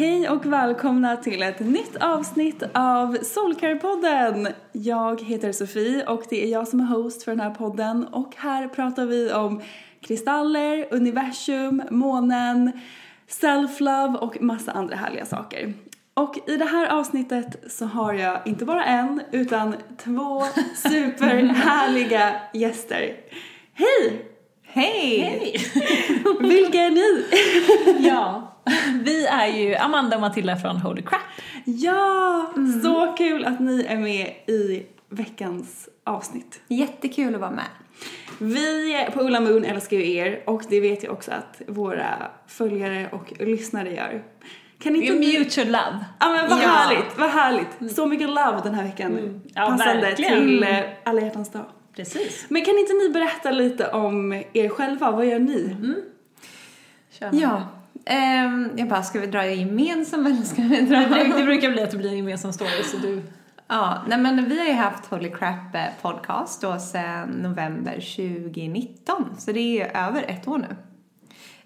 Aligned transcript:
Hej 0.00 0.28
och 0.28 0.46
välkomna 0.46 1.16
till 1.16 1.42
ett 1.42 1.60
nytt 1.60 1.96
avsnitt 2.00 2.62
av 2.74 3.16
Soulcare-podden! 3.22 4.48
Jag 4.72 5.22
heter 5.22 5.52
Sofie 5.52 6.06
och 6.06 6.22
det 6.30 6.44
är 6.44 6.48
jag 6.48 6.68
som 6.68 6.80
är 6.80 6.84
host 6.84 7.22
för 7.22 7.32
den 7.32 7.40
här 7.40 7.50
podden 7.50 8.04
och 8.04 8.34
här 8.36 8.68
pratar 8.68 9.06
vi 9.06 9.32
om 9.32 9.62
kristaller, 10.00 10.86
universum, 10.90 11.82
månen, 11.90 12.72
self-love 13.28 14.16
och 14.16 14.42
massa 14.42 14.72
andra 14.72 14.96
härliga 14.96 15.26
saker. 15.26 15.74
Och 16.14 16.34
i 16.46 16.56
det 16.56 16.64
här 16.64 16.86
avsnittet 16.86 17.72
så 17.72 17.84
har 17.86 18.12
jag 18.12 18.38
inte 18.44 18.64
bara 18.64 18.84
en 18.84 19.22
utan 19.32 19.74
två 20.04 20.42
superhärliga 20.74 22.32
gäster. 22.54 23.16
Hej! 23.74 24.26
Hej! 24.62 25.20
Hej! 25.20 25.56
Vilka 26.40 26.78
är 26.78 26.90
ni? 26.90 27.24
ja, 28.08 28.49
är 29.50 29.68
ju 29.68 29.74
Amanda 29.74 30.16
och 30.16 30.20
Matilda 30.20 30.56
från 30.56 30.76
Holy 30.76 31.02
Crap. 31.02 31.20
Ja, 31.64 32.52
så 32.82 33.14
kul 33.18 33.44
att 33.44 33.60
ni 33.60 33.84
är 33.88 33.96
med 33.96 34.26
i 34.46 34.86
veckans 35.08 35.88
avsnitt. 36.04 36.60
Jättekul 36.68 37.34
att 37.34 37.40
vara 37.40 37.50
med. 37.50 37.66
Vi 38.38 39.06
på 39.14 39.20
Ulla 39.20 39.40
Moon 39.40 39.64
älskar 39.64 39.96
ju 39.96 40.12
er 40.14 40.42
och 40.46 40.62
det 40.68 40.80
vet 40.80 41.02
jag 41.02 41.12
också 41.12 41.30
att 41.30 41.62
våra 41.66 42.14
följare 42.46 43.08
och 43.12 43.32
lyssnare 43.38 43.94
gör. 43.94 44.22
Kan 44.78 44.96
inte 44.96 45.12
ni... 45.12 45.38
mutual 45.38 45.66
love. 45.66 46.04
Ja 46.20 46.28
men 46.28 46.50
vad 46.50 46.62
ja. 46.62 46.68
härligt, 46.68 47.18
vad 47.18 47.30
härligt. 47.30 47.94
Så 47.94 48.06
mycket 48.06 48.28
love 48.28 48.60
den 48.64 48.74
här 48.74 48.84
veckan. 48.84 49.18
Mm. 49.18 49.40
Ja, 49.54 49.66
Passande 49.66 50.00
verkligen. 50.00 50.38
till 50.38 50.62
eh, 50.62 50.78
alla 51.04 51.20
hjärtans 51.20 51.52
dag. 51.52 51.64
Precis. 51.96 52.46
Men 52.48 52.64
kan 52.64 52.78
inte 52.78 52.92
ni 52.92 53.08
berätta 53.08 53.50
lite 53.50 53.88
om 53.90 54.32
er 54.52 54.68
själva? 54.68 55.10
Vad 55.10 55.26
gör 55.26 55.38
ni? 55.38 55.64
Mm. 55.64 55.96
Ja, 57.32 57.68
um, 58.06 58.70
jag 58.76 58.88
bara, 58.88 59.02
ska 59.02 59.20
vi 59.20 59.26
dra 59.26 59.46
gemensam 59.46 60.26
eller 60.26 60.42
ska 60.42 60.62
vi 60.62 60.80
dra... 60.80 60.98
det, 60.98 61.36
det 61.36 61.44
brukar 61.44 61.70
bli 61.70 61.82
att 61.82 61.90
det 61.90 61.96
blir 61.96 62.10
en 62.10 62.16
gemensam 62.16 62.52
story 62.52 62.82
så 62.84 62.96
du... 62.96 63.22
Ja, 63.68 64.02
nej 64.08 64.18
men 64.18 64.48
vi 64.48 64.58
har 64.58 64.66
ju 64.66 64.72
haft 64.72 65.06
Holy 65.06 65.30
Crap 65.30 65.74
eh, 65.74 65.82
podcast 66.02 66.62
då 66.62 66.78
sedan 66.78 67.28
november 67.28 67.94
2019, 67.94 69.34
så 69.38 69.52
det 69.52 69.80
är 69.80 70.06
över 70.08 70.22
ett 70.22 70.48
år 70.48 70.58
nu. 70.58 70.76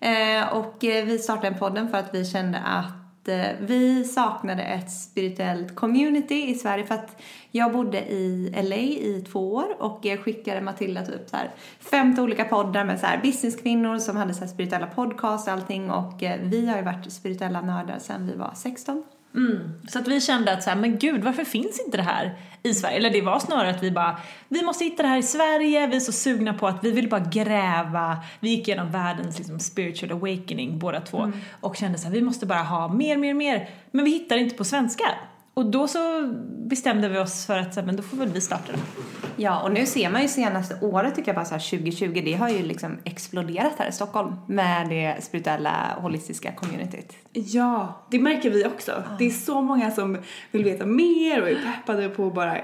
Eh, 0.09 0.49
och 0.49 0.85
eh, 0.85 1.05
vi 1.05 1.19
startade 1.19 1.51
den 1.51 1.59
podden 1.59 1.89
för 1.89 1.99
att 1.99 2.15
vi 2.15 2.25
kände 2.25 2.59
att 2.59 3.04
eh, 3.29 3.47
vi 3.61 4.05
saknade 4.05 4.63
ett 4.63 4.91
spirituellt 4.91 5.75
community 5.75 6.51
i 6.51 6.55
Sverige 6.55 6.87
för 6.87 6.95
att 6.95 7.23
jag 7.51 7.73
bodde 7.73 7.99
i 7.99 8.55
LA 8.63 8.77
i 8.77 9.25
två 9.33 9.55
år 9.55 9.77
och 9.79 9.99
jag 10.03 10.21
skickade 10.21 10.61
Matilda 10.61 11.07
typ 11.07 11.29
så 11.31 11.37
här 11.37 11.51
50 11.81 12.21
olika 12.21 12.45
poddar 12.45 12.85
med 12.85 13.01
så 13.01 13.07
här 13.07 13.21
businesskvinnor 13.23 13.99
som 13.99 14.17
hade 14.17 14.35
så 14.35 14.41
här 14.41 14.49
spirituella 14.49 14.87
podcast 14.87 15.49
och 15.49 15.53
allting 15.55 15.91
och 15.91 16.23
eh, 16.23 16.41
vi 16.43 16.67
har 16.67 16.77
ju 16.77 16.83
varit 16.83 17.13
spirituella 17.13 17.61
nördar 17.61 17.99
sedan 17.99 18.27
vi 18.27 18.37
var 18.37 18.53
16. 18.55 19.05
Mm. 19.35 19.73
Så 19.89 19.99
att 19.99 20.09
vi 20.09 20.21
kände 20.21 20.53
att 20.53 20.63
så 20.63 20.71
här, 20.71 20.77
men 20.77 20.99
gud 20.99 21.25
varför 21.25 21.45
finns 21.45 21.81
inte 21.85 21.97
det 21.97 22.03
här 22.03 22.39
i 22.63 22.75
Sverige? 22.75 22.97
Eller 22.97 23.11
det 23.11 23.21
var 23.21 23.39
snarare 23.39 23.71
att 23.71 23.83
vi 23.83 23.91
bara, 23.91 24.21
vi 24.49 24.63
måste 24.63 24.85
hitta 24.85 25.03
det 25.03 25.09
här 25.09 25.19
i 25.19 25.23
Sverige, 25.23 25.87
vi 25.87 25.97
är 25.97 26.01
så 26.01 26.13
sugna 26.13 26.55
på 26.55 26.67
att 26.67 26.85
vi 26.85 26.91
vill 26.91 27.09
bara 27.09 27.25
gräva. 27.33 28.19
Vi 28.41 28.49
gick 28.49 28.69
igenom 28.69 28.91
världens 28.91 29.39
liksom, 29.39 29.59
spiritual 29.59 30.13
awakening 30.13 30.79
båda 30.79 31.01
två 31.01 31.19
mm. 31.19 31.39
och 31.61 31.77
kände 31.77 31.99
så 31.99 32.05
här, 32.05 32.15
vi 32.15 32.23
måste 32.23 32.47
bara 32.47 32.63
ha 32.63 32.89
mer, 32.89 33.17
mer, 33.17 33.35
mer. 33.35 33.71
Men 33.91 34.05
vi 34.05 34.11
hittar 34.11 34.37
inte 34.37 34.57
på 34.57 34.65
svenska. 34.65 35.05
Och 35.55 35.67
då 35.67 35.89
så 35.89 36.27
bestämde 36.67 37.09
vi 37.09 37.19
oss 37.19 37.47
för 37.47 37.59
att 37.59 37.87
men 37.87 37.97
då 37.97 38.03
får 38.03 38.17
väl 38.17 38.29
vi 38.29 38.41
starta 38.41 38.73
det. 38.73 38.79
Ja, 39.37 39.63
och 39.63 39.73
nu 39.73 39.87
ser 39.87 40.11
man 40.11 40.23
ju 40.23 40.29
senaste 40.29 40.79
året 40.81 41.15
tycker 41.15 41.29
jag 41.29 41.37
bara 41.37 41.45
så 41.45 41.55
här 41.55 41.71
2020, 41.71 42.23
det 42.25 42.35
har 42.35 42.49
ju 42.49 42.63
liksom 42.63 42.99
exploderat 43.05 43.73
här 43.79 43.89
i 43.89 43.93
Stockholm 43.93 44.35
med 44.49 44.89
det 44.89 45.25
spirituella 45.25 45.99
holistiska 46.01 46.53
communityt. 46.53 47.13
Ja, 47.33 48.07
det 48.11 48.19
märker 48.19 48.51
vi 48.51 48.67
också. 48.67 48.93
Ah. 48.93 49.17
Det 49.19 49.25
är 49.25 49.31
så 49.31 49.63
många 49.63 49.91
som 49.91 50.19
vill 50.51 50.65
veta 50.65 50.87
mer 50.87 51.43
och 51.43 51.49
är 51.49 51.55
peppade 51.55 52.09
på 52.09 52.27
att 52.27 52.35
bara 52.35 52.57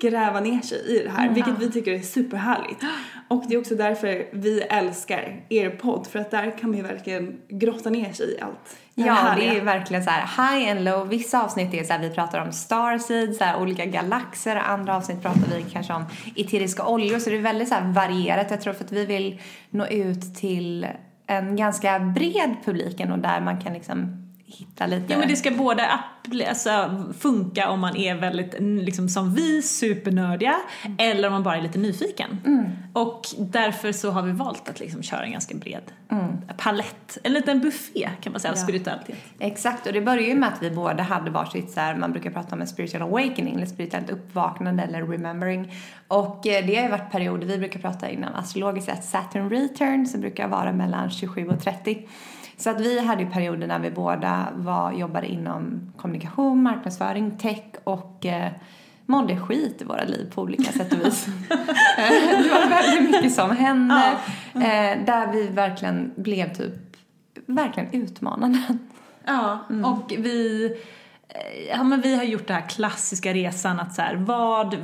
gräva 0.00 0.40
ner 0.40 0.60
sig 0.60 0.78
i 0.78 1.02
det 1.04 1.10
här, 1.10 1.22
mm. 1.22 1.34
vilket 1.34 1.58
vi 1.58 1.70
tycker 1.70 1.92
är 1.92 2.00
superhärligt. 2.00 2.82
Och 3.28 3.44
det 3.48 3.54
är 3.54 3.58
också 3.58 3.74
därför 3.74 4.26
vi 4.32 4.60
älskar 4.60 5.44
er 5.48 5.70
podd, 5.70 6.06
för 6.06 6.18
att 6.18 6.30
där 6.30 6.58
kan 6.58 6.70
man 6.70 6.78
ju 6.78 6.82
verkligen 6.82 7.40
grotta 7.48 7.90
ner 7.90 8.12
sig 8.12 8.34
i 8.34 8.40
allt. 8.40 8.76
Det 8.94 9.02
ja, 9.02 9.12
härliga. 9.12 9.52
det 9.52 9.58
är 9.58 9.64
verkligen 9.64 10.04
så 10.04 10.10
här 10.10 10.56
high 10.56 10.70
and 10.70 10.84
low. 10.84 11.08
Vissa 11.08 11.44
avsnitt 11.44 11.74
är 11.74 11.84
så 11.84 11.92
här, 11.92 12.00
vi 12.00 12.10
pratar 12.10 12.46
om 12.46 12.52
starseeds, 12.52 13.38
så 13.38 13.44
här, 13.44 13.60
olika 13.62 13.84
galaxer. 13.84 14.56
Andra 14.56 14.96
avsnitt 14.96 15.22
pratar 15.22 15.56
vi 15.56 15.64
kanske 15.72 15.92
om 15.92 16.04
eteriska 16.36 16.86
oljor. 16.86 17.18
Så 17.18 17.30
det 17.30 17.36
är 17.36 17.40
väldigt 17.40 17.68
så 17.68 17.74
här, 17.74 17.92
varierat. 17.92 18.50
Jag 18.50 18.60
tror 18.60 18.72
för 18.72 18.84
att 18.84 18.92
vi 18.92 19.06
vill 19.06 19.40
nå 19.70 19.86
ut 19.86 20.34
till 20.34 20.86
en 21.26 21.56
ganska 21.56 21.98
bred 21.98 22.56
publik 22.64 23.00
och 23.00 23.18
där 23.18 23.40
man 23.40 23.60
kan 23.60 23.72
liksom 23.72 24.25
hitta 24.46 24.86
lite... 24.86 25.12
Ja 25.12 25.18
men 25.18 25.28
det 25.28 25.36
ska 25.36 25.50
både 25.50 25.82
alltså, 26.48 27.04
funka 27.18 27.68
om 27.70 27.80
man 27.80 27.96
är 27.96 28.14
väldigt, 28.14 28.54
liksom 28.60 29.08
som 29.08 29.34
vi, 29.34 29.62
supernördiga 29.62 30.54
Mm. 30.84 30.96
eller 31.00 31.28
om 31.28 31.32
man 31.34 31.42
bara 31.42 31.56
är 31.56 31.62
lite 31.62 31.78
nyfiken. 31.78 32.38
Och 32.92 33.22
därför 33.38 33.92
så 33.92 34.10
har 34.10 34.22
vi 34.22 34.32
valt 34.32 34.68
att 34.68 34.80
liksom 34.80 35.02
köra 35.02 35.24
en 35.24 35.32
ganska 35.32 35.54
bred 35.54 35.82
palett, 36.56 37.18
en 37.22 37.32
liten 37.32 37.60
buffé 37.60 38.10
kan 38.20 38.32
man 38.32 38.40
säga, 38.40 38.52
av 38.52 38.56
Mm. 38.58 38.60
Ja. 38.60 38.64
spiritualitet. 38.66 39.16
Exakt, 39.38 39.86
och 39.86 39.92
det 39.92 40.00
började 40.00 40.22
ju 40.28 40.34
med 40.34 40.48
att 40.48 40.62
vi 40.62 40.70
båda 40.70 41.02
hade 41.02 41.30
varsitt 41.30 41.70
så 41.70 41.80
här, 41.80 41.94
man 41.96 42.12
brukar 42.12 42.30
prata 42.30 42.54
om 42.54 42.60
en 42.60 42.66
spiritual 42.66 43.02
awakening 43.02 43.54
eller 43.56 43.66
spirituellt 43.66 44.10
uppvaknande 44.10 44.82
eller 44.82 45.02
remembering. 45.06 45.72
Och 46.08 46.46
eh, 46.46 46.66
det 46.66 46.76
har 46.76 46.82
ju 46.82 46.88
varit 46.90 47.10
perioder, 47.12 47.46
vi 47.46 47.58
brukar 47.58 47.80
prata 47.80 48.10
innan 48.10 48.34
astrologiskt 48.34 48.90
sett 48.90 49.04
Saturn 49.04 49.50
return 49.50 50.06
som 50.06 50.20
brukar 50.20 50.48
vara 50.48 50.72
mellan 50.72 51.10
27 51.10 51.48
och 51.48 51.60
30. 51.62 52.08
Så 52.56 52.70
att 52.70 52.80
vi 52.80 53.00
hade 53.00 53.22
ju 53.22 53.30
perioder 53.30 53.66
när 53.66 53.78
vi 53.78 53.90
båda 53.90 54.48
var, 54.54 54.92
jobbade 54.92 55.26
inom 55.26 55.92
kommunikation, 55.96 56.62
marknadsföring, 56.62 57.38
tech 57.38 57.64
och 57.84 58.26
eh, 58.26 58.52
mådde 59.06 59.40
skit 59.40 59.82
i 59.82 59.84
våra 59.84 60.04
liv 60.04 60.32
på 60.34 60.42
olika 60.42 60.72
sätt 60.72 60.92
och 60.92 61.06
vis. 61.06 61.26
Det 61.96 62.48
var 62.50 62.68
väldigt 62.68 63.10
mycket 63.10 63.34
som 63.34 63.56
hände. 63.56 64.12
Eh, 64.54 65.04
där 65.06 65.32
vi 65.32 65.48
verkligen 65.48 66.12
blev 66.16 66.54
typ, 66.54 66.74
verkligen 67.46 67.92
utmanande. 67.92 68.62
Ja, 69.24 69.58
och 69.84 70.12
vi, 70.18 70.64
eh, 71.28 71.68
ja, 71.70 71.82
men 71.82 72.00
vi 72.00 72.16
har 72.16 72.24
gjort 72.24 72.46
den 72.46 72.56
här 72.56 72.68
klassiska 72.68 73.34
resan 73.34 73.80
att 73.80 73.94
så 73.94 74.02
här, 74.02 74.16
vad, 74.16 74.76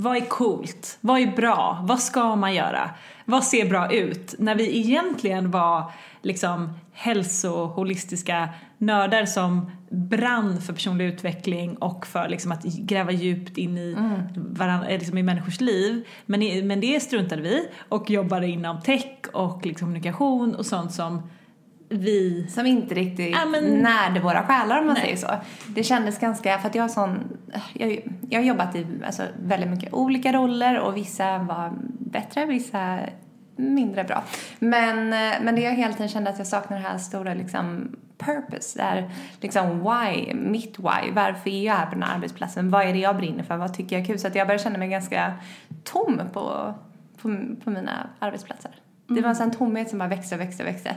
vad 0.00 0.16
är 0.16 0.20
coolt? 0.20 0.98
Vad 1.00 1.20
är 1.20 1.26
bra? 1.26 1.78
Vad 1.82 2.00
ska 2.00 2.36
man 2.36 2.54
göra? 2.54 2.90
Vad 3.24 3.44
ser 3.44 3.68
bra 3.68 3.92
ut? 3.92 4.34
När 4.38 4.54
vi 4.54 4.78
egentligen 4.78 5.50
var 5.50 5.92
liksom 6.22 6.72
hälsoholistiska 6.92 8.48
nördar 8.78 9.24
som 9.24 9.70
brann 9.90 10.60
för 10.60 10.72
personlig 10.72 11.04
utveckling 11.04 11.76
och 11.76 12.06
för 12.06 12.28
liksom 12.28 12.52
att 12.52 12.64
gräva 12.64 13.12
djupt 13.12 13.58
in 13.58 13.78
i, 13.78 13.96
varandra, 14.36 14.88
liksom 14.88 15.18
i 15.18 15.22
människors 15.22 15.60
liv. 15.60 16.06
Men, 16.26 16.66
men 16.66 16.80
det 16.80 17.00
struntade 17.00 17.42
vi 17.42 17.68
och 17.88 18.10
jobbade 18.10 18.46
inom 18.46 18.80
tech 18.80 19.16
och 19.32 19.66
liksom 19.66 19.86
kommunikation 19.86 20.54
och 20.54 20.66
sånt 20.66 20.92
som 20.92 21.22
vi 21.88 22.46
Som 22.48 22.66
inte 22.66 22.94
riktigt 22.94 23.30
Ja, 23.36 23.44
men- 23.50 23.78
närde 23.78 24.20
våra 24.20 24.42
själar 24.42 24.78
om 24.78 24.86
man 24.86 24.94
Nej. 24.94 25.02
säger 25.02 25.16
så. 25.16 25.30
Det 25.74 25.82
kändes 25.82 26.18
ganska, 26.18 26.58
för 26.58 26.68
att 26.68 26.74
jag 26.74 26.82
har 26.82 26.88
sån, 26.88 27.36
jag, 27.72 27.98
jag 28.30 28.40
har 28.40 28.44
jobbat 28.44 28.76
i 28.76 28.86
alltså, 29.06 29.22
väldigt 29.42 29.70
mycket 29.70 29.92
olika 29.92 30.32
roller 30.32 30.78
och 30.80 30.96
vissa 30.96 31.38
var 31.38 31.72
bättre, 31.98 32.46
vissa 32.46 32.98
mindre 33.56 34.04
bra. 34.04 34.24
Men, 34.58 34.98
eh, 35.12 35.38
men 35.42 35.54
det 35.54 35.60
jag 35.60 35.72
hela 35.72 35.92
tiden 35.92 36.08
kände 36.08 36.30
att 36.30 36.38
jag 36.38 36.46
saknar 36.46 36.76
det 36.76 36.82
här 36.82 36.98
stora 36.98 37.34
liksom 37.34 37.96
purpose, 38.18 38.78
där 38.78 39.10
liksom 39.40 39.78
why, 39.78 40.34
mitt 40.34 40.78
why, 40.78 41.12
varför 41.12 41.50
är 41.50 41.62
jag 41.64 41.74
här 41.74 41.86
på 41.86 41.92
den 41.92 42.02
här 42.02 42.14
arbetsplatsen, 42.14 42.70
vad 42.70 42.86
är 42.88 42.92
det 42.92 42.98
jag 42.98 43.16
brinner 43.16 43.42
för, 43.42 43.56
vad 43.56 43.74
tycker 43.74 43.96
jag 43.96 44.02
är 44.02 44.06
kul? 44.06 44.18
Så 44.18 44.26
att 44.26 44.34
jag 44.34 44.46
började 44.46 44.62
känna 44.64 44.78
mig 44.78 44.88
ganska 44.88 45.32
tom 45.84 46.20
på, 46.32 46.74
på, 47.22 47.36
på 47.64 47.70
mina 47.70 48.06
arbetsplatser. 48.18 48.70
Det 49.08 49.20
var 49.20 49.28
en 49.28 49.36
sån 49.36 49.50
tomhet 49.50 49.90
som 49.90 49.98
bara 49.98 50.08
växte 50.08 50.34
och 50.34 50.40
växte 50.40 50.62
och 50.62 50.68
växte. 50.68 50.96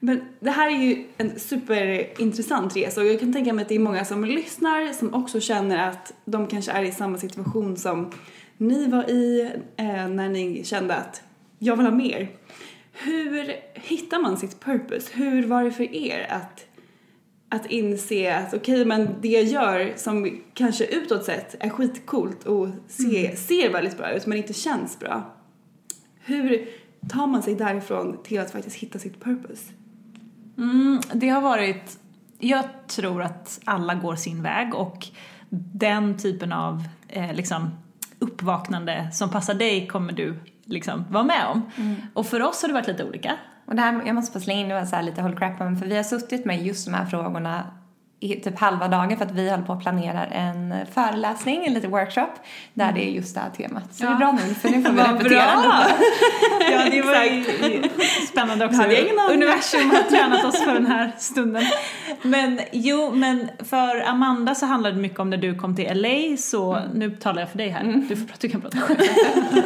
Men 0.00 0.20
det 0.40 0.50
här 0.50 0.70
är 0.70 0.76
ju 0.76 1.06
en 1.16 1.38
superintressant 1.38 2.76
resa 2.76 3.00
och 3.00 3.06
jag 3.06 3.20
kan 3.20 3.32
tänka 3.32 3.52
mig 3.52 3.62
att 3.62 3.68
det 3.68 3.74
är 3.74 3.78
många 3.78 4.04
som 4.04 4.24
lyssnar 4.24 4.92
som 4.92 5.14
också 5.14 5.40
känner 5.40 5.88
att 5.88 6.12
de 6.24 6.46
kanske 6.46 6.72
är 6.72 6.82
i 6.82 6.92
samma 6.92 7.18
situation 7.18 7.76
som 7.76 8.10
ni 8.56 8.86
var 8.86 9.10
i 9.10 9.50
eh, 9.76 10.08
när 10.08 10.28
ni 10.28 10.64
kände 10.64 10.94
att 10.94 11.22
jag 11.58 11.76
vill 11.76 11.86
ha 11.86 11.94
mer. 11.94 12.28
Hur 12.92 13.54
hittar 13.74 14.18
man 14.18 14.36
sitt 14.36 14.60
purpose? 14.60 15.10
Hur 15.12 15.46
var 15.46 15.64
det 15.64 15.72
för 15.72 15.94
er 15.94 16.26
att, 16.30 16.66
att 17.48 17.66
inse 17.66 18.36
att 18.36 18.54
okej 18.54 18.84
men 18.84 19.08
det 19.20 19.28
jag 19.28 19.44
gör 19.44 19.92
som 19.96 20.40
kanske 20.54 20.84
utåt 20.84 21.24
sett 21.24 21.56
är 21.60 21.68
skitcoolt 21.68 22.44
och 22.44 22.68
se, 22.88 23.36
ser 23.36 23.72
väldigt 23.72 23.96
bra 23.96 24.12
ut 24.12 24.26
men 24.26 24.38
inte 24.38 24.52
känns 24.52 24.98
bra. 24.98 25.34
Hur 26.24 26.68
tar 27.08 27.26
man 27.26 27.42
sig 27.42 27.54
därifrån 27.54 28.22
till 28.22 28.40
att 28.40 28.50
faktiskt 28.50 28.76
hitta 28.76 28.98
sitt 28.98 29.20
purpose? 29.20 29.72
Mm, 30.58 31.00
det 31.12 31.28
har 31.28 31.40
varit, 31.40 31.98
jag 32.38 32.64
tror 32.86 33.22
att 33.22 33.60
alla 33.64 33.94
går 33.94 34.16
sin 34.16 34.42
väg 34.42 34.74
och 34.74 35.06
den 35.72 36.16
typen 36.18 36.52
av 36.52 36.84
eh, 37.08 37.32
liksom, 37.34 37.70
uppvaknande 38.18 39.08
som 39.12 39.30
passar 39.30 39.54
dig 39.54 39.86
kommer 39.86 40.12
du 40.12 40.38
liksom 40.64 41.04
vara 41.10 41.24
med 41.24 41.46
om. 41.46 41.70
Och 42.14 42.26
för 42.26 42.42
oss 42.42 42.62
har 42.62 42.68
det 42.68 42.74
varit 42.74 42.86
lite 42.86 43.04
olika. 43.04 43.36
Och 43.66 43.74
det 43.74 43.82
här, 43.82 44.02
jag 44.06 44.14
måste 44.14 44.32
få 44.32 44.40
slänga 44.40 44.60
in 44.60 44.68
det 44.68 44.74
var 44.74 44.84
så 44.84 44.96
här 44.96 45.02
lite 45.02 45.22
håll 45.22 45.36
crap 45.36 45.58
för 45.58 45.86
vi 45.86 45.96
har 45.96 46.02
suttit 46.02 46.44
med 46.44 46.66
just 46.66 46.86
de 46.86 46.94
här 46.94 47.06
frågorna 47.06 47.66
i 48.20 48.34
typ 48.40 48.58
halva 48.58 48.88
dagen 48.88 49.16
för 49.18 49.24
att 49.24 49.30
vi 49.30 49.50
håller 49.50 49.64
på 49.64 49.72
att 49.72 49.80
planera 49.80 50.24
en 50.26 50.74
föreläsning, 50.94 51.66
en 51.66 51.74
liten 51.74 51.90
workshop 51.90 52.30
där 52.74 52.92
det 52.92 53.04
är 53.08 53.10
just 53.10 53.34
det 53.34 53.40
här 53.40 53.50
temat. 53.50 53.94
Så 53.94 54.04
det 54.04 54.10
är 54.12 54.14
bra 54.14 54.32
nu 54.32 54.54
för 54.54 54.68
nu 54.68 54.82
får 54.82 54.92
vi 54.92 55.00
repetera 55.02 55.56
lite. 55.56 55.94
Ja, 56.70 56.90
det 56.90 57.02
var 57.02 57.24
ju 57.24 57.44
spännande 58.28 58.64
också. 58.66 58.80
hade 58.80 58.92
jag 58.94 59.02
ingen 59.02 59.18
aning. 59.18 59.36
Universum 59.36 59.90
har 59.90 60.02
tränat 60.02 60.44
oss 60.44 60.64
för 60.64 60.74
den 60.74 60.86
här 60.86 61.12
stunden. 61.18 61.62
Men 62.22 62.60
jo, 62.72 63.10
men 63.14 63.48
för 63.58 64.08
Amanda 64.08 64.54
så 64.54 64.66
handlade 64.66 64.94
det 64.96 65.02
mycket 65.02 65.18
om 65.20 65.30
när 65.30 65.36
du 65.36 65.54
kom 65.54 65.76
till 65.76 66.02
LA, 66.02 66.36
så 66.36 66.78
nu 66.94 67.10
talar 67.10 67.42
jag 67.42 67.50
för 67.50 67.58
dig 67.58 67.68
här. 67.68 68.04
Du, 68.08 68.16
får, 68.16 68.26
prata- 68.26 68.38
du 68.40 68.48
kan 68.48 68.60
prata 68.60 68.78
själv. 68.78 68.98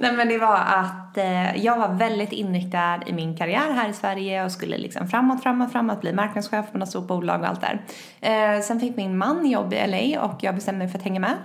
Nej 0.00 0.12
men 0.12 0.28
det 0.28 0.38
var 0.38 0.54
att 0.56 1.05
eh, 1.18 1.64
jag 1.64 1.78
var 1.78 1.88
väldigt 1.88 2.32
inriktad 2.32 3.00
i 3.06 3.12
min 3.12 3.36
karriär 3.36 3.72
här 3.72 3.88
i 3.88 3.92
Sverige 3.92 4.44
och 4.44 4.52
skulle 4.52 4.78
liksom 4.78 5.08
framåt, 5.08 5.42
framåt, 5.42 5.72
framåt, 5.72 6.00
bli 6.00 6.12
marknadschef 6.12 6.72
på 6.72 6.78
något 6.78 6.88
stort 6.88 7.06
bolag 7.06 7.40
och 7.40 7.48
allt 7.48 7.60
där. 7.60 7.82
Eh, 8.20 8.60
sen 8.60 8.80
fick 8.80 8.96
min 8.96 9.18
man 9.18 9.46
jobb 9.46 9.72
i 9.72 9.86
LA 9.86 10.22
och 10.22 10.38
jag 10.40 10.54
bestämde 10.54 10.78
mig 10.78 10.88
för 10.88 10.98
att 10.98 11.04
hänga 11.04 11.20
med. 11.20 11.36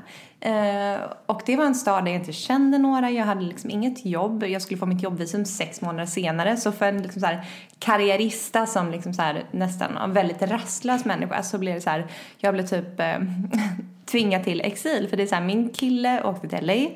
Eh, 0.43 1.01
och 1.25 1.41
det 1.45 1.55
var 1.55 1.65
en 1.65 1.75
stad 1.75 2.05
där 2.05 2.11
jag 2.11 2.21
inte 2.21 2.33
kände 2.33 2.77
några, 2.77 3.09
jag 3.09 3.25
hade 3.25 3.41
liksom 3.41 3.69
inget 3.69 4.05
jobb. 4.05 4.43
Jag 4.43 4.61
skulle 4.61 4.77
få 4.77 4.85
mitt 4.85 5.03
jobbvisum 5.03 5.45
sex 5.45 5.81
månader 5.81 6.05
senare. 6.05 6.57
Så 6.57 6.71
för 6.71 6.85
en 6.85 7.01
liksom 7.01 7.21
så 7.21 7.27
här 7.27 7.45
karriärista 7.79 8.65
som 8.65 8.91
liksom 8.91 9.13
så 9.13 9.21
här 9.21 9.43
nästan 9.51 9.97
en 9.97 10.13
väldigt 10.13 10.41
rastlös 10.41 11.05
människa 11.05 11.43
så 11.43 11.57
blev 11.57 11.75
det 11.75 11.81
så 11.81 11.89
här, 11.89 12.07
jag 12.37 12.53
blev 12.53 12.65
typ 12.65 12.99
eh, 12.99 13.15
tvingad 14.05 14.43
till 14.43 14.61
exil. 14.61 15.07
För 15.09 15.17
det 15.17 15.23
är 15.23 15.27
så 15.27 15.35
här, 15.35 15.43
min 15.43 15.69
kille 15.69 16.23
åkte 16.23 16.47
till 16.47 16.65
LA 16.65 16.89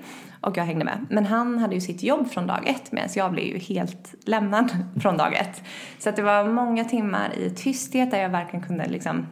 och 0.45 0.57
jag 0.57 0.63
hängde 0.63 0.85
med. 0.85 1.05
Men 1.09 1.25
han 1.25 1.59
hade 1.59 1.75
ju 1.75 1.81
sitt 1.81 2.03
jobb 2.03 2.29
från 2.29 2.47
dag 2.47 2.67
ett 2.67 2.91
med 2.91 3.11
så 3.11 3.19
jag 3.19 3.31
blev 3.31 3.45
ju 3.45 3.57
helt 3.57 4.15
lämnad 4.25 4.71
från 5.01 5.17
dag 5.17 5.33
ett. 5.33 5.63
Så 5.99 6.09
att 6.09 6.15
det 6.15 6.21
var 6.21 6.47
många 6.47 6.83
timmar 6.83 7.37
i 7.37 7.49
tysthet 7.49 8.11
där 8.11 8.21
jag 8.21 8.29
verkligen 8.29 8.65
kunde 8.65 8.87
liksom 8.87 9.25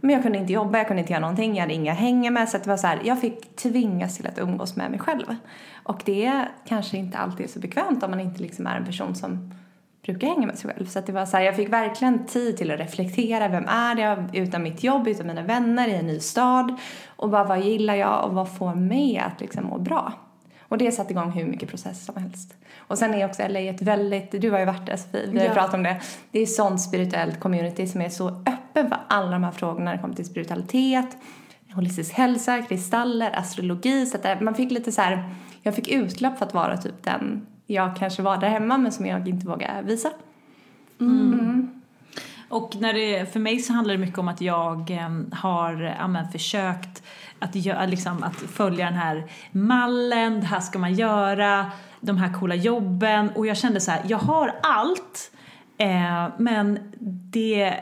men 0.00 0.14
jag 0.14 0.22
kunde 0.22 0.38
inte 0.38 0.52
jobba, 0.52 0.78
jag 0.78 0.86
kunde 0.86 1.00
inte 1.00 1.12
göra 1.12 1.20
någonting, 1.20 1.54
jag 1.54 1.60
hade 1.60 1.74
inga 1.74 1.92
hänga 1.92 2.30
med. 2.30 2.48
Så 2.48 2.56
att 2.56 2.64
det 2.64 2.70
var 2.70 2.76
så 2.76 2.86
här, 2.86 3.00
jag 3.04 3.20
fick 3.20 3.56
tvingas 3.56 4.16
till 4.16 4.26
att 4.26 4.38
umgås 4.38 4.76
med 4.76 4.90
mig 4.90 5.00
själv. 5.00 5.36
Och 5.82 6.02
det 6.04 6.24
är 6.24 6.48
kanske 6.68 6.96
inte 6.96 7.18
alltid 7.18 7.46
är 7.46 7.50
så 7.50 7.58
bekvämt 7.58 8.02
om 8.02 8.10
man 8.10 8.20
inte 8.20 8.42
liksom 8.42 8.66
är 8.66 8.76
en 8.76 8.84
person 8.84 9.14
som 9.14 9.54
brukar 10.04 10.26
hänga 10.26 10.46
med 10.46 10.58
sig 10.58 10.70
själv. 10.70 10.86
Så 10.86 10.98
att 10.98 11.06
det 11.06 11.12
var 11.12 11.26
så 11.26 11.36
här, 11.36 11.44
jag 11.44 11.56
fick 11.56 11.72
verkligen 11.72 12.26
tid 12.26 12.56
till 12.56 12.70
att 12.70 12.80
reflektera. 12.80 13.48
Vem 13.48 13.64
är 13.68 13.96
jag 13.96 14.36
utan 14.36 14.62
mitt 14.62 14.84
jobb, 14.84 15.08
utan 15.08 15.26
mina 15.26 15.42
vänner 15.42 15.88
i 15.88 15.94
en 15.94 16.06
ny 16.06 16.20
stad? 16.20 16.76
Och 17.16 17.30
bara 17.30 17.44
vad 17.44 17.60
gillar 17.60 17.94
jag 17.94 18.24
och 18.24 18.34
vad 18.34 18.56
får 18.56 18.74
mig 18.74 19.18
att 19.18 19.40
liksom 19.40 19.64
må 19.64 19.78
bra? 19.78 20.12
Och 20.68 20.78
det 20.78 20.92
satte 20.92 21.12
igång 21.12 21.30
hur 21.30 21.44
mycket 21.44 21.68
processer 21.68 22.12
som 22.12 22.22
helst. 22.22 22.54
Och 22.78 22.98
sen 22.98 23.14
är 23.14 23.26
också 23.26 23.42
LA 23.48 23.60
ett 23.60 23.82
väldigt, 23.82 24.40
du 24.40 24.50
har 24.50 24.58
ju 24.58 24.64
varit 24.64 24.86
där 24.86 24.96
Sofie, 24.96 25.26
vi 25.30 25.38
har 25.38 25.46
Ja. 25.46 25.52
pratat 25.54 25.74
om 25.74 25.82
det. 25.82 26.00
Det 26.30 26.38
är 26.38 26.46
sånt 26.46 26.80
spirituellt 26.80 27.40
community 27.40 27.86
som 27.86 28.00
är 28.00 28.08
så 28.08 28.28
öppen 28.28 28.88
för 28.88 28.98
alla 29.08 29.30
de 29.30 29.44
här 29.44 29.52
frågorna 29.52 29.84
när 29.84 29.92
det 29.92 29.98
kommer 29.98 30.14
till 30.14 30.24
spiritualitet, 30.24 31.16
holistisk 31.74 32.12
hälsa, 32.14 32.62
kristaller, 32.62 33.38
astrologi. 33.38 34.06
Så 34.06 34.16
att 34.16 34.22
det, 34.22 34.38
man 34.40 34.54
fick 34.54 34.70
lite 34.70 34.92
så 34.92 35.00
här, 35.02 35.34
jag 35.62 35.74
fick 35.74 35.88
utlopp 35.88 36.38
för 36.38 36.46
att 36.46 36.54
vara 36.54 36.76
typ 36.76 37.02
den 37.02 37.46
jag 37.66 37.96
kanske 37.96 38.22
var 38.22 38.36
där 38.36 38.48
hemma 38.48 38.78
men 38.78 38.92
som 38.92 39.06
jag 39.06 39.28
inte 39.28 39.46
vågar 39.46 39.82
visa. 39.82 40.10
Och 42.48 42.76
när 42.76 42.92
det, 42.92 43.32
för 43.32 43.40
mig 43.40 43.58
så 43.58 43.72
handlar 43.72 43.94
det 43.94 43.98
mycket 44.00 44.18
om 44.18 44.28
att 44.28 44.40
jag 44.40 44.90
eh, 44.90 45.10
har 45.32 45.80
ja, 45.98 46.08
men, 46.08 46.28
försökt 46.28 47.02
att, 47.44 47.54
gö- 47.54 47.86
liksom, 47.86 48.22
att 48.22 48.36
följa 48.36 48.84
den 48.84 48.94
här 48.94 49.30
mallen, 49.52 50.40
det 50.40 50.46
här 50.46 50.60
ska 50.60 50.78
man 50.78 50.94
göra, 50.94 51.70
de 52.00 52.16
här 52.16 52.32
coola 52.32 52.54
jobben 52.54 53.30
och 53.30 53.46
jag 53.46 53.56
kände 53.56 53.80
så 53.80 53.90
här, 53.90 54.02
jag 54.08 54.18
har 54.18 54.54
allt 54.62 55.30
eh, 55.78 56.28
men 56.38 56.78
det 57.30 57.74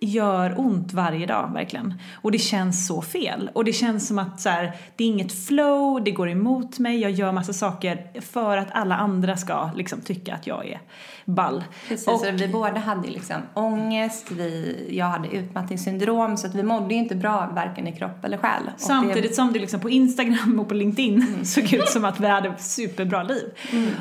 gör 0.00 0.60
ont 0.60 0.92
varje 0.92 1.26
dag, 1.26 1.50
verkligen. 1.54 1.94
Och 2.14 2.32
det 2.32 2.38
känns 2.38 2.86
så 2.86 3.02
fel. 3.02 3.50
Och 3.54 3.64
det 3.64 3.72
känns 3.72 4.08
som 4.08 4.18
att 4.18 4.40
så 4.40 4.48
här, 4.48 4.72
det 4.96 5.04
är 5.04 5.08
inget 5.08 5.46
flow, 5.46 6.04
det 6.04 6.10
går 6.10 6.30
emot 6.30 6.78
mig, 6.78 7.00
jag 7.00 7.10
gör 7.10 7.32
massa 7.32 7.52
saker 7.52 8.20
för 8.20 8.56
att 8.56 8.68
alla 8.72 8.96
andra 8.96 9.36
ska 9.36 9.70
liksom 9.76 10.00
tycka 10.00 10.34
att 10.34 10.46
jag 10.46 10.68
är 10.68 10.80
ball. 11.24 11.64
Precis, 11.88 12.08
Och- 12.08 12.24
vi 12.32 12.48
båda 12.48 12.78
hade 12.78 13.08
liksom 13.08 13.36
ångest, 13.54 14.30
vi, 14.30 14.86
jag 14.90 15.06
hade 15.06 15.28
utmattningssyndrom 15.28 16.36
så 16.36 16.46
att 16.46 16.54
vi 16.54 16.62
mådde 16.62 16.94
ju 16.94 17.00
inte 17.00 17.14
bra 17.14 17.50
varken 17.54 17.86
i 17.86 17.96
kropp 17.96 18.24
eller 18.24 18.36
själ. 18.36 18.62
Samtidigt 18.76 19.34
som 19.34 19.52
det 19.52 19.58
liksom 19.58 19.80
på 19.80 19.90
Instagram 19.90 20.60
och 20.60 20.68
på 20.68 20.74
LinkedIn 20.74 21.44
såg 21.44 21.72
ut 21.72 21.88
som 21.88 22.04
att 22.04 22.20
vi 22.20 22.26
hade 22.26 22.58
superbra 22.58 23.22
liv. 23.22 23.52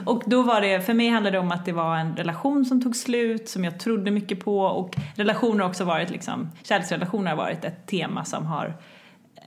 Och 0.05 0.23
då 0.25 0.41
var 0.41 0.61
det, 0.61 0.81
för 0.81 0.93
mig 0.93 1.09
handlade 1.09 1.37
det 1.37 1.39
om 1.39 1.51
att 1.51 1.65
det 1.65 1.71
var 1.71 1.97
en 1.97 2.15
relation 2.15 2.65
som 2.65 2.81
tog 2.81 2.95
slut, 2.95 3.49
som 3.49 3.63
jag 3.63 3.79
trodde 3.79 4.11
mycket 4.11 4.45
på 4.45 4.59
och 4.61 4.95
relationer 5.15 5.59
har 5.59 5.69
också 5.69 5.83
varit 5.83 6.09
liksom, 6.09 6.51
kärleksrelationer 6.63 7.29
har 7.29 7.37
varit 7.37 7.65
ett 7.65 7.87
tema 7.87 8.25
som 8.25 8.45
har 8.45 8.73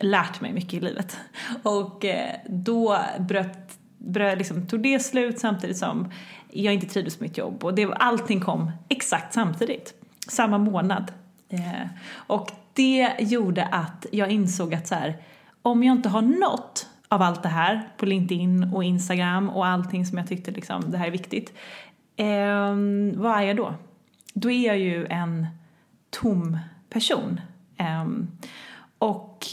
lärt 0.00 0.40
mig 0.40 0.52
mycket 0.52 0.74
i 0.74 0.80
livet. 0.80 1.16
Och 1.62 2.04
eh, 2.04 2.30
då 2.48 2.98
bröt, 3.18 3.78
bröt, 3.98 4.38
liksom, 4.38 4.66
tog 4.66 4.82
det 4.82 4.98
slut 4.98 5.38
samtidigt 5.38 5.76
som 5.76 6.10
jag 6.54 6.74
inte 6.74 6.86
trivdes 6.86 7.20
med 7.20 7.28
mitt 7.28 7.38
jobb 7.38 7.64
och 7.64 7.74
det, 7.74 7.84
allting 7.94 8.40
kom 8.40 8.70
exakt 8.88 9.34
samtidigt, 9.34 9.94
samma 10.28 10.58
månad. 10.58 11.12
Eh, 11.48 11.88
och 12.14 12.50
det 12.72 13.14
gjorde 13.18 13.64
att 13.66 14.06
jag 14.12 14.30
insåg 14.30 14.74
att 14.74 14.86
så 14.86 14.94
här, 14.94 15.16
om 15.62 15.82
jag 15.82 15.96
inte 15.96 16.08
har 16.08 16.22
något 16.22 16.88
av 17.08 17.22
allt 17.22 17.42
det 17.42 17.48
här 17.48 17.88
på 17.96 18.06
LinkedIn 18.06 18.74
och 18.74 18.84
Instagram 18.84 19.50
och 19.50 19.66
allting 19.66 20.06
som 20.06 20.18
jag 20.18 20.28
tyckte 20.28 20.50
liksom, 20.50 20.90
det 20.90 20.98
här 20.98 21.06
är 21.06 21.10
viktigt, 21.10 21.52
eh, 22.16 22.74
vad 23.20 23.38
är 23.38 23.42
jag 23.42 23.56
då? 23.56 23.74
Då 24.34 24.50
är 24.50 24.66
jag 24.66 24.78
ju 24.78 25.06
en 25.06 25.46
tom 26.10 26.58
person. 26.90 27.40
Eh, 27.76 28.06
och 28.98 29.46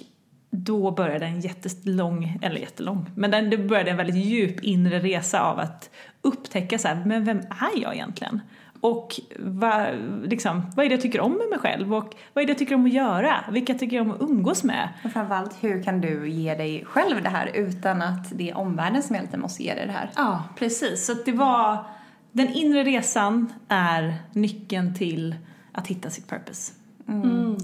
då 0.52 0.92
började 0.92 1.26
en 1.26 1.40
jättelång, 1.40 2.40
eller 2.42 2.60
jättelång, 2.60 3.06
men 3.16 3.32
den, 3.32 3.50
det 3.50 3.58
började 3.58 3.92
en 3.92 3.98
väldigt 3.98 4.26
djup 4.26 4.60
inre 4.64 5.00
resa 5.00 5.42
av 5.42 5.60
att 5.60 5.90
upptäcka 6.22 6.80
så 6.80 6.88
här, 6.88 7.06
men 7.06 7.24
vem 7.24 7.38
är 7.40 7.82
jag 7.82 7.96
egentligen? 7.96 8.42
Och 8.82 9.20
vad, 9.40 9.88
liksom, 10.24 10.72
vad 10.76 10.86
är 10.86 10.90
det 10.90 10.96
jag 10.96 11.02
tycker 11.02 11.22
om 11.22 11.32
med 11.32 11.50
mig 11.50 11.60
själv? 11.60 11.94
Och 11.94 12.16
vad 12.34 12.42
är 12.42 12.46
det 12.46 12.52
jag 12.52 12.58
tycker 12.58 12.76
om 12.76 12.86
att 12.86 12.94
göra? 12.94 13.46
Vilka 13.52 13.74
tycker 13.74 13.98
jag 13.98 14.06
om 14.06 14.12
att 14.12 14.22
umgås 14.22 14.64
med? 14.64 14.90
Och 15.06 15.12
framförallt, 15.12 15.64
hur 15.64 15.84
kan 15.84 16.02
du 16.02 16.30
ge 16.30 16.56
dig 16.56 16.86
själv 16.86 17.24
det 17.24 17.30
här 17.30 17.52
utan 17.54 18.02
att 18.02 18.38
det 18.38 18.50
är 18.50 18.58
omvärlden 18.58 19.04
som 19.04 19.16
egentligen 19.16 19.42
måste 19.42 19.64
ge 19.64 19.74
dig 19.74 19.86
det 19.86 19.92
här? 19.92 20.10
Ja, 20.16 20.44
precis. 20.58 21.06
Så 21.06 21.12
att 21.12 21.26
det 21.26 21.32
var, 21.32 21.86
den 22.32 22.48
inre 22.48 22.84
resan 22.84 23.54
är 23.68 24.16
nyckeln 24.32 24.96
till 24.96 25.36
att 25.72 25.88
hitta 25.88 26.10
sitt 26.10 26.30
purpose. 26.30 26.74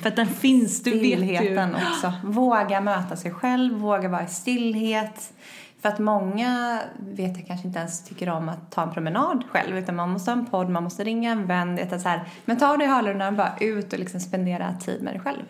För 0.01 0.09
att 0.09 0.15
den 0.15 0.27
finns, 0.27 0.83
du 0.83 0.99
vet 0.99 1.43
ju. 1.43 1.59
Också. 1.75 2.13
Våga 2.23 2.81
möta 2.81 3.15
sig 3.15 3.31
själv, 3.31 3.73
våga 3.73 4.09
vara 4.09 4.23
i 4.23 4.27
stillhet. 4.27 5.33
För 5.81 5.89
att 5.89 5.99
många 5.99 6.81
vet 6.99 7.37
jag 7.37 7.47
kanske 7.47 7.67
inte 7.67 7.79
ens 7.79 8.03
tycker 8.03 8.29
om 8.29 8.49
att 8.49 8.71
ta 8.71 8.83
en 8.83 8.93
promenad 8.93 9.43
själv 9.49 9.77
utan 9.77 9.95
man 9.95 10.09
måste 10.09 10.31
ha 10.31 10.37
en 10.37 10.45
podd, 10.45 10.69
man 10.69 10.83
måste 10.83 11.03
ringa 11.03 11.31
en 11.31 11.47
vän. 11.47 11.75
Det 11.75 11.93
är 11.93 11.99
så 11.99 12.09
här, 12.09 12.29
men 12.45 12.57
ta 12.57 12.77
dig 12.77 12.87
i 12.87 12.89
hörlurarna 12.89 13.27
och 13.27 13.33
bara 13.33 13.53
ut 13.59 13.93
och 13.93 13.99
liksom 13.99 14.19
spendera 14.19 14.73
tid 14.73 15.03
med 15.03 15.13
dig 15.13 15.21
själv. 15.21 15.43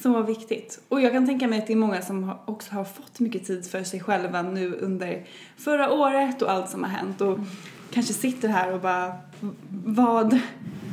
Så 0.00 0.22
viktigt. 0.22 0.80
Och 0.88 1.00
jag 1.00 1.12
kan 1.12 1.26
tänka 1.26 1.48
mig 1.48 1.58
att 1.58 1.66
det 1.66 1.72
är 1.72 1.76
många 1.76 2.02
som 2.02 2.32
också 2.44 2.74
har 2.74 2.84
fått 2.84 3.20
mycket 3.20 3.46
tid 3.46 3.70
för 3.70 3.84
sig 3.84 4.00
själva 4.00 4.42
nu 4.42 4.74
under 4.74 5.24
förra 5.56 5.92
året 5.92 6.42
och 6.42 6.50
allt 6.50 6.70
som 6.70 6.84
har 6.84 6.90
hänt 6.90 7.20
och 7.20 7.38
kanske 7.90 8.12
sitter 8.12 8.48
här 8.48 8.72
och 8.72 8.80
bara 8.80 9.12
vad, 9.84 10.40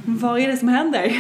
vad 0.06 0.40
är 0.40 0.48
det 0.48 0.58
som 0.58 0.68
händer? 0.68 1.12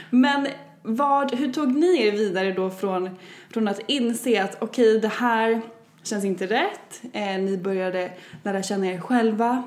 Men 0.10 0.46
vad, 0.82 1.34
hur 1.34 1.52
tog 1.52 1.74
ni 1.74 2.06
er 2.06 2.12
vidare 2.12 2.52
då 2.52 2.70
från, 2.70 3.10
från 3.50 3.68
att 3.68 3.80
inse 3.86 4.44
att 4.44 4.56
okej 4.62 5.00
det 5.00 5.08
här 5.08 5.62
känns 6.02 6.24
inte 6.24 6.46
rätt, 6.46 7.02
eh, 7.12 7.38
ni 7.38 7.58
började 7.58 8.10
lära 8.42 8.62
känna 8.62 8.86
er 8.86 8.98
själva. 8.98 9.62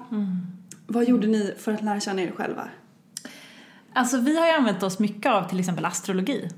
Vad 0.87 1.03
gjorde 1.07 1.27
ni 1.27 1.53
för 1.57 1.73
att 1.73 1.81
lära 1.81 1.99
känna 1.99 2.21
er 2.21 2.31
själva? 2.31 2.63
Alltså 3.93 4.17
vi 4.17 4.39
har 4.39 4.47
ju 4.47 4.53
använt 4.53 4.83
oss 4.83 4.99
mycket 4.99 5.31
av 5.31 5.49
till 5.49 5.59
exempel 5.59 5.85
astrologi. 5.85 6.49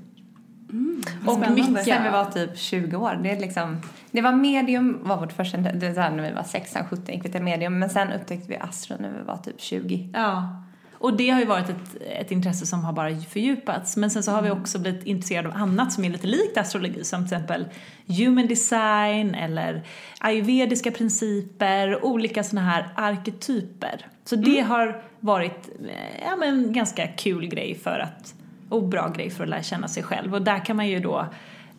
och 1.26 1.32
spännande. 1.32 1.62
mycket... 1.62 1.84
Sen 1.84 2.02
vi 2.02 2.10
var 2.10 2.24
typ 2.24 2.58
20 2.58 2.96
år. 2.96 3.20
Det, 3.22 3.30
är 3.30 3.40
liksom, 3.40 3.80
det 4.10 4.20
var 4.20 4.32
medium 4.32 4.98
var 5.02 5.16
vårt 5.16 5.32
första, 5.32 5.58
det 5.58 5.90
var 5.90 6.10
när 6.10 6.28
vi 6.28 6.34
var 6.34 6.42
16, 6.42 6.82
17 6.90 7.14
gick 7.14 7.24
vi 7.24 7.28
till 7.28 7.42
medium. 7.42 7.78
Men 7.78 7.90
sen 7.90 8.12
upptäckte 8.12 8.48
vi 8.48 8.56
astro 8.56 8.96
när 9.00 9.18
vi 9.18 9.22
var 9.24 9.36
typ 9.36 9.60
20. 9.60 10.10
Ja. 10.12 10.62
Och 11.02 11.16
det 11.16 11.30
har 11.30 11.40
ju 11.40 11.46
varit 11.46 11.68
ett, 11.68 12.02
ett 12.20 12.30
intresse 12.30 12.66
som 12.66 12.84
har 12.84 12.92
bara 12.92 13.16
fördjupats. 13.20 13.96
Men 13.96 14.10
sen 14.10 14.22
så 14.22 14.30
har 14.30 14.42
vi 14.42 14.50
också 14.50 14.78
blivit 14.78 15.04
intresserade 15.04 15.48
av 15.48 15.56
annat 15.56 15.92
som 15.92 16.04
är 16.04 16.10
lite 16.10 16.26
likt 16.26 16.58
astrologi. 16.58 17.04
Som 17.04 17.28
till 17.28 17.36
exempel 17.36 17.64
human 18.06 18.46
design 18.46 19.34
eller 19.34 19.82
ayurvediska 20.20 20.90
principer. 20.90 22.04
Olika 22.04 22.44
såna 22.44 22.60
här 22.60 22.88
arketyper. 22.96 24.06
Så 24.24 24.36
det 24.36 24.60
har 24.60 25.02
varit 25.20 25.68
eh, 25.80 26.24
ja, 26.24 26.36
men 26.36 26.48
en 26.48 26.72
ganska 26.72 27.06
kul 27.06 27.46
grej 27.46 27.74
för 27.74 27.98
att, 27.98 28.34
och 28.68 28.88
bra 28.88 29.08
grej 29.08 29.30
för 29.30 29.44
att 29.44 29.50
lära 29.50 29.62
känna 29.62 29.88
sig 29.88 30.02
själv. 30.02 30.34
Och 30.34 30.42
där 30.42 30.64
kan 30.64 30.76
man 30.76 30.88
ju 30.88 31.00
då 31.00 31.26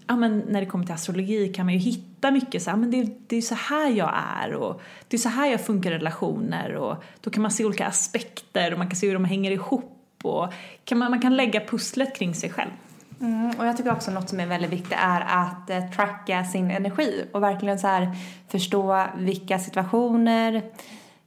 ja, 0.08 0.16
men 0.16 0.40
när 0.40 0.60
det 0.62 0.68
kommer 0.68 0.86
till 0.86 0.94
astrologi 0.94 1.54
kan 1.54 1.66
man 1.66 1.74
ju 1.74 1.80
hitta 1.80 2.13
mycket 2.32 2.64
så 2.64 2.70
här, 2.70 2.78
men 2.78 2.92
det, 2.92 3.08
det 3.28 3.38
är 3.38 3.42
så 3.42 3.56
här 3.56 3.90
jag 3.90 4.14
är 4.44 4.54
och 4.54 4.82
det 5.08 5.18
är 5.18 5.20
så 5.20 5.30
här 5.30 5.48
jag 5.52 5.66
funkar 5.66 5.92
i 5.92 5.94
relationer 5.94 6.76
och 6.76 7.04
då 7.22 7.30
kan 7.30 7.42
man 7.42 7.52
se 7.52 7.66
olika 7.66 7.88
aspekter 7.88 8.72
och 8.72 8.78
man 8.78 8.88
kan 8.88 8.96
se 8.96 9.08
hur 9.08 9.14
de 9.14 9.26
hänger 9.26 9.52
ihop 9.52 10.00
och 10.24 10.54
kan 10.86 10.98
man, 10.98 11.12
man 11.12 11.22
kan 11.22 11.36
lägga 11.36 11.60
pusslet 11.60 12.16
kring 12.16 12.36
sig 12.36 12.50
själv. 12.50 12.72
Mm, 13.22 13.60
och 13.60 13.66
jag 13.66 13.78
tycker 13.78 13.92
också 13.92 14.12
något 14.12 14.30
som 14.30 14.40
är 14.40 14.46
väldigt 14.46 14.72
viktigt 14.72 14.98
är 14.98 15.22
att 15.22 15.70
eh, 15.70 15.90
tracka 15.90 16.44
sin 16.44 16.72
energi 16.72 17.26
och 17.32 17.44
verkligen 17.44 17.80
så 17.80 17.88
här 17.88 18.12
förstå 18.48 19.06
vilka 19.18 19.60
situationer, 19.60 20.62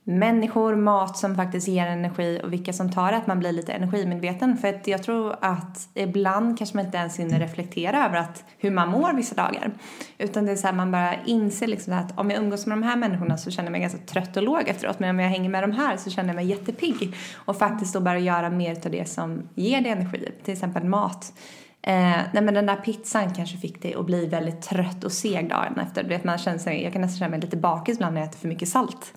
människor, 0.09 0.77
mat 0.77 1.19
som 1.19 1.37
faktiskt 1.37 1.69
ger 1.69 1.87
energi 1.87 2.41
och 2.45 2.53
vilka 2.53 2.73
som 2.73 2.93
tar 2.93 3.11
det, 3.11 3.17
att 3.17 3.27
man 3.27 3.39
blir 3.39 3.53
lite 3.53 3.73
energimedveten. 3.73 4.57
För 4.57 4.69
att 4.69 4.87
jag 4.87 5.03
tror 5.03 5.37
att 5.41 5.89
ibland 5.95 6.59
kanske 6.59 6.77
man 6.77 6.87
inte 6.87 6.99
ens 6.99 7.19
hinner 7.19 7.39
reflektera 7.39 8.07
över 8.07 8.17
att, 8.17 8.45
hur 8.59 8.71
man 8.71 8.89
mår 8.89 9.13
vissa 9.13 9.35
dagar. 9.35 9.73
Utan 10.19 10.47
det 10.47 10.53
är 10.53 10.57
så 10.57 10.67
här, 10.67 10.75
man 10.75 10.93
bara 10.93 11.15
inser 11.25 11.67
liksom 11.67 11.93
att 11.93 12.19
om 12.19 12.31
jag 12.31 12.43
umgås 12.43 12.67
med 12.67 12.79
de 12.79 12.83
här 12.83 12.97
människorna 12.97 13.37
så 13.37 13.51
känner 13.51 13.67
jag 13.67 13.73
mig 13.73 13.81
ganska 13.81 13.99
trött 13.99 14.37
och 14.37 14.43
låg 14.43 14.69
efteråt. 14.69 14.99
Men 14.99 15.11
om 15.11 15.19
jag 15.19 15.29
hänger 15.29 15.51
med 15.51 15.63
de 15.63 15.73
här 15.73 15.97
så 15.97 16.11
känner 16.11 16.29
jag 16.29 16.37
mig 16.37 16.47
jättepigg. 16.47 17.17
Och 17.35 17.57
faktiskt 17.57 17.95
då 17.95 18.01
börja 18.01 18.21
göra 18.21 18.51
mer 18.51 18.77
av 18.85 18.91
det 18.91 19.09
som 19.09 19.49
ger 19.55 19.81
dig 19.81 19.93
energi, 19.93 20.29
till 20.45 20.53
exempel 20.53 20.85
mat. 20.85 21.33
Eh, 21.83 22.19
nej 22.33 22.43
men 22.43 22.55
den 22.55 22.67
där 22.67 22.77
pizzan 22.77 23.35
kanske 23.35 23.57
fick 23.57 23.83
dig 23.83 23.95
att 23.95 24.07
bli 24.07 24.27
väldigt 24.27 24.63
trött 24.63 25.05
och 25.05 25.13
seg 25.13 25.49
dagen 25.49 25.79
efter. 25.79 26.03
Du 26.03 26.09
vet, 26.09 26.25
man 26.25 26.39
känner 26.39 26.59
sig, 26.59 26.83
jag 26.83 26.93
kan 26.93 27.03
nästan 27.03 27.19
känna 27.19 27.31
mig 27.31 27.41
lite 27.41 27.57
bakis 27.57 27.97
ibland 27.97 28.15
när 28.15 28.21
jag 28.21 28.29
äter 28.29 28.39
för 28.39 28.49
mycket 28.49 28.69
salt. 28.69 29.13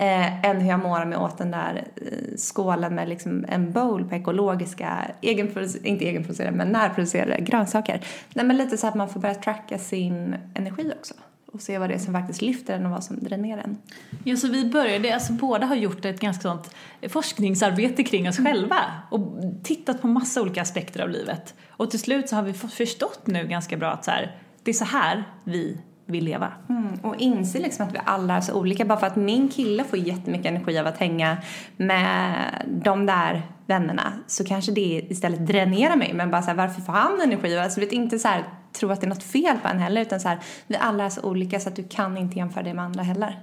Eh, 0.00 0.44
än 0.44 0.60
hur 0.60 0.70
jag 0.70 0.80
mår 0.80 1.12
jag 1.12 1.22
åt 1.22 1.38
den 1.38 1.50
där 1.50 1.84
eh, 1.96 2.36
skålen 2.36 2.94
med 2.94 3.08
liksom 3.08 3.44
en 3.48 3.72
bowl 3.72 4.04
på 4.04 4.14
ekologiska, 4.14 5.10
egenproducerade, 5.20 5.88
inte 5.88 6.04
egenproducerade 6.04 6.56
men 6.56 6.68
närproducerade 6.68 7.40
grönsaker. 7.40 8.04
Nej 8.34 8.46
men 8.46 8.56
lite 8.56 8.76
så 8.76 8.86
att 8.86 8.94
man 8.94 9.08
får 9.08 9.20
börja 9.20 9.34
tracka 9.34 9.78
sin 9.78 10.36
energi 10.54 10.92
också. 10.98 11.14
Och 11.52 11.60
se 11.60 11.78
vad 11.78 11.90
det 11.90 11.94
är 11.94 11.98
som 11.98 12.14
faktiskt 12.14 12.42
lyfter 12.42 12.74
en 12.74 12.86
och 12.86 12.92
vad 12.92 13.04
som 13.04 13.18
dränerar 13.18 13.62
en. 13.62 13.78
Ja, 14.24 14.36
så 14.36 14.48
vi 14.48 14.64
började, 14.70 15.14
alltså 15.14 15.32
båda 15.32 15.66
har 15.66 15.76
gjort 15.76 16.04
ett 16.04 16.20
ganska 16.20 16.42
sånt 16.42 16.74
forskningsarbete 17.08 18.04
kring 18.04 18.28
oss 18.28 18.36
själva 18.36 18.80
och 19.10 19.20
tittat 19.62 20.00
på 20.00 20.06
massa 20.06 20.42
olika 20.42 20.62
aspekter 20.62 21.02
av 21.02 21.08
livet. 21.08 21.54
Och 21.68 21.90
till 21.90 22.00
slut 22.00 22.28
så 22.28 22.36
har 22.36 22.42
vi 22.42 22.52
förstått 22.52 23.26
nu 23.26 23.46
ganska 23.46 23.76
bra 23.76 23.90
att 23.90 24.04
så 24.04 24.10
här, 24.10 24.36
det 24.62 24.70
är 24.70 24.74
så 24.74 24.84
här 24.84 25.24
vi 25.44 25.78
vill 26.10 26.24
leva. 26.24 26.52
Mm, 26.68 26.88
och 27.02 27.16
inse 27.16 27.58
liksom 27.58 27.86
att 27.86 27.94
vi 27.94 27.98
alla 28.04 28.36
är 28.36 28.40
så 28.40 28.54
olika. 28.54 28.84
Bara 28.84 28.98
för 28.98 29.06
att 29.06 29.16
min 29.16 29.48
kille 29.48 29.84
får 29.84 29.98
jättemycket 29.98 30.46
energi 30.46 30.78
av 30.78 30.86
att 30.86 30.98
hänga 30.98 31.36
med 31.76 32.44
de 32.66 33.06
där 33.06 33.42
vännerna 33.66 34.12
så 34.26 34.44
kanske 34.44 34.72
det 34.72 35.06
istället 35.08 35.46
dränerar 35.46 35.96
mig. 35.96 36.12
Men 36.14 36.30
bara 36.30 36.42
så 36.42 36.48
här, 36.48 36.54
varför 36.54 36.80
får 36.80 36.92
han 36.92 37.20
energi? 37.20 37.58
Alltså 37.58 37.80
vet 37.80 37.92
inte 37.92 38.18
så 38.18 38.28
här, 38.28 38.44
tro 38.72 38.90
att 38.90 39.00
det 39.00 39.06
är 39.06 39.08
något 39.08 39.22
fel 39.22 39.58
på 39.62 39.68
en 39.68 39.78
heller 39.78 40.02
utan 40.02 40.20
så 40.20 40.28
här, 40.28 40.38
vi 40.66 40.76
alla 40.76 41.04
är 41.04 41.10
så 41.10 41.22
olika 41.22 41.60
så 41.60 41.68
att 41.68 41.76
du 41.76 41.84
kan 41.84 42.16
inte 42.16 42.38
jämföra 42.38 42.62
dig 42.62 42.74
med 42.74 42.84
andra 42.84 43.02
heller. 43.02 43.40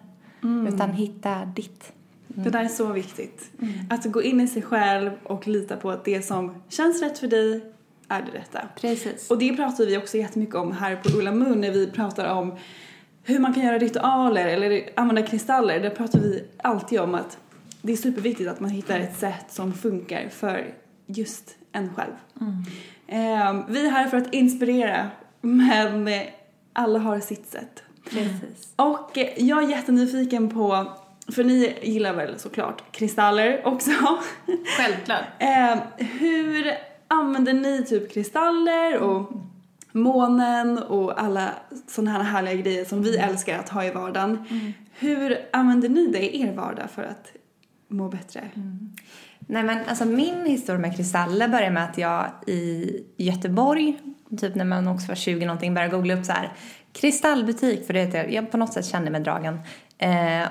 Utan 0.68 0.92
hitta 0.92 1.46
ditt. 1.46 1.92
Det 2.28 2.50
där 2.50 2.64
är 2.64 2.68
så 2.68 2.92
viktigt. 2.92 3.52
Att 3.90 4.06
gå 4.06 4.24
in 4.24 4.42
i 4.42 4.48
sig 4.48 4.62
själv 4.62 5.12
och 5.24 5.48
lita 5.48 5.76
på 5.76 5.92
att 5.92 6.06
det 6.06 6.26
som 6.26 6.62
känns 6.70 7.02
rätt 7.02 7.20
för 7.20 7.28
dig 7.28 7.74
är 8.10 8.22
det 8.22 8.40
rätta. 8.40 8.62
Precis. 8.82 9.30
Och 9.32 9.38
det 9.38 9.56
pratar 9.56 9.86
vi 9.86 9.98
också 9.98 10.18
jättemycket 10.18 10.56
om 10.56 10.72
här 10.72 10.96
på 10.96 11.18
Ulla 11.18 11.32
Moon 11.32 11.62
när 11.62 11.72
vi 11.72 11.88
pratar 11.92 12.34
om 12.34 12.56
hur 13.24 13.40
man 13.40 13.54
kan 13.54 13.64
göra 13.64 13.78
ritualer 13.78 14.48
eller 14.48 14.90
använda 14.96 15.22
kristaller. 15.22 15.80
Där 15.80 15.90
pratar 15.90 16.20
vi 16.20 16.44
alltid 16.58 17.00
om 17.00 17.16
att 17.16 17.38
det 17.82 17.92
är 17.92 17.98
superviktigt 17.98 18.50
att 18.50 18.60
man 18.60 18.70
hittar 18.70 19.00
ett 19.00 19.18
sätt 19.18 19.46
som 19.50 19.74
funkar 19.74 20.30
för 20.30 20.74
just 21.06 21.56
en 21.72 21.94
själv. 21.94 22.14
Eh, 23.08 23.66
vi 23.70 23.86
är 23.86 23.92
här 23.92 24.08
för 24.08 24.18
att 24.18 24.34
inspirera 24.34 25.10
men 25.42 26.10
alla 26.74 27.00
har 27.00 27.20
sitt 27.20 27.48
sätt. 27.48 27.84
Precis. 28.10 28.74
Och 28.76 29.18
jag 29.38 29.64
är 29.64 29.70
jättenyfiken 29.70 30.50
på, 30.50 30.94
för 31.32 31.44
ni 31.44 31.76
gillar 31.82 32.14
väl 32.14 32.40
såklart 32.40 32.92
kristaller 32.92 33.68
också? 33.68 33.92
Självklart. 34.78 35.24
Eh, 35.40 35.78
hur 35.98 36.74
använder 37.08 37.54
ni 37.54 37.86
typ 37.86 38.14
kristaller 38.14 39.00
och 39.00 39.32
månen 39.92 40.78
och 40.78 41.22
alla 41.22 41.50
sådana 41.88 42.12
här 42.12 42.24
härliga 42.24 42.54
grejer 42.54 42.86
som 42.86 43.02
vi 43.04 43.18
älskar 43.18 43.60
att 43.60 43.70
ha 43.70 43.84
i 43.84 43.92
vardagen. 43.92 44.44
Hur 45.00 45.38
använder 45.54 45.90
ni 45.90 46.08
det 46.08 46.36
i 46.36 46.42
er 46.42 46.54
vardag 46.54 46.90
för 46.96 47.04
att 47.04 47.32
må 47.88 48.10
bättre? 48.10 48.50
Nej 49.40 49.64
men 49.64 49.86
alltså 49.88 50.06
min 50.06 50.46
historia 50.46 50.80
med 50.80 50.96
kristaller 50.98 51.48
börjar 51.48 51.72
med 51.72 51.84
att 51.84 51.98
jag 51.98 52.26
i 52.48 52.90
Göteborg, 53.18 54.00
typ 54.40 54.56
när 54.56 54.66
man 54.66 54.88
också 54.88 55.08
var 55.08 55.16
20 55.16 55.46
någonting, 55.46 55.74
började 55.74 55.96
googla 55.98 56.14
upp 56.14 56.26
så 56.26 56.32
här 56.32 56.54
kristallbutik, 56.92 57.86
för 57.86 57.94
det 57.94 58.00
heter 58.00 58.18
jag, 58.18 58.34
jag 58.34 58.52
på 58.52 58.58
något 58.58 58.74
sätt 58.74 58.86
kände 58.86 59.12
mig 59.12 59.22
dragen. 59.22 59.60
Eh, 59.98 60.48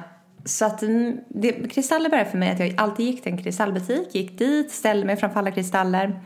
så 0.47 0.65
att 0.65 0.83
det, 1.29 1.53
kristaller 1.53 2.11
började 2.11 2.31
för 2.31 2.39
mig 2.39 2.51
att 2.51 2.59
jag 2.59 2.75
alltid 2.77 3.07
gick 3.07 3.23
till 3.23 3.33
en 3.33 3.43
kristallbutik, 3.43 4.15
gick 4.15 4.39
dit, 4.39 4.71
ställde 4.71 5.07
mig 5.07 5.17
framför 5.17 5.39
alla 5.39 5.51
kristaller, 5.51 6.21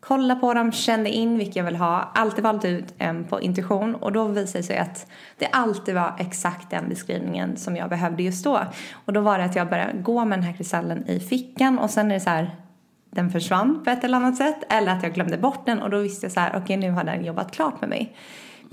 kollade 0.00 0.40
på 0.40 0.54
dem, 0.54 0.72
kände 0.72 1.10
in 1.10 1.38
vilka 1.38 1.58
jag 1.58 1.64
vill 1.64 1.76
ha, 1.76 2.12
alltid 2.14 2.44
valt 2.44 2.64
ut 2.64 2.94
en 2.98 3.24
på 3.24 3.40
intuition 3.40 3.94
och 3.94 4.12
då 4.12 4.24
visade 4.24 4.58
det 4.58 4.62
sig 4.62 4.78
att 4.78 5.06
det 5.38 5.46
alltid 5.46 5.94
var 5.94 6.14
exakt 6.18 6.70
den 6.70 6.88
beskrivningen 6.88 7.56
som 7.56 7.76
jag 7.76 7.90
behövde 7.90 8.22
just 8.22 8.44
då. 8.44 8.60
Och 9.04 9.12
då 9.12 9.20
var 9.20 9.38
det 9.38 9.44
att 9.44 9.56
jag 9.56 9.70
började 9.70 9.98
gå 9.98 10.24
med 10.24 10.38
den 10.38 10.44
här 10.44 10.52
kristallen 10.52 11.08
i 11.08 11.20
fickan 11.20 11.78
och 11.78 11.90
sen 11.90 12.10
är 12.10 12.14
det 12.14 12.20
så 12.20 12.30
här 12.30 12.50
den 13.10 13.30
försvann 13.30 13.84
på 13.84 13.90
ett 13.90 14.04
eller 14.04 14.16
annat 14.16 14.36
sätt 14.36 14.62
eller 14.68 14.92
att 14.92 15.02
jag 15.02 15.14
glömde 15.14 15.38
bort 15.38 15.66
den 15.66 15.82
och 15.82 15.90
då 15.90 15.98
visste 15.98 16.26
jag 16.26 16.32
så 16.32 16.40
här 16.40 16.50
okej 16.50 16.62
okay, 16.62 16.76
nu 16.76 16.90
har 16.90 17.04
den 17.04 17.24
jobbat 17.24 17.52
klart 17.52 17.80
med 17.80 17.90
mig. 17.90 18.16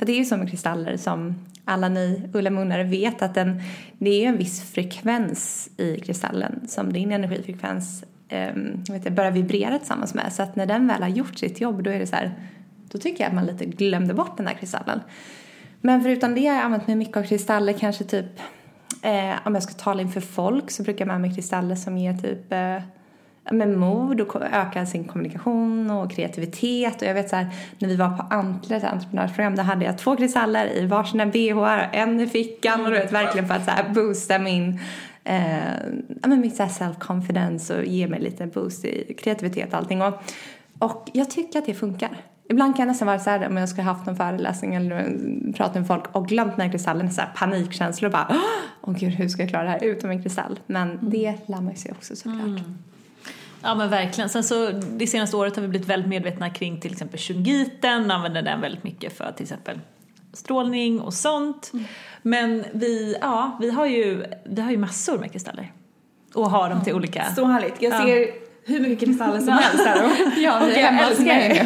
För 0.02 0.06
det 0.06 0.12
är 0.12 0.18
ju 0.18 0.26
så 0.26 0.38
med 0.38 0.50
kristaller 0.50 0.98
som 0.98 1.36
alla 1.66 1.90
ni 1.90 2.30
Ulla 2.34 2.84
vet 2.84 3.22
att 3.22 3.34
den, 3.34 3.62
det 3.98 4.26
är 4.26 4.30
en 4.30 4.38
viss 4.38 4.72
frekvens 4.72 5.70
i 5.78 6.00
kristallen 6.00 6.68
som 6.68 6.94
din 6.94 7.12
energifrekvens 7.12 8.04
um, 8.32 8.84
vet 8.90 9.06
jag, 9.06 9.14
börjar 9.14 9.32
vibrera 9.32 9.78
tillsammans 9.78 10.14
med. 10.14 10.34
Så 10.34 10.44
att 10.44 10.56
när 10.56 10.66
den 10.66 10.88
väl 10.88 11.02
har 11.02 11.10
gjort 11.10 11.38
sitt 11.38 11.62
jobb 11.62 11.84
då 11.84 11.90
är 11.90 12.00
det 12.00 12.08
så 12.08 12.16
här, 12.16 12.34
då 12.92 12.98
tycker 12.98 13.24
jag 13.24 13.30
att 13.30 13.36
man 13.36 13.46
lite 13.46 13.66
glömde 13.66 14.14
bort 14.14 14.38
den 14.38 14.46
där 14.46 14.54
kristallen. 14.54 15.00
Men 15.82 16.02
förutom 16.02 16.36
det 16.36 16.48
har 16.48 16.56
jag 16.56 16.64
använt 16.64 16.88
mig 16.88 16.96
mycket 16.96 17.18
av 17.18 17.24
kristaller, 17.24 17.74
kanske 17.74 18.04
typ 18.04 18.40
eh, 19.02 19.36
om 19.46 19.54
jag 19.54 19.64
ska 19.64 19.74
tala 19.74 20.02
inför 20.02 20.22
folk 20.22 20.72
så 20.72 20.84
brukar 20.84 21.06
jag 21.06 21.08
med 21.08 21.22
mig 21.22 21.36
kristaller 21.36 21.76
som 21.76 21.98
ger 21.98 22.14
typ 22.14 22.54
eh, 22.54 22.78
med 23.52 23.78
mod 23.78 24.22
och 24.22 24.42
öka 24.42 24.86
sin 24.86 25.04
kommunikation 25.04 25.92
och 25.92 26.12
kreativitet. 26.12 27.02
Och 27.02 27.08
jag 27.08 27.14
vet 27.14 27.30
så 27.30 27.36
här, 27.36 27.48
när 27.80 27.90
vi 27.90 27.96
var 27.96 28.10
på 28.10 28.24
Antler, 28.30 28.78
ett 28.78 28.84
entreprenörsprogram, 28.84 29.56
där 29.56 29.64
hade 29.64 29.86
jag 29.86 29.98
två 29.98 30.16
kristaller 30.16 30.78
i 30.78 30.86
varsina 30.86 31.26
bh 31.26 31.58
och 31.58 31.96
en 31.96 32.20
i 32.20 32.28
fickan 32.28 32.86
och 32.86 32.92
du 32.92 32.98
vet 32.98 33.12
verkligen 33.12 33.48
för 33.48 33.56
att 33.56 33.66
så 33.66 33.72
här 33.72 33.90
boosta 33.90 34.40
min 34.40 34.80
eh, 35.24 35.40
men 36.24 36.42
mitt 36.42 36.60
self-confidence 36.60 37.78
och 37.78 37.86
ge 37.86 38.08
mig 38.08 38.20
lite 38.20 38.46
boost 38.46 38.86
i 38.86 39.14
kreativitet 39.14 39.74
och 39.74 39.80
allting. 39.80 40.02
Och, 40.02 40.14
och 40.80 41.10
jag 41.14 41.30
tycker 41.30 41.60
att 41.60 41.66
det 41.66 41.74
funkar. 41.74 42.18
Ibland 42.50 42.76
kan 42.76 42.84
jag 42.84 42.88
nästan 42.88 43.06
vara 43.06 43.20
så 43.20 43.30
här 43.30 43.48
om 43.48 43.58
jag 43.58 43.70
ska 43.70 43.82
ha 43.82 43.94
haft 43.94 44.08
en 44.08 44.16
föreläsning 44.16 44.76
eller 44.76 45.18
prata 45.54 45.80
med 45.80 45.88
folk 45.88 46.16
och 46.16 46.28
glömt 46.28 46.52
den 46.52 46.66
här 46.66 46.72
kristallen, 46.72 47.12
så 47.12 47.22
här 47.22 47.30
panikkänslor 47.36 48.08
och 48.08 48.12
bara 48.12 48.28
åh 48.82 48.94
oh, 48.94 48.98
gud 49.00 49.14
hur 49.14 49.28
ska 49.28 49.42
jag 49.42 49.50
klara 49.50 49.64
det 49.64 49.70
här 49.70 49.84
utan 49.84 50.10
min 50.10 50.24
kristall? 50.24 50.60
Men 50.66 50.92
mm. 50.92 51.10
det 51.10 51.36
lär 51.46 51.62
man 51.62 51.76
sig 51.76 51.92
också 51.92 52.16
såklart. 52.16 52.46
Mm. 52.46 52.78
Ja 53.64 53.76
men 53.76 53.90
verkligen. 53.90 54.30
Sen 54.30 54.44
så 54.44 54.72
det 54.72 55.08
senaste 55.08 55.38
året 55.38 55.56
har 55.56 55.62
vi 55.62 55.68
blivit 55.68 55.88
väldigt 55.88 56.10
medvetna 56.10 56.50
kring 56.50 56.80
till 56.80 56.92
exempel 56.92 57.20
shungiten, 57.20 58.12
använder 58.12 58.42
den 58.42 58.62
väldigt 58.62 58.84
mycket 58.84 59.18
för 59.18 59.32
till 59.32 59.44
exempel 59.44 59.80
strålning 60.34 61.02
och 61.02 61.14
sånt. 61.14 61.72
Mm. 61.74 61.86
Men 62.22 62.66
vi, 62.74 63.18
ja, 63.22 63.58
vi 63.62 63.72
har 63.72 63.86
ju, 63.86 64.26
vi 64.44 64.62
har 64.62 64.72
ju 64.72 64.78
massor 64.78 65.20
med 65.20 65.32
kristaller. 65.32 65.74
Och 66.34 66.50
har 66.50 66.70
dem 66.70 66.84
till 66.84 66.94
olika... 66.94 67.26
Så 67.36 67.46
härligt. 67.46 67.82
Jag 67.82 68.02
ser. 68.02 68.41
Hur 68.66 68.80
mycket 68.80 69.00
kristaller 69.00 69.40
som 69.40 69.54
helst 69.54 69.86
här. 69.86 69.98
ja, 70.38 70.62
vi 70.66 70.82
älskar 70.82 71.26
det. 71.26 71.62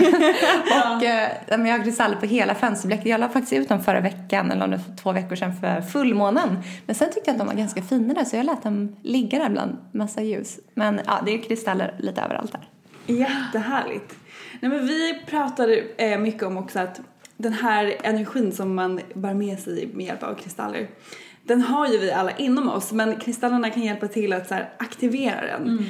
och 0.95 1.03
äh, 1.03 1.67
jag 1.67 1.77
har 1.77 1.83
kristaller 1.83 2.15
på 2.15 2.25
hela 2.25 2.55
fönsterblecket. 2.55 3.05
Jag 3.05 3.19
la 3.19 3.29
faktiskt 3.29 3.53
ut 3.53 3.69
dem 3.69 3.83
förra 3.83 3.99
veckan, 3.99 4.51
eller 4.51 4.65
om 4.65 4.71
det 4.71 4.77
var 4.77 4.95
två 4.95 5.11
veckor 5.11 5.35
sedan, 5.35 5.53
för 5.61 5.81
fullmånen. 5.81 6.57
Men 6.85 6.95
sen 6.95 7.07
tyckte 7.13 7.29
jag 7.29 7.33
att 7.33 7.39
de 7.39 7.47
var 7.47 7.53
ganska 7.53 7.81
fina 7.81 8.13
där, 8.13 8.23
så 8.23 8.35
jag 8.35 8.45
lät 8.45 8.63
dem 8.63 8.95
ligga 9.01 9.39
där 9.39 9.49
bland 9.49 9.77
massa 9.91 10.21
ljus. 10.21 10.59
Men 10.73 11.01
ja, 11.05 11.21
det 11.25 11.33
är 11.33 11.37
kristaller 11.37 11.95
lite 11.99 12.21
överallt 12.21 12.51
där. 12.51 12.61
Jättehärligt. 13.15 14.15
Nej, 14.59 14.71
men 14.71 14.87
vi 14.87 15.21
pratade 15.29 15.83
eh, 15.97 16.19
mycket 16.19 16.43
om 16.43 16.57
också 16.57 16.79
att 16.79 17.01
den 17.37 17.53
här 17.53 17.95
energin 18.03 18.51
som 18.51 18.75
man 18.75 18.99
bär 19.13 19.33
med 19.33 19.59
sig 19.59 19.89
med 19.93 20.05
hjälp 20.05 20.23
av 20.23 20.35
kristaller 20.35 20.87
den 21.47 21.61
har 21.61 21.87
ju 21.87 21.97
vi 21.97 22.11
alla 22.11 22.31
inom 22.31 22.69
oss 22.69 22.91
men 22.91 23.19
kristallerna 23.19 23.69
kan 23.69 23.83
hjälpa 23.83 24.07
till 24.07 24.33
att 24.33 24.47
så 24.47 24.55
aktivera 24.77 25.41
den 25.41 25.61
mm. 25.61 25.85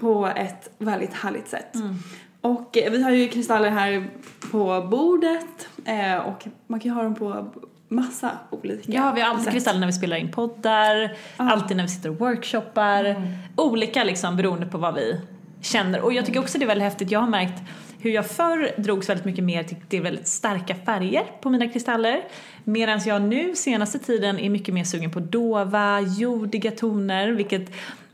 På 0.00 0.26
ett 0.36 0.70
väldigt 0.78 1.14
härligt 1.14 1.48
sätt. 1.48 1.74
Mm. 1.74 1.96
Och 2.40 2.76
eh, 2.76 2.92
vi 2.92 3.02
har 3.02 3.10
ju 3.10 3.28
kristaller 3.28 3.70
här 3.70 4.06
på 4.50 4.88
bordet 4.90 5.68
eh, 5.84 6.16
och 6.16 6.46
man 6.66 6.80
kan 6.80 6.90
ju 6.90 6.94
ha 6.94 7.02
dem 7.02 7.14
på 7.14 7.46
massa 7.88 8.30
olika 8.50 8.92
Ja, 8.92 9.12
vi 9.14 9.20
har 9.20 9.28
alltid 9.28 9.52
kristaller 9.52 9.80
när 9.80 9.86
vi 9.86 9.92
spelar 9.92 10.16
in 10.16 10.32
poddar, 10.32 11.16
ah. 11.36 11.50
alltid 11.50 11.76
när 11.76 11.84
vi 11.84 11.90
sitter 11.90 12.10
och 12.10 12.18
workshoppar. 12.18 13.04
Mm. 13.04 13.28
Olika 13.56 14.04
liksom 14.04 14.36
beroende 14.36 14.66
på 14.66 14.78
vad 14.78 14.94
vi 14.94 15.20
känner. 15.60 16.00
Och 16.00 16.12
jag 16.12 16.26
tycker 16.26 16.40
också 16.40 16.58
det 16.58 16.64
är 16.64 16.66
väldigt 16.66 16.84
häftigt, 16.84 17.10
jag 17.10 17.20
har 17.20 17.28
märkt 17.28 17.62
hur 18.02 18.10
jag 18.10 18.26
förr 18.26 18.80
drogs 18.80 19.08
väldigt 19.08 19.26
mycket 19.26 19.44
mer 19.44 19.64
till 19.64 19.76
det 19.88 20.00
väldigt 20.00 20.28
starka 20.28 20.74
färger 20.74 21.22
på 21.40 21.50
mina 21.50 21.68
kristaller. 21.68 22.22
Medan 22.64 23.00
jag 23.06 23.22
nu 23.22 23.54
senaste 23.54 23.98
tiden 23.98 24.38
är 24.38 24.50
mycket 24.50 24.74
mer 24.74 24.84
sugen 24.84 25.10
på 25.10 25.20
dova, 25.20 26.00
jordiga 26.00 26.70
toner 26.70 27.28
vilket 27.28 27.70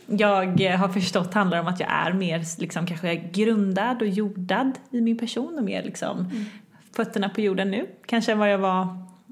jag 0.06 0.78
har 0.78 0.88
förstått 0.88 1.34
handlar 1.34 1.60
om 1.60 1.66
att 1.66 1.80
jag 1.80 1.92
är 1.92 2.12
mer 2.12 2.60
liksom 2.60 2.86
kanske 2.86 3.16
grundad 3.16 4.02
och 4.02 4.08
jordad 4.08 4.72
i 4.90 5.00
min 5.00 5.18
person 5.18 5.58
och 5.58 5.64
mer 5.64 5.82
liksom 5.82 6.18
mm. 6.18 6.44
fötterna 6.92 7.28
på 7.28 7.40
jorden 7.40 7.70
nu 7.70 7.86
kanske 8.06 8.32
än 8.32 8.38
vad 8.38 8.52
jag 8.52 8.58
var 8.58 8.82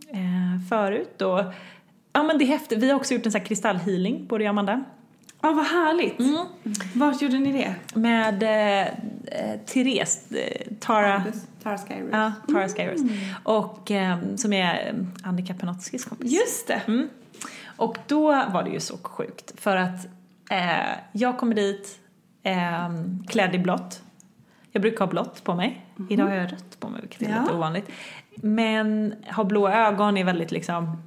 eh, 0.08 0.68
förut. 0.68 1.22
Och, 1.22 1.40
ja 2.12 2.22
men 2.22 2.38
det 2.38 2.44
är 2.44 2.46
häftigt, 2.46 2.78
vi 2.78 2.90
har 2.90 2.96
också 2.96 3.14
gjort 3.14 3.26
en 3.26 3.32
sån 3.32 3.40
här 3.40 3.46
kristallhealing 3.46 4.26
både 4.26 4.44
jag 4.44 4.48
och 4.48 4.58
Amanda. 4.58 4.84
Ja, 5.40 5.52
vad 5.52 5.66
härligt. 5.66 6.18
Mm. 6.18 6.46
Vart 6.94 7.22
gjorde 7.22 7.38
ni 7.38 7.52
det? 7.52 7.98
Med 7.98 8.42
eh, 8.42 8.86
eh 9.40 9.60
Therese, 9.66 10.32
eh, 10.32 10.72
Tara... 10.80 11.22
Tara 11.62 11.78
Skyrus. 11.78 12.08
Ja, 12.12 12.32
Tara 12.48 12.68
Skyrus. 12.68 13.00
Mm. 13.00 13.14
Och 13.42 13.90
eh, 13.90 14.18
som 14.36 14.52
är 14.52 14.88
eh, 14.88 15.28
Annika 15.28 15.54
Panotskis 15.54 16.04
kompis. 16.04 16.32
Just 16.32 16.66
det. 16.66 16.80
Mm. 16.86 17.08
Och 17.76 17.98
då 18.06 18.26
var 18.52 18.62
det 18.62 18.70
ju 18.70 18.80
så 18.80 18.98
sjukt 18.98 19.60
för 19.60 19.76
att 19.76 20.06
eh, 20.50 20.98
jag 21.12 21.38
kommer 21.38 21.54
dit 21.54 22.00
eh, 22.42 22.90
klädd 23.28 23.54
i 23.54 23.58
blått. 23.58 24.02
Jag 24.72 24.82
brukar 24.82 24.98
ha 24.98 25.06
blått 25.06 25.44
på 25.44 25.54
mig. 25.54 25.86
Mm. 25.98 26.12
Idag 26.12 26.24
har 26.24 26.34
jag 26.34 26.52
rött 26.52 26.80
på 26.80 26.88
mig 26.88 27.00
vilket 27.00 27.22
är 27.22 27.30
ja. 27.30 27.40
lite 27.40 27.54
ovanligt. 27.54 27.90
Men 28.36 29.14
har 29.26 29.44
blå 29.44 29.68
ögon 29.68 30.16
är 30.16 30.24
väldigt 30.24 30.52
liksom, 30.52 31.02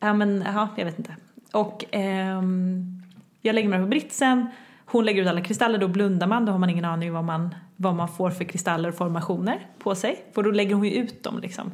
ja 0.00 0.12
men 0.12 0.44
ja, 0.46 0.68
jag 0.76 0.84
vet 0.84 0.98
inte. 0.98 1.16
Och 1.52 1.84
ehm, 1.90 3.02
jag 3.42 3.54
lägger 3.54 3.68
mig 3.68 3.80
på 3.80 3.86
britsen, 3.86 4.46
hon 4.86 5.04
lägger 5.04 5.22
ut 5.22 5.28
alla 5.28 5.40
kristaller, 5.40 5.78
då 5.78 5.88
blundar 5.88 6.26
man, 6.26 6.46
då 6.46 6.52
har 6.52 6.58
man 6.58 6.70
ingen 6.70 6.84
aning 6.84 7.12
vad 7.12 7.24
man, 7.24 7.54
vad 7.76 7.94
man 7.94 8.08
får 8.08 8.30
för 8.30 8.44
kristaller 8.44 8.88
och 8.88 8.94
formationer 8.94 9.66
på 9.78 9.94
sig. 9.94 10.24
För 10.34 10.42
då 10.42 10.50
lägger 10.50 10.74
hon 10.74 10.84
ju 10.84 10.90
ut 10.90 11.22
dem 11.22 11.38
liksom. 11.38 11.72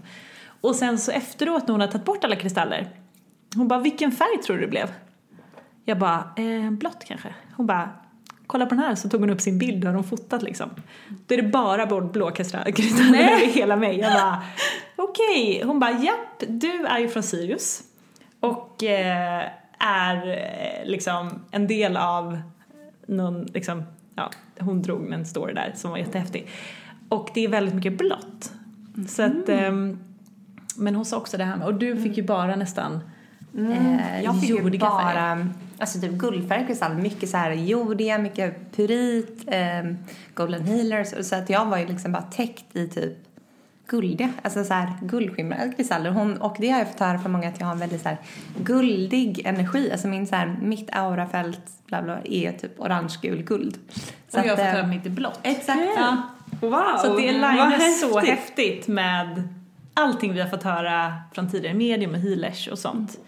Och 0.60 0.74
sen 0.74 0.98
så 0.98 1.12
efteråt 1.12 1.66
när 1.66 1.72
hon 1.72 1.80
har 1.80 1.88
tagit 1.88 2.04
bort 2.04 2.24
alla 2.24 2.36
kristaller, 2.36 2.88
hon 3.54 3.68
bara 3.68 3.80
vilken 3.80 4.12
färg 4.12 4.42
tror 4.42 4.56
du 4.56 4.62
det 4.62 4.68
blev? 4.68 4.90
Jag 5.84 5.98
bara, 5.98 6.32
eh, 6.36 6.70
blått 6.70 7.04
kanske. 7.04 7.34
Hon 7.56 7.66
bara, 7.66 7.90
kolla 8.46 8.66
på 8.66 8.74
den 8.74 8.84
här, 8.84 8.94
så 8.94 9.08
tog 9.08 9.20
hon 9.20 9.30
upp 9.30 9.40
sin 9.40 9.58
bild 9.58 9.84
och 9.84 9.90
har 9.90 9.94
hon 9.94 10.04
fotat 10.04 10.42
liksom. 10.42 10.70
Då 11.26 11.34
är 11.34 11.42
det 11.42 11.48
bara 11.48 11.86
blå 11.86 12.30
kristaller 12.30 12.70
över 12.70 13.46
hela 13.54 13.76
mig. 13.76 13.98
Jag 13.98 14.12
bara, 14.12 14.42
okej. 14.96 15.54
Okay. 15.54 15.64
Hon 15.64 15.80
bara, 15.80 15.90
japp, 15.90 16.44
du 16.48 16.86
är 16.86 16.98
ju 16.98 17.08
från 17.08 17.22
Sirius. 17.22 17.82
Och 18.40 18.84
eh, 18.84 19.44
är 19.78 20.28
eh, 20.28 20.90
liksom 20.90 21.44
en 21.50 21.66
del 21.66 21.96
av 21.96 22.40
någon, 23.06 23.44
liksom, 23.44 23.82
ja, 24.14 24.30
hon 24.58 24.82
drog 24.82 25.12
en 25.12 25.26
story 25.26 25.54
där 25.54 25.72
som 25.76 25.90
var 25.90 25.98
jättehäftig. 25.98 26.48
Och 27.08 27.30
det 27.34 27.44
är 27.44 27.48
väldigt 27.48 27.74
mycket 27.74 27.98
blått. 27.98 28.52
Mm. 28.96 29.08
Så 29.08 29.22
att, 29.22 29.48
um, 29.48 29.98
men 30.76 30.94
hon 30.94 31.04
sa 31.04 31.16
också 31.16 31.36
det 31.36 31.44
här 31.44 31.56
med, 31.56 31.66
och 31.66 31.74
du 31.74 32.02
fick 32.02 32.16
ju 32.16 32.22
bara 32.22 32.56
nästan 32.56 33.00
Mm. 33.56 33.98
Eh, 33.98 34.24
jag 34.24 34.40
fick 34.40 34.50
ju 34.50 34.78
bara 34.78 35.12
färger. 35.12 35.48
Alltså 35.82 36.00
typ 36.00 36.12
guldfärgad 36.12 36.66
kristall, 36.66 36.94
mycket 36.94 37.28
så 37.28 37.36
här 37.36 37.50
jordiga, 37.50 38.18
mycket 38.18 38.76
purit, 38.76 39.44
eh, 39.46 39.92
golden 40.34 40.64
healers. 40.64 41.28
Så 41.28 41.36
att 41.36 41.50
jag 41.50 41.66
var 41.66 41.78
ju 41.78 41.86
liksom 41.86 42.12
bara 42.12 42.22
täckt 42.22 42.76
i 42.76 42.88
typ 42.88 43.16
guldiga, 43.86 44.30
alltså 44.42 44.64
så 44.64 44.74
här 44.74 44.92
guldskimrande 45.02 45.74
kristaller. 45.76 46.10
Hon, 46.10 46.36
och 46.36 46.56
det 46.58 46.70
har 46.70 46.78
jag 46.78 46.88
fått 46.88 47.00
höra 47.00 47.18
från 47.18 47.32
många 47.32 47.48
att 47.48 47.60
jag 47.60 47.66
har 47.66 47.72
en 47.72 47.78
väldigt 47.78 48.02
så 48.02 48.08
här 48.08 48.18
guldig 48.56 49.42
energi. 49.44 49.92
Alltså 49.92 50.08
min 50.08 50.26
så 50.26 50.36
här, 50.36 50.56
mitt 50.60 50.90
aurafält 50.92 51.86
bla 51.86 52.02
bla 52.02 52.18
är 52.24 52.52
typ 52.52 52.80
orange, 52.80 53.14
gul, 53.22 53.42
guld. 53.42 53.78
Så 54.28 54.40
och 54.40 54.46
jag 54.46 54.50
har 54.50 54.56
fått 54.56 54.66
höra 54.66 54.86
mitt 54.86 55.06
är 55.06 55.10
blått. 55.10 55.40
Exakt. 55.42 55.80
Ja. 55.96 56.16
Wow, 56.60 56.98
Så 56.98 57.16
det 57.16 57.28
är 57.28 58.00
så 58.00 58.20
häftigt 58.20 58.88
med 58.88 59.48
allting 59.94 60.32
vi 60.34 60.40
har 60.40 60.48
fått 60.48 60.62
höra 60.62 61.14
från 61.32 61.50
tidigare 61.50 61.74
medium 61.74 62.14
och 62.14 62.20
healers 62.20 62.68
och 62.68 62.78
sånt. 62.78 63.18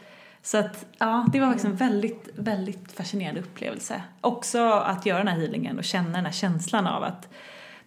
Så 0.44 0.58
att 0.58 0.86
ja, 0.98 1.26
det 1.32 1.40
var 1.40 1.46
faktiskt 1.46 1.64
en 1.64 1.76
väldigt, 1.76 2.28
väldigt 2.36 2.92
fascinerande 2.92 3.40
upplevelse. 3.40 4.02
Också 4.20 4.70
att 4.70 5.06
göra 5.06 5.18
den 5.18 5.28
här 5.28 5.38
healingen 5.38 5.78
och 5.78 5.84
känna 5.84 6.10
den 6.10 6.24
här 6.24 6.32
känslan 6.32 6.86
av 6.86 7.02
att 7.02 7.28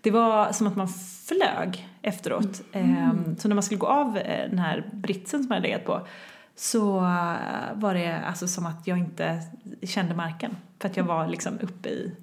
det 0.01 0.11
var 0.11 0.51
som 0.51 0.67
att 0.67 0.75
man 0.75 0.87
flög 1.27 1.89
efteråt. 2.01 2.61
Ehm, 2.71 3.35
så 3.37 3.47
när 3.47 3.55
man 3.55 3.63
skulle 3.63 3.77
gå 3.77 3.87
av 3.87 4.17
eh, 4.17 4.49
den 4.49 4.59
här 4.59 4.89
britsen 4.93 5.43
som 5.43 5.51
jag 5.51 5.55
hade 5.55 5.67
legat 5.67 5.85
på 5.85 6.07
så 6.55 6.97
eh, 6.97 7.73
var 7.73 7.93
det 7.93 8.19
alltså 8.19 8.47
som 8.47 8.65
att 8.65 8.87
jag 8.87 8.97
inte 8.97 9.41
kände 9.83 10.15
marken. 10.15 10.57
För 10.79 10.89
att 10.89 10.97
jag 10.97 11.03
var 11.03 11.27
liksom 11.27 11.59
uppe 11.61 11.89
i, 11.89 12.13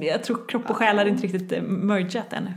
jag 0.00 0.24
tror 0.24 0.48
kropp 0.48 0.70
och 0.70 0.76
själ 0.76 0.98
hade 0.98 1.10
inte 1.10 1.26
riktigt 1.26 1.52
eh, 1.52 1.62
mergat 1.62 2.32
ännu. 2.32 2.52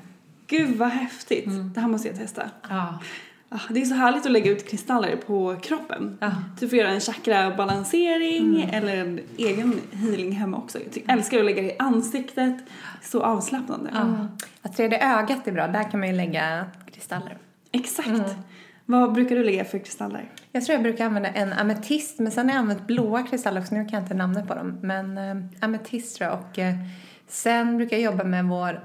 Gud 0.48 0.78
vad 0.78 0.90
häftigt. 0.90 1.50
Det 1.74 1.82
här 1.82 1.88
måste 1.88 2.08
jag 2.08 2.18
testa. 2.18 2.50
Ja. 2.70 3.00
Ah, 3.54 3.60
Det 3.70 3.82
är 3.82 3.86
så 3.86 3.96
härligt 3.96 4.26
att 4.26 4.32
lägga 4.32 4.52
ut 4.52 4.70
kristaller 4.70 5.16
på 5.16 5.56
kroppen. 5.62 6.18
Du 6.60 6.70
får 6.70 6.78
göra 6.78 6.90
en 6.90 7.00
chakra-balansering 7.00 8.70
eller 8.74 8.98
en 8.98 9.20
egen 9.38 9.80
healing 9.92 10.32
hemma 10.32 10.58
också. 10.58 10.80
Jag 10.80 11.18
älskar 11.18 11.40
att 11.40 11.46
lägga 11.46 11.62
det 11.62 11.68
i 11.68 11.76
ansiktet. 11.80 12.56
Så 13.02 13.24
avslappnande. 13.24 13.90
Ja, 14.64 14.70
tredje 14.70 15.18
ögat 15.20 15.48
är 15.48 15.52
bra, 15.52 15.68
där 15.68 15.92
kan 15.92 16.00
man 16.00 16.10
ju 16.10 16.16
lägga 16.16 16.66
kristaller. 16.94 17.38
Exakt. 17.72 18.36
Vad 18.86 19.14
brukar 19.14 19.36
du 19.36 19.44
lägga 19.44 19.66
för 19.66 19.80
kristaller? 19.80 20.32
Jag 20.52 20.66
tror 20.66 20.74
jag 20.74 20.84
brukar 20.84 21.06
använda 21.06 21.30
en 21.30 21.54
ametist, 21.54 22.20
men 22.20 22.32
sen 22.32 22.46
har 22.46 22.56
jag 22.56 22.60
använt 22.60 22.88
blåa 22.88 23.24
kristaller 23.24 23.62
också, 23.62 23.76
nu 23.76 23.86
kan 23.86 23.94
jag 23.94 24.04
inte 24.04 24.14
namnet 24.14 24.48
på 24.48 24.54
dem. 24.56 24.80
Men 24.82 25.18
eh, 25.18 25.36
ametist 25.66 26.18
tror 26.18 26.30
jag 26.30 26.40
och 26.40 26.60
eh, 26.60 26.76
sen 27.32 27.78
brukar 27.78 27.98
jag 27.98 28.04
jobba 28.12 28.24
med 28.24 28.46
vår 28.46 28.82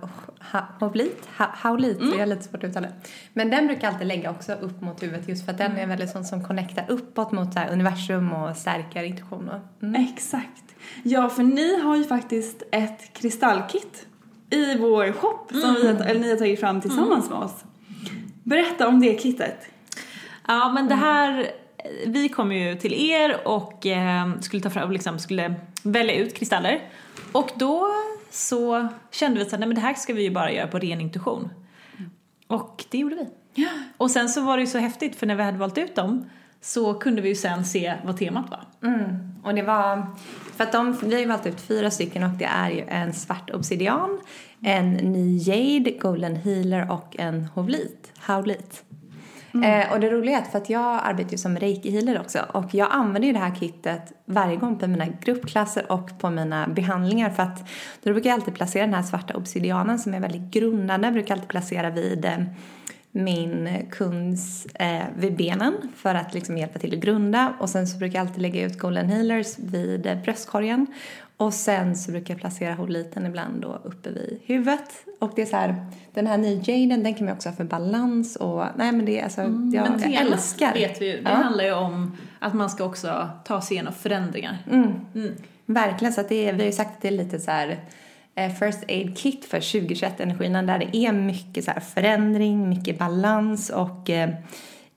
ha, 0.52 0.66
haulit, 0.80 1.28
ha, 1.38 1.46
haulit, 1.52 1.98
jag 2.00 2.18
har 2.18 2.26
lite 2.26 2.42
svårt 2.42 2.64
att 2.64 2.70
uttala 2.70 2.86
det. 2.86 2.94
Men 3.32 3.50
den 3.50 3.66
brukar 3.66 3.82
jag 3.82 3.92
alltid 3.92 4.06
lägga 4.06 4.30
också 4.30 4.52
upp 4.52 4.80
mot 4.80 5.02
huvudet 5.02 5.28
just 5.28 5.44
för 5.44 5.52
att 5.52 5.58
den 5.58 5.76
är 5.76 5.86
väldigt 5.86 6.10
sån 6.10 6.24
som 6.24 6.44
connectar 6.44 6.84
uppåt 6.88 7.32
mot 7.32 7.52
så 7.52 7.60
universum 7.70 8.32
och 8.32 8.56
stärker 8.56 9.02
intuition. 9.02 9.50
Mm. 9.82 10.04
Exakt. 10.04 10.62
Ja, 11.02 11.28
för 11.28 11.42
ni 11.42 11.80
har 11.80 11.96
ju 11.96 12.04
faktiskt 12.04 12.62
ett 12.72 13.12
kristallkit 13.12 14.06
i 14.50 14.78
vår 14.78 15.12
shop 15.12 15.60
som 15.62 15.74
vi 15.74 15.86
har, 15.86 15.94
eller 16.04 16.20
ni 16.20 16.30
har 16.30 16.36
tagit 16.36 16.60
fram 16.60 16.80
tillsammans 16.80 17.30
med 17.30 17.38
oss. 17.38 17.64
Berätta 18.42 18.88
om 18.88 19.00
det 19.00 19.22
kittet. 19.22 19.68
Ja, 20.46 20.72
men 20.72 20.88
det 20.88 20.94
här, 20.94 21.46
vi 22.06 22.28
kom 22.28 22.52
ju 22.52 22.74
till 22.74 23.10
er 23.10 23.48
och 23.48 23.86
eh, 23.86 24.40
skulle 24.40 24.62
ta 24.62 24.70
fram, 24.70 24.92
liksom 24.92 25.18
skulle 25.18 25.54
välja 25.86 26.14
ut 26.14 26.34
kristaller. 26.34 26.80
Och 27.32 27.50
då 27.56 27.86
så 28.30 28.88
kände 29.10 29.38
vi 29.38 29.46
att 29.46 29.52
nej 29.52 29.68
men 29.68 29.74
det 29.74 29.80
här 29.80 29.94
ska 29.94 30.14
vi 30.14 30.22
ju 30.22 30.30
bara 30.30 30.52
göra 30.52 30.66
på 30.66 30.78
ren 30.78 31.00
intuition. 31.00 31.50
Och 32.46 32.84
det 32.90 32.98
gjorde 32.98 33.14
vi. 33.14 33.26
Och 33.96 34.10
sen 34.10 34.28
så 34.28 34.40
var 34.40 34.56
det 34.56 34.60
ju 34.60 34.66
så 34.66 34.78
häftigt 34.78 35.16
för 35.16 35.26
när 35.26 35.34
vi 35.34 35.42
hade 35.42 35.58
valt 35.58 35.78
ut 35.78 35.94
dem 35.94 36.30
så 36.60 36.94
kunde 36.94 37.22
vi 37.22 37.28
ju 37.28 37.34
sen 37.34 37.64
se 37.64 37.94
vad 38.04 38.18
temat 38.18 38.50
var. 38.50 38.88
Mm. 38.88 39.34
Och 39.44 39.54
det 39.54 39.62
var, 39.62 40.06
för 40.56 40.64
att 40.64 40.72
de, 40.72 40.96
vi 41.02 41.12
har 41.12 41.20
ju 41.20 41.26
valt 41.26 41.46
ut 41.46 41.60
fyra 41.60 41.90
stycken 41.90 42.22
och 42.22 42.30
det 42.30 42.44
är 42.44 42.70
ju 42.70 42.84
en 42.88 43.12
svart 43.12 43.50
obsidian, 43.50 44.20
en 44.62 44.92
ny 44.92 45.38
jade, 45.38 45.90
golden 45.90 46.36
healer 46.36 46.90
och 46.90 47.16
en 47.18 47.44
hovlit, 47.44 48.12
Mm. 49.54 49.80
Eh, 49.80 49.92
och 49.92 50.00
det 50.00 50.10
roliga 50.10 50.38
är 50.38 50.42
att 50.42 50.50
för 50.50 50.58
att 50.58 50.70
jag 50.70 51.00
arbetar 51.02 51.30
ju 51.30 51.38
som 51.38 51.56
reiki-healer 51.58 52.20
också 52.20 52.38
och 52.52 52.74
jag 52.74 52.88
använder 52.90 53.26
ju 53.26 53.32
det 53.32 53.38
här 53.38 53.54
kittet 53.54 54.12
varje 54.24 54.56
gång 54.56 54.78
på 54.78 54.86
mina 54.86 55.06
gruppklasser 55.20 55.92
och 55.92 56.18
på 56.18 56.30
mina 56.30 56.68
behandlingar 56.68 57.30
för 57.30 57.42
att 57.42 57.68
då 58.02 58.12
brukar 58.12 58.30
jag 58.30 58.34
alltid 58.34 58.54
placera 58.54 58.84
den 58.84 58.94
här 58.94 59.02
svarta 59.02 59.36
obsidianen 59.36 59.98
som 59.98 60.14
är 60.14 60.20
väldigt 60.20 60.50
grundande, 60.50 61.06
Jag 61.06 61.14
brukar 61.14 61.34
alltid 61.34 61.48
placera 61.48 61.90
vid 61.90 62.24
eh, 62.24 62.38
min 63.16 63.86
kunds 63.90 64.66
eh, 64.66 65.04
vid 65.16 65.36
benen 65.36 65.74
för 65.96 66.14
att 66.14 66.34
liksom 66.34 66.58
hjälpa 66.58 66.78
till 66.78 66.94
att 66.94 67.00
grunda. 67.00 67.52
Och 67.60 67.70
sen 67.70 67.86
så 67.86 67.98
brukar 67.98 68.18
jag 68.18 68.26
alltid 68.26 68.42
lägga 68.42 68.66
ut 68.66 68.78
golden 68.78 69.08
healers 69.08 69.58
vid 69.58 70.06
eh, 70.06 70.22
bröstkorgen 70.22 70.86
och 71.36 71.54
sen 71.54 71.96
så 71.96 72.10
brukar 72.10 72.34
jag 72.34 72.40
placera 72.40 72.74
holiten 72.74 73.26
ibland 73.26 73.62
då 73.62 73.80
uppe 73.84 74.10
vid 74.10 74.40
huvudet. 74.44 74.90
Och 75.18 75.32
det 75.36 75.42
är 75.42 75.46
så 75.46 75.56
här 75.56 75.86
den 76.14 76.26
här 76.26 76.38
nya 76.38 76.62
jaden 76.76 77.02
den 77.02 77.14
kan 77.14 77.24
man 77.26 77.34
också 77.34 77.48
ha 77.48 77.56
för 77.56 77.64
balans 77.64 78.36
och 78.36 78.64
nej 78.76 78.92
men 78.92 79.04
det 79.06 79.20
är 79.20 79.24
alltså 79.24 79.40
jag, 79.40 79.50
men 79.50 80.12
jag 80.12 80.14
älskar. 80.22 80.74
vet 80.74 81.00
vi 81.02 81.06
ju, 81.06 81.22
det 81.22 81.30
Ja. 81.30 81.36
handlar 81.36 81.64
ju 81.64 81.72
om 81.72 82.16
att 82.38 82.54
man 82.54 82.70
ska 82.70 82.84
också 82.84 83.28
ta 83.44 83.60
sig 83.60 83.74
igenom 83.74 83.92
förändringar. 83.92 84.58
Verkligen, 85.66 86.12
så 86.12 86.20
att 86.20 86.28
det 86.28 86.48
är, 86.48 86.52
vi 86.52 86.58
har 86.58 86.66
ju 86.66 86.72
sagt 86.72 86.90
att 86.96 87.02
det 87.02 87.08
är 87.08 87.12
lite 87.12 87.38
så 87.40 87.50
här 87.50 87.76
eh, 88.34 88.52
first 88.52 88.84
aid 88.88 89.18
kit 89.18 89.44
för 89.44 89.60
2021-energierna 89.60 90.62
där 90.62 90.78
det 90.78 90.96
är 90.96 91.12
mycket 91.12 91.64
så 91.64 91.72
förändring, 91.94 92.68
mycket 92.68 92.98
balans 92.98 93.70
och 93.70 94.10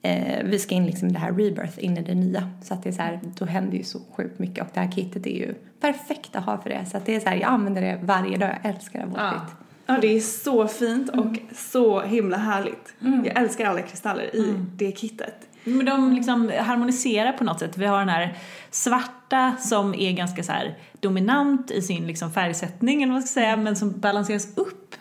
eh, 0.02 0.44
vi 0.44 0.58
ska 0.58 0.74
in 0.74 0.86
liksom 0.86 1.08
i 1.08 1.12
det 1.12 1.18
här 1.18 1.32
rebirth, 1.32 1.84
in 1.84 1.96
i 1.98 2.02
det 2.02 2.14
nya. 2.14 2.50
Så 2.62 2.74
att 2.74 2.82
det 2.82 2.88
är 2.88 2.92
så 2.92 3.02
här, 3.02 3.20
då 3.38 3.44
händer 3.44 3.76
ju 3.78 3.84
så 3.84 4.00
sjukt 4.16 4.38
mycket 4.38 4.64
och 4.64 4.70
det 4.74 4.80
här 4.80 4.90
kittet 4.92 5.26
är 5.26 5.30
ju 5.30 5.54
perfekt 5.80 6.36
att 6.36 6.44
ha 6.44 6.58
för 6.62 6.70
det. 6.70 6.86
Så 6.90 6.96
att 6.96 7.06
det 7.06 7.16
är 7.16 7.20
så 7.20 7.28
här, 7.28 7.36
jag 7.36 7.48
använder 7.50 7.82
det 7.82 7.98
varje 8.02 8.36
dag, 8.38 8.48
jag 8.62 8.74
älskar 8.74 9.00
det 9.00 9.06
vårt 9.06 9.18
Ja. 9.18 9.30
kit. 9.30 9.56
Ja, 9.86 9.98
det 10.00 10.16
är 10.16 10.20
så 10.20 10.68
fint 10.68 11.08
och 11.10 11.36
så 11.56 12.00
himla 12.00 12.36
härligt. 12.36 12.94
Jag 12.98 13.36
älskar 13.42 13.66
alla 13.66 13.82
kristaller 13.82 14.36
i 14.36 14.54
det 14.76 14.98
kittet. 14.98 15.34
Men 15.64 15.84
de 15.86 16.12
liksom 16.12 16.50
harmoniserar 16.58 17.32
på 17.32 17.44
något 17.44 17.58
sätt. 17.58 17.76
Vi 17.78 17.86
har 17.86 17.98
den 17.98 18.08
här 18.08 18.34
svarta 18.70 19.56
som 19.58 19.94
är 19.94 20.12
ganska 20.12 20.42
så 20.42 20.52
här 20.52 20.78
dominant 21.00 21.70
i 21.70 21.82
sin 21.82 22.06
liksom 22.06 22.32
färgsättning 22.32 23.02
eller 23.02 23.12
vad 23.12 23.20
man 23.20 23.22
ska 23.28 23.40
säga, 23.40 23.56
men 23.56 23.76
som 23.76 24.00
balanseras 24.00 24.58
upp. 24.58 24.94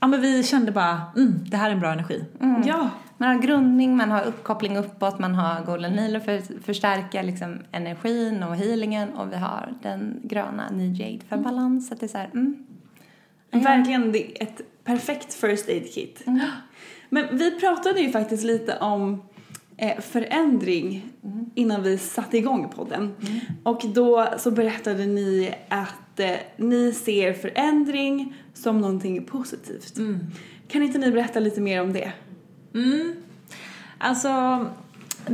Ja 0.00 0.06
men 0.06 0.20
vi 0.20 0.42
kände 0.44 0.72
bara, 0.72 1.02
mm, 1.16 1.34
det 1.50 1.56
här 1.56 1.68
är 1.68 1.74
en 1.74 1.80
bra 1.80 1.92
energi. 1.92 2.24
Ja, 2.66 2.88
Man 3.20 3.28
har 3.28 3.42
grundning, 3.42 3.96
man 3.96 4.10
har 4.10 4.22
uppkoppling 4.22 4.76
uppåt, 4.76 5.18
man 5.18 5.34
har 5.34 5.64
golden 5.64 5.98
healer 5.98 6.20
för 6.20 6.38
att 6.38 6.50
förstärka 6.64 7.22
liksom 7.22 7.58
energin 7.72 8.42
och 8.42 8.56
healingen 8.56 9.14
och 9.14 9.32
vi 9.32 9.36
har 9.36 9.74
den 9.82 10.20
gröna 10.24 10.70
new 10.70 11.00
jade 11.00 11.24
för 11.28 11.36
balans. 11.36 11.88
Så 11.88 11.94
det 11.94 12.06
är 12.06 12.08
så 12.08 12.18
här, 12.18 12.30
mm. 12.32 12.64
verkligen 13.50 14.14
ett 14.34 14.60
perfekt 14.84 15.34
first 15.34 15.68
aid 15.68 15.94
kit. 15.94 16.24
Men 17.08 17.36
vi 17.36 17.60
pratade 17.60 18.00
ju 18.00 18.10
faktiskt 18.10 18.44
lite 18.44 18.78
om 18.78 19.22
eh, 19.76 20.00
förändring 20.00 21.12
innan 21.54 21.82
vi 21.82 21.98
satte 21.98 22.38
igång 22.38 22.68
podden. 22.68 23.14
Och 23.62 23.82
då 23.94 24.28
så 24.38 24.50
berättade 24.50 25.06
ni 25.06 25.54
att 25.68 26.20
eh, 26.20 26.30
ni 26.56 26.92
ser 26.92 27.32
förändring 27.32 28.34
som 28.54 28.80
någonting 28.80 29.24
positivt. 29.24 29.94
Kan 30.68 30.82
inte 30.82 30.98
ni 30.98 31.10
berätta 31.10 31.40
lite 31.40 31.60
mer 31.60 31.82
om 31.82 31.92
det? 31.92 32.12
Mm. 32.74 33.16
Alltså, 33.98 34.28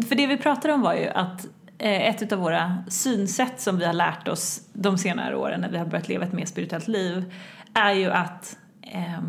för 0.09 0.14
det 0.14 0.27
vi 0.27 0.37
pratade 0.37 0.75
om 0.75 0.81
var 0.81 0.94
ju 0.94 1.09
att 1.09 1.46
eh, 1.79 2.09
ett 2.09 2.33
av 2.33 2.38
våra 2.38 2.85
synsätt 2.88 3.61
som 3.61 3.79
vi 3.79 3.85
har 3.85 3.92
lärt 3.92 4.29
oss 4.29 4.61
de 4.72 4.99
senare 4.99 5.37
åren 5.37 5.61
när 5.61 5.70
vi 5.70 5.79
har 5.79 5.87
börjat 5.87 6.09
leva 6.09 6.25
ett 6.25 6.33
mer 6.33 6.46
spirituellt 6.46 6.88
liv 6.88 7.33
är 7.75 7.92
ju 7.92 8.11
att 8.11 8.57
eh, 8.83 9.22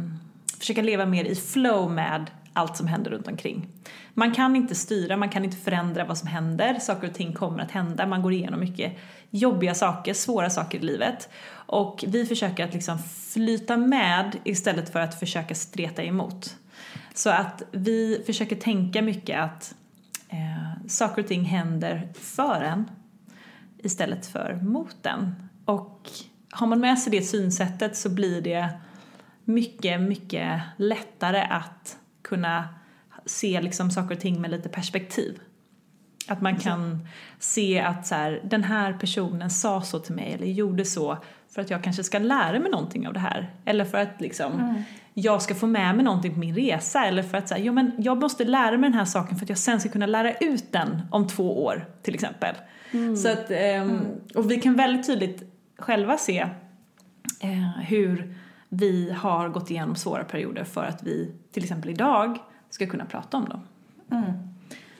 försöka 0.59 0.81
leva 0.81 1.05
mer 1.05 1.25
i 1.25 1.35
flow 1.35 1.91
med 1.91 2.31
allt 2.53 2.77
som 2.77 2.87
händer 2.87 3.11
runt 3.11 3.27
omkring. 3.27 3.67
Man 4.13 4.31
kan 4.31 4.55
inte 4.55 4.75
styra, 4.75 5.17
man 5.17 5.29
kan 5.29 5.45
inte 5.45 5.57
förändra 5.57 6.05
vad 6.05 6.17
som 6.17 6.27
händer, 6.27 6.79
saker 6.79 7.07
och 7.07 7.13
ting 7.13 7.33
kommer 7.33 7.63
att 7.63 7.71
hända, 7.71 8.07
man 8.07 8.21
går 8.21 8.33
igenom 8.33 8.59
mycket 8.59 8.97
jobbiga 9.29 9.75
saker, 9.75 10.13
svåra 10.13 10.49
saker 10.49 10.77
i 10.77 10.81
livet. 10.81 11.29
Och 11.49 12.03
vi 12.07 12.25
försöker 12.25 12.63
att 12.63 12.73
liksom 12.73 12.99
flyta 13.33 13.77
med 13.77 14.35
istället 14.43 14.91
för 14.91 14.99
att 14.99 15.19
försöka 15.19 15.55
streta 15.55 16.03
emot. 16.03 16.55
Så 17.17 17.29
att 17.29 17.63
vi 17.71 18.23
försöker 18.25 18.55
tänka 18.55 19.01
mycket 19.01 19.39
att 19.39 19.75
eh, 20.29 20.87
saker 20.87 21.21
och 21.21 21.27
ting 21.27 21.43
händer 21.43 22.13
för 22.13 22.61
en 22.61 22.89
istället 23.77 24.25
för 24.25 24.59
mot 24.63 25.05
en. 25.05 25.35
Och 25.65 26.09
har 26.51 26.67
man 26.67 26.79
med 26.79 26.99
sig 26.99 27.11
det 27.11 27.21
synsättet 27.21 27.97
så 27.97 28.09
blir 28.09 28.41
det 28.41 28.69
mycket, 29.43 30.01
mycket 30.01 30.61
lättare 30.77 31.41
att 31.41 31.97
kunna 32.21 32.67
se 33.25 33.61
liksom 33.61 33.91
saker 33.91 34.15
och 34.15 34.21
ting 34.21 34.41
med 34.41 34.51
lite 34.51 34.69
perspektiv. 34.69 35.39
Att 36.27 36.41
man 36.41 36.55
kan 36.55 37.07
se 37.39 37.79
att 37.79 38.07
så 38.07 38.15
här, 38.15 38.41
den 38.43 38.63
här 38.63 38.93
personen 38.93 39.49
sa 39.49 39.81
så 39.81 39.99
till 39.99 40.15
mig 40.15 40.33
eller 40.33 40.47
gjorde 40.47 40.85
så 40.85 41.17
för 41.49 41.61
att 41.61 41.69
jag 41.69 41.83
kanske 41.83 42.03
ska 42.03 42.19
lära 42.19 42.59
mig 42.59 42.71
någonting 42.71 43.07
av 43.07 43.13
det 43.13 43.19
här. 43.19 43.53
Eller 43.65 43.85
för 43.85 43.97
att 43.97 44.21
liksom, 44.21 44.83
jag 45.13 45.41
ska 45.41 45.55
få 45.55 45.67
med 45.67 45.95
mig 45.95 46.05
någonting 46.05 46.33
på 46.33 46.39
min 46.39 46.55
resa. 46.55 47.05
Eller 47.05 47.23
för 47.23 47.37
att 47.37 47.47
säga, 47.47 47.63
jo, 47.63 47.73
men 47.73 47.91
jag 47.97 48.17
måste 48.21 48.45
lära 48.45 48.77
mig 48.77 48.89
den 48.89 48.99
här 48.99 49.05
saken 49.05 49.37
för 49.37 49.45
att 49.45 49.49
jag 49.49 49.57
sen 49.57 49.79
ska 49.79 49.89
kunna 49.89 50.05
lära 50.05 50.33
ut 50.33 50.71
den 50.71 51.01
om 51.11 51.27
två 51.27 51.63
år 51.65 51.85
till 52.03 52.13
exempel. 52.13 52.55
Så 53.17 53.31
att, 53.31 53.51
ehm, 53.51 53.99
Och 54.35 54.51
vi 54.51 54.61
kan 54.61 54.75
väldigt 54.75 55.07
tydligt 55.07 55.43
själva 55.77 56.17
se 56.17 56.39
eh, 57.39 57.79
hur 57.81 58.35
vi 58.69 59.11
har 59.11 59.49
gått 59.49 59.71
igenom 59.71 59.95
svåra 59.95 60.23
perioder 60.23 60.63
för 60.63 60.83
att 60.83 61.03
vi 61.03 61.31
till 61.51 61.63
exempel 61.63 61.89
idag 61.89 62.37
ska 62.69 62.87
kunna 62.87 63.05
prata 63.05 63.37
om 63.37 63.45
dem. 63.45 63.61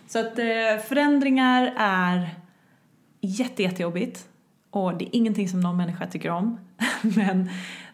Så 0.07 0.19
att 0.19 0.39
eh, 0.39 0.85
förändringar 0.87 1.73
är 1.77 2.29
jätte, 3.21 3.63
jättejobbigt 3.63 4.27
och 4.71 4.97
det 4.97 5.05
är 5.05 5.15
ingenting 5.15 5.49
som 5.49 5.59
någon 5.59 5.77
människa 5.77 6.07
tycker 6.07 6.29
om. 6.29 6.59
Men 7.01 7.49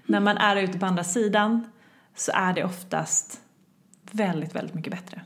när 0.05 0.19
man 0.19 0.37
är 0.37 0.55
ute 0.55 0.79
på 0.79 0.85
andra 0.85 1.03
sidan 1.03 1.71
så 2.15 2.31
är 2.35 2.53
det 2.53 2.63
oftast 2.63 3.41
väldigt, 4.11 4.55
väldigt 4.55 4.75
mycket 4.75 4.93
bättre. 4.93 5.21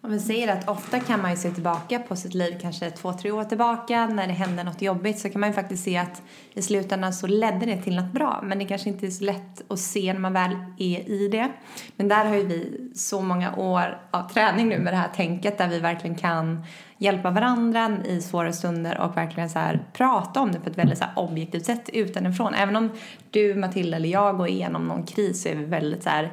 Om 0.00 0.10
vi 0.10 0.18
säger 0.18 0.52
att 0.52 0.68
ofta 0.68 1.00
kan 1.00 1.22
man 1.22 1.30
ju 1.30 1.36
se 1.36 1.50
tillbaka 1.50 1.98
på 1.98 2.16
sitt 2.16 2.34
liv 2.34 2.58
kanske 2.60 2.90
två, 2.90 3.12
tre 3.12 3.30
år 3.30 3.44
tillbaka 3.44 4.06
när 4.06 4.26
det 4.26 4.32
hände 4.32 4.64
något 4.64 4.82
jobbigt 4.82 5.18
så 5.18 5.30
kan 5.30 5.40
man 5.40 5.50
ju 5.50 5.54
faktiskt 5.54 5.84
se 5.84 5.96
att 5.96 6.22
i 6.54 6.62
slutändan 6.62 7.12
så 7.12 7.26
ledde 7.26 7.66
det 7.66 7.82
till 7.82 7.96
något 7.96 8.12
bra. 8.12 8.40
Men 8.44 8.58
det 8.58 8.64
kanske 8.64 8.88
inte 8.88 9.06
är 9.06 9.10
så 9.10 9.24
lätt 9.24 9.72
att 9.72 9.78
se 9.78 10.12
när 10.12 10.20
man 10.20 10.32
väl 10.32 10.50
är 10.78 11.10
i 11.10 11.28
det. 11.28 11.48
Men 11.96 12.08
där 12.08 12.24
har 12.24 12.34
ju 12.34 12.46
vi 12.46 12.90
så 12.94 13.20
många 13.20 13.56
år 13.56 14.00
av 14.10 14.28
träning 14.28 14.68
nu 14.68 14.78
med 14.78 14.92
det 14.92 14.96
här 14.96 15.08
tänket 15.08 15.58
där 15.58 15.68
vi 15.68 15.78
verkligen 15.78 16.16
kan 16.16 16.64
hjälpa 16.98 17.30
varandra 17.30 17.96
i 18.04 18.20
svåra 18.20 18.52
stunder 18.52 19.00
och 19.00 19.16
verkligen 19.16 19.50
så 19.50 19.58
här 19.58 19.86
prata 19.92 20.40
om 20.40 20.52
det 20.52 20.60
på 20.60 20.70
ett 20.70 20.78
väldigt 20.78 20.98
så 20.98 21.04
här 21.04 21.12
objektivt 21.16 21.66
sätt 21.66 21.88
utanifrån. 21.92 22.54
Även 22.54 22.76
om 22.76 22.90
du, 23.30 23.54
Matilda 23.54 23.96
eller 23.96 24.08
jag 24.08 24.36
går 24.36 24.48
igenom 24.48 24.88
någon 24.88 25.06
kris 25.06 25.42
så 25.42 25.48
är 25.48 25.54
vi 25.54 25.64
väldigt 25.64 26.02
så 26.02 26.10
här 26.10 26.32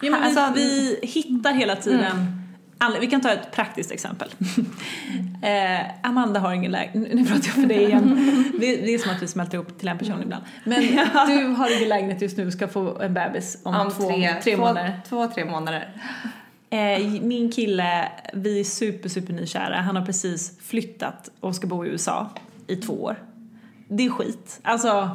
Ja, 0.00 0.16
Alltså, 0.16 0.52
vi, 0.54 0.98
vi 1.02 1.06
hittar 1.06 1.52
hela 1.52 1.76
tiden 1.76 2.44
alla- 2.78 2.98
Vi 3.00 3.06
kan 3.06 3.20
ta 3.20 3.30
ett 3.32 3.52
praktiskt 3.52 3.90
exempel. 3.90 4.28
eh, 5.42 6.06
Amanda 6.08 6.40
har 6.40 6.52
ingen 6.52 6.72
lägenhet, 6.72 7.14
nu 7.14 7.24
pratar 7.24 7.46
jag 7.46 7.54
för 7.54 7.66
dig 7.66 7.84
igen. 7.84 8.32
Det, 8.60 8.76
det 8.76 8.94
är 8.94 8.98
som 8.98 9.10
att 9.10 9.22
vi 9.22 9.26
smälter 9.26 9.54
ihop 9.54 9.78
till 9.78 9.88
en 9.88 9.98
person 9.98 10.22
ibland. 10.22 10.44
Men 10.64 10.80
du 11.26 11.46
har 11.56 11.76
ingen 11.76 11.88
lägenhet 11.88 12.22
just 12.22 12.36
nu 12.36 12.46
och 12.46 12.52
ska 12.52 12.68
få 12.68 12.98
en 13.00 13.14
bebis 13.14 13.58
om, 13.62 13.74
om 13.74 13.90
två, 13.90 14.08
tre, 14.08 14.34
tre 14.42 14.54
två, 14.56 14.60
månader. 14.60 15.00
Två, 15.08 15.26
tre 15.26 15.44
månader. 15.44 15.88
Eh, 16.70 17.22
min 17.22 17.52
kille, 17.52 18.08
vi 18.32 18.60
är 18.60 18.64
super, 18.64 19.08
super 19.08 19.32
nykära. 19.32 19.76
Han 19.80 19.96
har 19.96 20.06
precis 20.06 20.58
flyttat 20.62 21.30
och 21.40 21.56
ska 21.56 21.66
bo 21.66 21.84
i 21.84 21.88
USA 21.88 22.30
i 22.66 22.76
två 22.76 22.92
år. 22.92 23.16
Det 23.88 24.04
är 24.06 24.10
skit. 24.10 24.60
Alltså, 24.62 25.10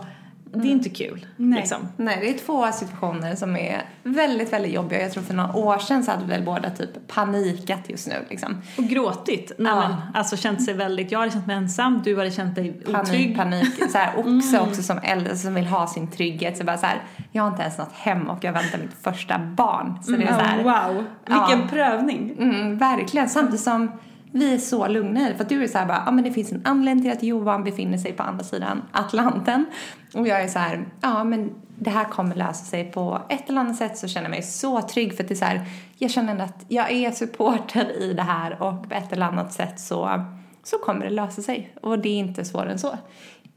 det 0.53 0.67
är 0.67 0.71
inte 0.71 0.89
kul. 0.89 1.25
Nej. 1.37 1.59
Liksom. 1.59 1.77
Nej, 1.97 2.17
det 2.21 2.29
är 2.29 2.37
två 2.45 2.71
situationer 2.71 3.35
som 3.35 3.55
är 3.55 3.81
väldigt, 4.03 4.53
väldigt 4.53 4.73
jobbiga. 4.73 5.01
Jag 5.01 5.11
tror 5.11 5.23
för 5.23 5.33
några 5.33 5.55
år 5.55 5.77
sedan 5.79 6.03
så 6.03 6.11
hade 6.11 6.23
vi 6.25 6.29
väl 6.29 6.43
båda 6.43 6.69
typ 6.69 7.07
panikat 7.07 7.79
just 7.89 8.07
nu 8.07 8.13
liksom. 8.29 8.57
Och 8.77 8.83
gråtit. 8.83 9.51
Nej, 9.57 9.71
Ja. 9.71 9.87
men, 9.89 9.95
alltså 10.13 10.37
känt 10.37 10.65
sig 10.65 10.73
väldigt, 10.73 11.11
jag 11.11 11.19
hade 11.19 11.31
känt 11.31 11.47
mig 11.47 11.55
ensam, 11.55 12.01
du 12.05 12.17
hade 12.17 12.31
känt 12.31 12.55
dig 12.55 12.71
Panik, 12.73 13.07
otrygg. 13.09 13.37
panik. 13.37 13.91
Så 13.91 13.97
här, 13.97 14.13
också, 14.19 14.59
också 14.59 14.83
som 14.83 14.99
äldre 15.03 15.35
som 15.35 15.53
vill 15.55 15.65
ha 15.67 15.87
sin 15.87 16.11
trygghet. 16.11 16.57
Så 16.57 16.63
bara 16.63 16.77
så 16.77 16.85
här, 16.85 17.03
jag 17.31 17.43
har 17.43 17.49
inte 17.49 17.61
ens 17.61 17.77
något 17.77 17.93
hem 17.93 18.29
och 18.29 18.43
jag 18.43 18.53
väntar 18.53 18.77
mitt 18.77 18.93
första 19.01 19.39
barn. 19.39 19.97
Så 20.03 20.11
det 20.11 20.23
är 20.23 20.33
så 20.33 20.39
här, 20.39 20.63
wow, 20.63 21.03
vilken 21.25 21.59
Ja. 21.61 21.67
prövning. 21.69 22.35
Mm, 22.39 22.77
verkligen. 22.77 23.29
Samtidigt 23.29 23.61
som 23.61 23.91
vi 24.31 24.53
är 24.53 24.57
så 24.57 24.87
lugna 24.87 25.21
i 25.21 25.29
det. 25.29 25.35
För 25.35 25.43
att 25.43 25.49
du 25.49 25.63
är 25.63 25.67
så 25.67 25.77
här 25.77 25.85
bara, 25.85 26.03
ja 26.05 26.11
men 26.11 26.23
det 26.23 26.31
finns 26.31 26.51
en 26.51 26.61
anledning 26.65 27.03
till 27.03 27.11
att 27.11 27.23
Johan 27.23 27.63
befinner 27.63 27.97
sig 27.97 28.13
på 28.13 28.23
andra 28.23 28.43
sidan 28.43 28.81
Atlanten. 28.91 29.65
Och 30.13 30.27
jag 30.27 30.41
är 30.41 30.47
så 30.47 30.59
här, 30.59 30.85
ja 31.01 31.23
men 31.23 31.51
det 31.75 31.89
här 31.89 32.05
kommer 32.05 32.35
lösa 32.35 32.65
sig 32.65 32.91
på 32.91 33.21
ett 33.29 33.49
eller 33.49 33.61
annat 33.61 33.75
sätt 33.75 33.97
så 33.97 34.07
känner 34.07 34.25
jag 34.25 34.31
mig 34.31 34.43
så 34.43 34.81
trygg. 34.81 35.15
För 35.15 35.23
att 35.23 35.27
det 35.27 35.33
är 35.33 35.35
så 35.35 35.45
här, 35.45 35.65
jag 35.97 36.11
känner 36.11 36.31
ändå 36.31 36.43
att 36.43 36.65
jag 36.67 36.91
är 36.91 37.11
supporter 37.11 38.01
i 38.01 38.13
det 38.13 38.23
här 38.23 38.63
och 38.63 38.89
på 38.89 38.95
ett 38.95 39.13
eller 39.13 39.25
annat 39.25 39.53
sätt 39.53 39.79
så, 39.79 40.25
så 40.63 40.77
kommer 40.77 41.05
det 41.05 41.11
lösa 41.11 41.41
sig. 41.41 41.75
Och 41.81 41.99
det 41.99 42.09
är 42.09 42.19
inte 42.19 42.45
svårare 42.45 42.71
än 42.71 42.79
så. 42.79 42.97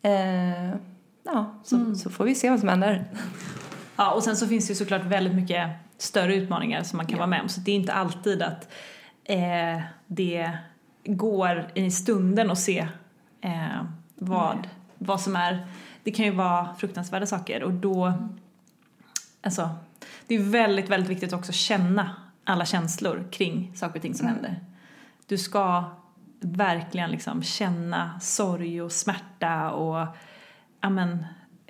Eh, 0.02 0.68
ja, 1.24 1.60
så, 1.64 1.94
så 1.94 2.10
får 2.10 2.24
vi 2.24 2.34
se 2.34 2.50
vad 2.50 2.60
som 2.60 2.68
händer. 2.68 3.04
Ja, 3.96 4.12
och 4.12 4.22
sen 4.22 4.36
så 4.36 4.46
finns 4.46 4.66
det 4.66 4.70
ju 4.70 4.76
såklart 4.76 5.04
väldigt 5.04 5.34
mycket 5.34 5.70
större 5.98 6.34
utmaningar 6.34 6.82
som 6.82 6.96
man 6.96 7.06
kan 7.06 7.18
vara 7.18 7.26
med 7.26 7.42
om. 7.42 7.48
Så 7.48 7.60
det 7.60 7.70
är 7.70 7.76
inte 7.76 7.92
alltid 7.92 8.42
att 8.42 8.68
eh, 9.24 9.82
det 10.14 10.50
går 11.04 11.70
i 11.74 11.90
stunden 11.90 12.50
att 12.50 12.58
se 12.58 12.88
eh, 13.40 13.84
vad, 14.14 14.68
vad 14.98 15.20
som 15.20 15.36
är... 15.36 15.66
Det 16.02 16.10
kan 16.10 16.24
ju 16.24 16.30
vara 16.30 16.74
fruktansvärda 16.74 17.26
saker 17.26 17.62
och 17.62 17.72
då... 17.72 18.12
Alltså, 19.40 19.70
det 20.26 20.34
är 20.34 20.42
väldigt, 20.42 20.88
väldigt 20.88 21.10
viktigt 21.10 21.32
också 21.32 21.50
att 21.50 21.56
känna 21.56 22.16
alla 22.44 22.64
känslor 22.64 23.28
kring 23.32 23.72
saker 23.74 23.96
och 23.96 24.02
ting 24.02 24.14
som 24.14 24.26
händer. 24.26 24.60
Du 25.26 25.38
ska 25.38 25.84
verkligen 26.40 27.10
liksom 27.10 27.42
känna 27.42 28.20
sorg 28.20 28.82
och 28.82 28.92
smärta 28.92 29.70
och 29.70 30.06
ja, 30.80 30.90
men, 30.90 31.24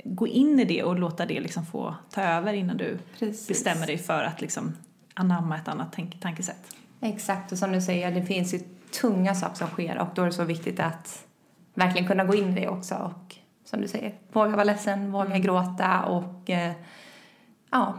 gå 0.05 0.26
in 0.26 0.61
i 0.61 0.64
det 0.64 0.83
och 0.83 0.98
låta 0.98 1.26
det 1.26 1.40
liksom 1.40 1.66
få 1.66 1.94
ta 2.11 2.22
över 2.22 2.52
innan 2.52 2.76
du 2.76 2.98
Precis. 3.18 3.48
bestämmer 3.48 3.87
dig 3.87 3.98
för 3.98 4.24
att 4.24 4.40
liksom 4.40 4.76
anamma 5.14 5.57
ett 5.57 5.68
annat 5.68 5.92
tänk- 5.92 6.20
tankesätt. 6.20 6.76
Exakt, 7.05 7.53
och 7.53 7.59
som 7.59 7.73
du 7.73 7.81
säger, 7.81 8.11
det 8.12 8.23
finns 8.23 8.55
ju 8.55 8.61
tunga 9.01 9.35
saker 9.35 9.57
som 9.57 9.69
sker 9.69 9.99
och 9.99 10.09
då 10.15 10.23
är 10.23 10.27
det 10.27 10.33
så 10.33 10.45
viktigt 10.45 10.81
att 10.81 11.27
verkligen 11.75 12.09
kunna 12.09 12.25
gå 12.25 12.35
in 12.35 12.49
i 12.59 12.61
det 12.61 12.69
också 12.69 12.95
och 12.95 13.37
som 13.65 13.81
du 13.81 13.88
säger. 13.88 14.15
Våga 14.33 14.51
vara 14.51 14.65
ledsen, 14.65 15.12
våga 15.12 15.27
Mm. 15.27 15.43
gråta 15.43 16.03
och 16.03 16.51
eh, 16.51 16.73
ja, 17.71 17.95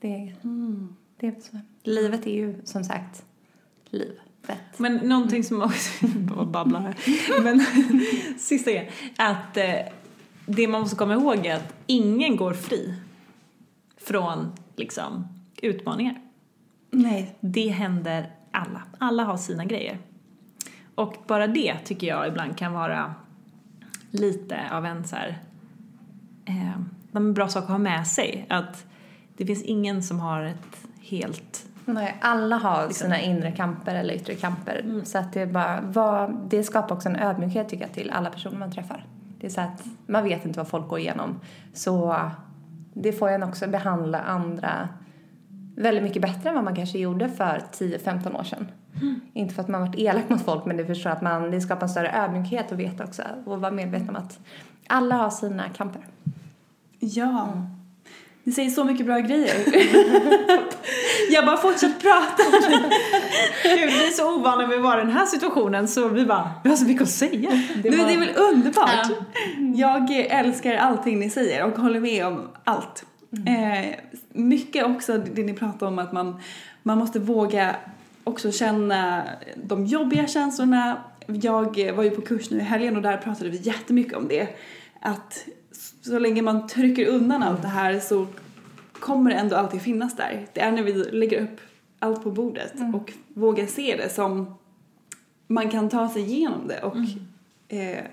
det, 0.00 0.32
Mm. 0.44 0.96
det 1.16 1.26
är 1.26 1.34
så. 1.40 1.58
Livet 1.82 2.26
är 2.26 2.34
ju 2.34 2.54
som 2.64 2.84
sagt 2.84 3.24
livet. 3.90 4.18
Men 4.76 4.96
någonting 4.96 5.44
som 5.44 5.62
också, 5.62 6.06
bara 6.06 6.44
babblar 6.44 6.80
här. 6.80 6.94
Men 7.42 7.60
sista 8.38 8.70
grejen, 8.70 8.92
att 9.18 9.56
eh, 9.56 9.74
det 10.46 10.68
man 10.68 10.80
måste 10.80 10.96
komma 10.96 11.14
ihåg 11.14 11.46
är 11.46 11.54
att 11.56 11.74
ingen 11.86 12.36
går 12.36 12.52
fri 12.52 12.94
från 13.96 14.52
liksom 14.76 15.28
utmaningar. 15.62 16.20
Nej. 16.94 17.36
Det 17.40 17.68
händer 17.68 18.30
alla. 18.50 18.82
Alla 18.98 19.24
har 19.24 19.36
sina 19.36 19.64
grejer. 19.64 19.98
Och 20.94 21.16
bara 21.26 21.46
det 21.46 21.78
tycker 21.84 22.06
jag 22.06 22.28
ibland 22.28 22.58
kan 22.58 22.72
vara 22.72 23.14
lite 24.10 24.58
av 24.72 24.86
en 24.86 25.04
så 25.04 25.16
här, 25.16 25.38
eh, 26.44 27.20
bra 27.20 27.48
sak 27.48 27.62
att 27.62 27.70
ha 27.70 27.78
med 27.78 28.06
sig. 28.06 28.46
Att 28.48 28.86
det 29.36 29.46
finns 29.46 29.62
ingen 29.62 30.02
som 30.02 30.20
har 30.20 30.42
ett 30.42 30.86
helt 31.00 31.66
Nej, 31.86 32.16
alla 32.20 32.56
har 32.56 32.86
Liksom. 32.86 33.04
sina 33.04 33.20
inre 33.20 33.52
kamper 33.52 33.94
eller 33.94 34.14
yttre 34.14 34.34
kamper. 34.34 34.80
Mm. 34.84 35.04
Så 35.04 35.18
att 35.18 35.32
det, 35.32 35.40
är 35.40 35.46
bara, 35.46 35.80
vad, 35.80 36.36
det 36.48 36.64
skapar 36.64 36.94
också 36.94 37.08
en 37.08 37.16
ödmjukhet 37.16 37.68
tycker 37.68 37.84
jag 37.84 37.94
till 37.94 38.10
alla 38.10 38.30
personer 38.30 38.58
man 38.58 38.72
träffar. 38.72 39.06
Det 39.40 39.46
är 39.46 39.50
så 39.50 39.60
att 39.60 39.84
man 40.06 40.24
vet 40.24 40.44
inte 40.44 40.58
vad 40.58 40.68
folk 40.68 40.88
går 40.88 40.98
igenom. 40.98 41.40
Så 41.72 42.20
det 42.94 43.12
får 43.12 43.28
en 43.28 43.42
också 43.42 43.68
behandla 43.68 44.20
andra 44.20 44.88
väldigt 45.76 46.02
mycket 46.02 46.22
bättre 46.22 46.48
än 46.48 46.54
vad 46.54 46.64
man 46.64 46.76
kanske 46.76 46.98
gjorde 46.98 47.28
för 47.28 47.62
10-15 47.72 48.40
år 48.40 48.44
sedan. 48.44 48.66
Mm. 49.02 49.20
Inte 49.32 49.54
för 49.54 49.62
att 49.62 49.68
man 49.68 49.80
varit 49.80 49.98
elak 49.98 50.28
mot 50.28 50.44
folk 50.44 50.64
men 50.64 50.76
det 50.76 50.86
förstår 50.86 51.10
att 51.10 51.22
man, 51.22 51.50
det 51.50 51.60
skapar 51.60 51.82
en 51.82 51.88
större 51.88 52.12
ödmjukhet 52.12 52.72
att 52.72 52.78
veta 52.78 53.04
också 53.04 53.22
och 53.46 53.60
vara 53.60 53.72
medveten 53.72 54.08
om 54.08 54.16
att 54.16 54.38
alla 54.86 55.14
har 55.14 55.30
sina 55.30 55.68
kamper. 55.68 56.06
Ja. 57.00 57.48
Ni 58.44 58.52
säger 58.52 58.70
så 58.70 58.84
mycket 58.84 59.06
bra 59.06 59.18
grejer. 59.18 59.54
jag 61.30 61.46
bara 61.46 61.56
fortsätter 61.56 62.00
prata. 62.00 62.42
Gud, 63.62 63.90
vi 63.90 64.06
är 64.06 64.10
så 64.10 64.36
ovana 64.36 64.66
vid 64.66 64.78
att 64.78 64.84
vara 64.84 65.02
i 65.02 65.04
den 65.04 65.12
här 65.16 65.26
situationen 65.26 65.88
så 65.88 66.08
vi 66.08 66.26
bara, 66.26 66.50
vi 66.64 66.70
har 66.70 66.76
så 66.76 66.84
mycket 66.84 67.02
att 67.02 67.08
säga. 67.08 67.50
Det, 67.82 67.90
var- 67.90 68.06
det 68.06 68.14
är 68.14 68.18
väl 68.20 68.36
underbart? 68.36 69.06
Jag 69.76 70.10
älskar 70.10 70.74
allting 70.74 71.18
ni 71.18 71.30
säger 71.30 71.64
och 71.64 71.78
håller 71.78 72.00
med 72.00 72.26
om 72.26 72.48
allt. 72.64 73.06
Eh, 73.46 73.94
mycket 74.32 74.84
också 74.84 75.18
det 75.18 75.42
ni 75.42 75.52
pratar 75.52 75.86
om 75.86 75.98
att 75.98 76.12
man, 76.12 76.40
man 76.82 76.98
måste 76.98 77.18
våga 77.18 77.76
också 78.24 78.52
känna 78.52 79.24
de 79.56 79.86
jobbiga 79.86 80.26
känslorna. 80.26 81.04
Jag 81.26 81.92
var 81.92 82.04
ju 82.04 82.10
på 82.10 82.20
kurs 82.20 82.50
nu 82.50 82.58
i 82.58 82.60
helgen 82.60 82.96
och 82.96 83.02
där 83.02 83.16
pratade 83.16 83.50
vi 83.50 83.56
jättemycket 83.56 84.16
om 84.16 84.28
det. 84.28 84.48
Att 85.00 85.46
så 86.02 86.18
länge 86.18 86.42
man 86.42 86.66
trycker 86.66 87.06
undan 87.06 87.42
allt 87.42 87.62
det 87.62 87.68
här 87.68 88.00
så 88.00 88.26
kommer 88.92 89.30
det 89.30 89.36
ändå 89.36 89.56
alltid 89.56 89.82
finnas 89.82 90.16
där. 90.16 90.46
Det 90.52 90.60
är 90.60 90.72
när 90.72 90.82
vi 90.82 90.92
lägger 90.92 91.42
upp 91.42 91.60
allt 91.98 92.22
på 92.22 92.30
bordet 92.30 92.72
och 92.94 93.12
vågar 93.28 93.66
se 93.66 93.96
det 93.96 94.08
som 94.08 94.54
man 95.46 95.70
kan 95.70 95.88
ta 95.88 96.08
sig 96.08 96.22
igenom 96.22 96.68
det 96.68 96.82
och 96.82 96.96
eh, 97.68 98.04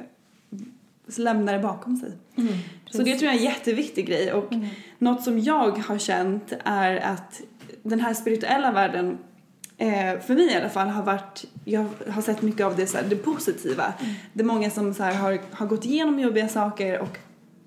lämna 1.17 1.51
det 1.51 1.59
bakom 1.59 1.97
sig. 1.97 2.11
Så 2.91 2.97
det 2.97 3.15
tror 3.15 3.23
jag 3.23 3.33
är 3.33 3.37
en 3.37 3.43
jätteviktig 3.45 4.07
grej 4.07 4.33
och 4.33 4.53
något 4.97 5.23
som 5.23 5.39
jag 5.39 5.71
har 5.77 5.97
känt 5.97 6.53
är 6.63 6.95
att 6.97 7.41
den 7.83 7.99
här 7.99 8.13
spirituella 8.13 8.71
världen 8.71 9.17
eh, 9.77 10.19
för 10.19 10.33
mig 10.33 10.51
i 10.51 10.55
alla 10.55 10.69
fall 10.69 10.87
har 10.87 11.03
varit, 11.03 11.45
jag 11.65 11.85
har 12.09 12.21
sett 12.21 12.41
mycket 12.41 12.65
av 12.65 12.75
det, 12.75 12.87
så 12.87 12.97
här, 12.97 13.05
det 13.09 13.15
positiva. 13.15 13.93
Det 14.33 14.41
är 14.41 14.45
många 14.45 14.69
som 14.69 14.93
så 14.93 15.03
här, 15.03 15.13
har, 15.15 15.39
har 15.51 15.65
gått 15.65 15.85
igenom 15.85 16.19
jobbiga 16.19 16.47
saker 16.47 16.99
och 16.99 17.17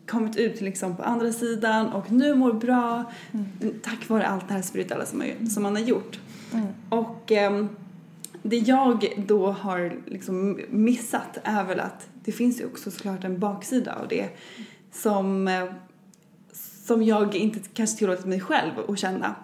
kommit 0.09 0.37
ut 0.37 0.61
liksom 0.61 0.96
på 0.96 1.02
andra 1.02 1.33
sidan 1.33 1.88
och 1.92 2.12
nu 2.12 2.35
mår 2.35 2.52
bra 2.52 3.04
tack 3.83 4.09
vare 4.09 4.26
allt 4.26 4.48
det 4.48 4.54
här 4.54 4.62
spirituella 4.62 5.07
som, 5.07 5.18
man- 5.18 5.50
som 5.50 5.62
man 5.62 5.76
har 5.76 5.83
gjort. 5.83 6.18
Och 6.88 7.33
ehm, 7.33 7.68
det 8.46 8.57
jag 8.57 9.24
då 9.26 9.50
har 9.50 10.00
liksom 10.07 10.61
missat 10.70 11.38
är 11.44 11.64
väl 11.64 11.80
att 11.80 12.09
det 12.24 12.33
finns 12.33 12.61
ju 12.61 12.66
också 12.66 12.90
såklart 12.90 13.24
en 13.24 13.38
baksida 13.38 13.94
av 13.94 14.09
det 14.09 14.28
som, 14.92 15.48
eh, 15.48 15.64
som 16.87 17.02
jag 17.02 17.35
inte 17.35 17.61
kanske 17.74 17.98
tillåtit 17.98 18.26
mig 18.26 18.40
själv 18.40 18.72
att 18.88 18.98
känna. 18.98 19.35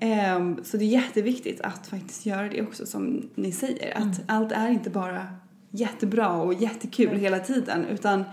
Ehm, 0.00 0.64
så 0.64 0.76
det 0.76 0.84
är 0.84 0.88
jätteviktigt 0.88 1.60
att 1.60 1.86
faktiskt 1.86 2.26
göra 2.26 2.48
det 2.48 2.62
också 2.62 2.86
som 2.86 3.30
ni 3.34 3.52
säger. 3.52 3.98
Att 3.98 4.20
allt 4.26 4.52
är 4.52 4.70
inte 4.70 4.90
bara 4.90 5.26
jättebra 5.70 6.32
och 6.32 6.54
jättekul 6.54 7.16
hela 7.16 7.38
tiden 7.38 7.84
utan 7.84 8.24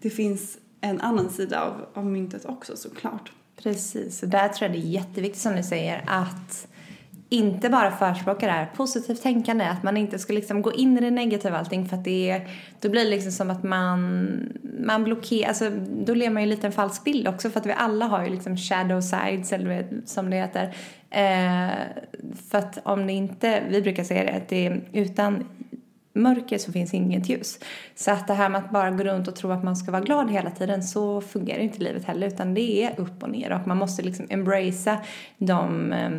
det 0.00 0.10
finns 0.10 0.58
en 0.80 1.00
annan 1.00 1.30
sida 1.30 1.62
av, 1.62 1.86
av 1.94 2.06
myntet 2.06 2.44
också 2.44 2.76
såklart. 2.76 3.32
Precis, 3.62 4.22
och 4.22 4.28
där 4.28 4.48
tror 4.48 4.70
jag 4.70 4.80
det 4.80 4.86
är 4.86 4.90
jätteviktigt 4.90 5.42
som 5.42 5.56
du 5.56 5.62
säger 5.62 6.04
att 6.06 6.68
inte 7.28 7.68
bara 7.68 7.90
förespråka 7.90 8.46
det 8.46 8.52
här 8.52 8.66
positivt 8.76 9.22
tänkande, 9.22 9.64
att 9.64 9.82
man 9.82 9.96
inte 9.96 10.18
ska 10.18 10.32
liksom 10.32 10.62
gå 10.62 10.72
in 10.72 10.98
i 10.98 11.00
det 11.00 11.10
negativa 11.10 11.58
allting 11.58 11.88
för 11.88 11.96
att 11.96 12.04
det 12.04 12.30
är, 12.30 12.48
då 12.80 12.88
blir 12.88 13.04
det 13.04 13.10
liksom 13.10 13.32
som 13.32 13.50
att 13.50 13.62
man, 13.62 14.28
man 14.80 15.04
blockerar, 15.04 15.48
alltså 15.48 15.70
då 16.04 16.14
lever 16.14 16.32
man 16.32 16.42
ju 16.42 16.48
lite 16.48 16.66
en 16.66 16.72
falsk 16.72 17.04
bild 17.04 17.28
också 17.28 17.50
för 17.50 17.60
att 17.60 17.66
vi 17.66 17.72
alla 17.72 18.04
har 18.04 18.24
ju 18.24 18.30
liksom 18.30 18.56
shadow 18.56 19.00
sides 19.00 19.52
eller 19.52 19.86
som 20.04 20.30
det 20.30 20.36
heter. 20.36 20.74
Eh, 21.10 21.74
för 22.50 22.58
att 22.58 22.78
om 22.82 23.06
det 23.06 23.12
inte, 23.12 23.62
vi 23.68 23.82
brukar 23.82 24.04
säga 24.04 24.24
det, 24.24 24.36
att 24.36 24.48
det 24.48 24.66
är 24.66 24.80
utan 24.92 25.44
mörker 26.12 26.58
så 26.58 26.72
finns 26.72 26.94
inget 26.94 27.28
ljus. 27.28 27.58
Så 27.94 28.10
att 28.10 28.26
det 28.26 28.34
här 28.34 28.48
med 28.48 28.58
att 28.58 28.70
bara 28.70 28.90
gå 28.90 29.04
runt 29.04 29.28
och 29.28 29.36
tro 29.36 29.50
att 29.50 29.64
man 29.64 29.76
ska 29.76 29.92
vara 29.92 30.02
glad 30.02 30.30
hela 30.30 30.50
tiden 30.50 30.82
så 30.82 31.20
fungerar 31.20 31.58
inte 31.58 31.78
livet 31.78 32.04
heller 32.04 32.26
utan 32.26 32.54
det 32.54 32.84
är 32.84 33.00
upp 33.00 33.22
och 33.22 33.30
ner 33.30 33.52
och 33.52 33.66
man 33.66 33.76
måste 33.76 34.02
liksom 34.02 34.26
embracea 34.30 34.98
de 35.38 35.92
eh, 35.92 36.10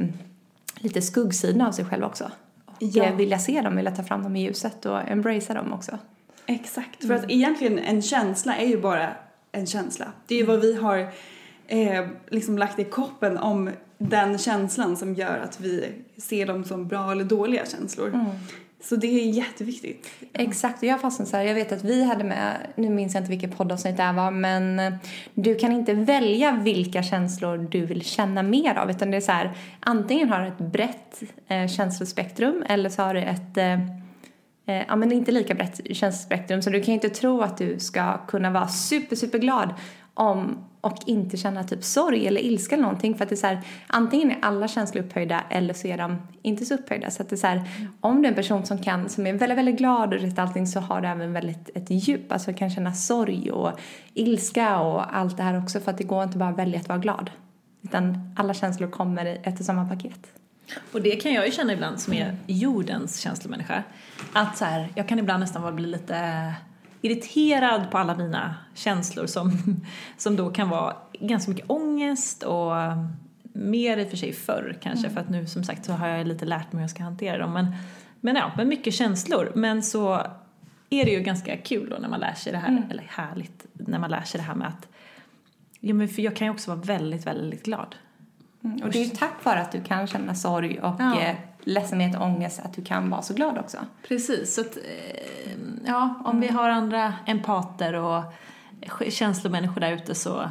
lite 0.79 1.01
skuggsidorna 1.01 1.67
av 1.67 1.71
sig 1.71 1.85
själv 1.85 2.03
också. 2.03 2.31
Och 2.65 2.75
Ja. 2.79 3.03
eh, 3.05 3.15
vilja 3.15 3.39
se 3.39 3.61
dem, 3.61 3.75
vilja 3.75 3.91
ta 3.91 4.03
fram 4.03 4.23
dem 4.23 4.35
i 4.35 4.43
ljuset 4.43 4.85
och 4.85 5.09
embracea 5.09 5.53
dem 5.55 5.73
också. 5.73 5.97
Exakt, 6.45 7.05
för 7.07 7.13
att 7.13 7.25
egentligen 7.31 7.79
en 7.79 8.01
känsla 8.01 8.55
är 8.55 8.67
ju 8.67 8.81
bara 8.81 9.09
en 9.51 9.65
känsla. 9.65 10.05
Det 10.27 10.35
är 10.35 10.39
ju 10.39 10.45
vad 10.45 10.59
vi 10.61 10.73
har 10.75 10.97
eh, 11.67 12.07
liksom 12.29 12.57
lagt 12.57 12.79
i 12.79 12.83
koppen 12.83 13.37
om 13.37 13.69
den 13.97 14.37
känslan 14.37 14.97
som 14.97 15.13
gör 15.15 15.37
att 15.39 15.59
vi 15.59 15.91
ser 16.17 16.45
dem 16.45 16.63
som 16.63 16.87
bra 16.87 17.11
eller 17.11 17.23
dåliga 17.23 17.65
känslor. 17.65 18.25
Så 18.81 18.95
det 18.95 19.07
är 19.07 19.29
jätteviktigt. 19.29 20.09
Exakt, 20.33 20.77
och 20.77 20.83
jag 20.83 21.01
fastnade 21.01 21.31
så 21.31 21.37
här, 21.37 21.43
jag 21.43 21.55
vet 21.55 21.71
att 21.71 21.83
vi 21.83 22.03
hade 22.03 22.23
med, 22.23 22.57
nu 22.75 22.89
minns 22.89 23.13
jag 23.13 23.21
inte 23.21 23.29
vilket 23.29 23.57
poddavsnitt 23.57 23.97
det 23.97 24.03
här 24.03 24.13
var, 24.13 24.31
men 24.31 24.79
eh, 24.79 24.93
du 25.33 25.55
kan 25.55 25.71
inte 25.71 25.93
välja 25.93 26.51
vilka 26.51 27.03
känslor 27.03 27.57
du 27.57 27.85
vill 27.85 28.01
känna 28.01 28.43
mer 28.43 28.75
av, 28.75 28.89
utan 28.91 29.11
det 29.11 29.17
är 29.17 29.21
så 29.21 29.31
här, 29.31 29.51
antingen 29.79 30.29
har 30.29 30.41
du 30.41 30.47
ett 30.47 30.71
brett 30.71 31.23
eh, 31.47 31.67
känslospektrum 31.67 32.63
eller 32.69 32.89
så 32.89 33.01
har 33.01 33.13
du 33.13 33.21
ett 33.21 33.57
eh, 33.57 33.73
eh, 34.65 34.83
ja, 34.87 34.95
men 34.95 35.11
inte 35.11 35.31
lika 35.31 35.55
brett 35.55 35.81
känslospektrum. 35.97 36.61
Så 36.61 36.69
du 36.69 36.79
kan 36.79 36.87
ju 36.87 36.93
inte 36.93 37.09
tro 37.09 37.41
att 37.41 37.57
du 37.57 37.79
ska 37.79 38.17
kunna 38.17 38.51
vara 38.51 38.67
super, 38.67 39.15
super 39.15 39.39
glad 39.39 39.73
om 40.19 40.57
och 40.81 40.97
inte 41.05 41.37
känna 41.37 41.63
typ 41.63 41.83
sorg 41.83 42.27
eller 42.27 42.41
ilska 42.41 42.75
eller 42.75 42.83
någonting. 42.83 43.15
För 43.15 43.23
att 43.23 43.29
det 43.29 43.35
är 43.35 43.37
så 43.37 43.47
här, 43.47 43.61
antingen 43.87 44.31
är 44.31 44.37
alla 44.41 44.67
känslor 44.67 45.03
upphöjda 45.03 45.43
eller 45.49 45.73
så 45.73 45.87
är 45.87 45.97
de 45.97 46.17
inte 46.41 46.65
så 46.65 46.73
upphöjda. 46.73 47.11
Så 47.11 47.21
att 47.21 47.29
det 47.29 47.35
är 47.35 47.37
så 47.37 47.47
här, 47.47 47.69
om 48.01 48.21
du 48.21 48.27
är 48.27 48.31
en 48.31 48.35
person 48.35 48.65
som 48.65 48.77
kan, 48.77 49.09
som 49.09 49.27
är 49.27 49.33
väldigt, 49.33 49.57
väldigt 49.57 49.77
glad 49.77 50.13
och 50.13 50.19
rätt 50.19 50.39
allting 50.39 50.67
så 50.67 50.79
har 50.79 51.01
du 51.01 51.07
även 51.07 51.33
väldigt 51.33 51.69
ett 51.75 51.89
djup. 51.89 52.31
Alltså 52.31 52.53
kan 52.53 52.69
känna 52.69 52.93
sorg 52.93 53.51
och 53.51 53.79
ilska 54.13 54.79
och 54.79 55.17
allt 55.17 55.37
det 55.37 55.43
här 55.43 55.63
också. 55.63 55.79
För 55.79 55.91
att 55.91 55.97
det 55.97 56.03
går 56.03 56.23
inte 56.23 56.37
bara 56.37 56.49
att 56.49 56.57
välja 56.57 56.79
att 56.79 56.87
vara 56.87 56.99
glad. 56.99 57.29
Utan 57.81 58.33
alla 58.37 58.53
känslor 58.53 58.89
kommer 58.89 59.25
i 59.25 59.39
ett 59.43 59.59
och 59.59 59.65
samma 59.65 59.89
paket. 59.89 60.19
Och 60.91 61.01
det 61.01 61.15
kan 61.15 61.33
jag 61.33 61.45
ju 61.45 61.51
känna 61.51 61.73
ibland 61.73 61.99
som 61.99 62.13
är 62.13 62.37
jordens 62.47 63.19
känslomänniska. 63.19 63.83
Att 64.33 64.57
så 64.57 64.65
här, 64.65 64.89
jag 64.95 65.07
kan 65.07 65.19
ibland 65.19 65.39
nästan 65.39 65.75
bli 65.75 65.87
lite 65.87 66.53
irriterad 67.01 67.91
på 67.91 67.97
alla 67.97 68.15
mina 68.15 68.55
känslor 68.73 69.25
som, 69.25 69.51
som 70.17 70.35
då 70.35 70.49
kan 70.49 70.69
vara 70.69 70.95
ganska 71.19 71.51
mycket 71.51 71.69
ångest 71.69 72.43
och 72.43 72.73
mer 73.53 73.97
i 73.97 74.05
och 74.05 74.09
för 74.09 74.17
sig 74.17 74.33
förr 74.33 74.77
kanske 74.81 75.09
för 75.09 75.19
att 75.19 75.29
nu 75.29 75.47
som 75.47 75.63
sagt 75.63 75.85
så 75.85 75.93
har 75.93 76.07
jag 76.07 76.27
lite 76.27 76.45
lärt 76.45 76.71
mig 76.71 76.79
hur 76.79 76.83
jag 76.83 76.89
ska 76.89 77.03
hantera 77.03 77.37
dem. 77.37 77.53
Men, 77.53 77.75
men 78.21 78.35
ja, 78.35 78.51
men 78.57 78.67
mycket 78.67 78.93
känslor. 78.93 79.51
Men 79.55 79.83
så 79.83 80.13
är 80.89 81.05
det 81.05 81.11
ju 81.11 81.19
ganska 81.19 81.57
kul 81.57 81.89
då 81.89 81.97
när 81.97 82.09
man 82.09 82.19
lär 82.19 82.33
sig 82.33 82.51
det 82.51 82.57
här, 82.57 82.87
eller 82.89 83.03
härligt, 83.09 83.65
när 83.73 83.99
man 83.99 84.09
lär 84.09 84.21
sig 84.21 84.39
det 84.39 84.45
här 84.45 84.55
med 84.55 84.67
att 84.67 84.87
Ja, 85.79 85.93
men 85.93 86.07
för 86.07 86.21
jag 86.21 86.35
kan 86.35 86.47
ju 86.47 86.51
också 86.51 86.71
vara 86.71 86.81
väldigt, 86.81 87.27
väldigt 87.27 87.63
glad. 87.63 87.95
Och 88.61 88.91
det 88.91 88.99
är 88.99 89.03
ju 89.03 89.09
tack 89.09 89.45
vare 89.45 89.61
att 89.61 89.71
du 89.71 89.83
kan 89.83 90.07
känna 90.07 90.35
sorg 90.35 90.79
och 90.79 90.95
Ja. 90.99 91.35
Ledsenhet 91.63 92.15
och 92.17 92.25
ångest 92.25 92.59
att 92.59 92.73
du 92.73 92.83
kan 92.83 93.09
vara 93.09 93.21
så 93.21 93.33
glad 93.33 93.57
också. 93.57 93.77
Precis, 94.07 94.55
så 94.55 94.61
att, 94.61 94.77
eh, 94.77 95.51
ja, 95.85 96.21
om 96.25 96.39
vi 96.39 96.47
har 96.47 96.69
andra 96.69 97.13
empater 97.25 97.93
och 97.93 98.23
sk- 98.81 99.09
känslomänniskor 99.09 99.81
där 99.81 99.91
ute 99.91 100.15
så 100.15 100.49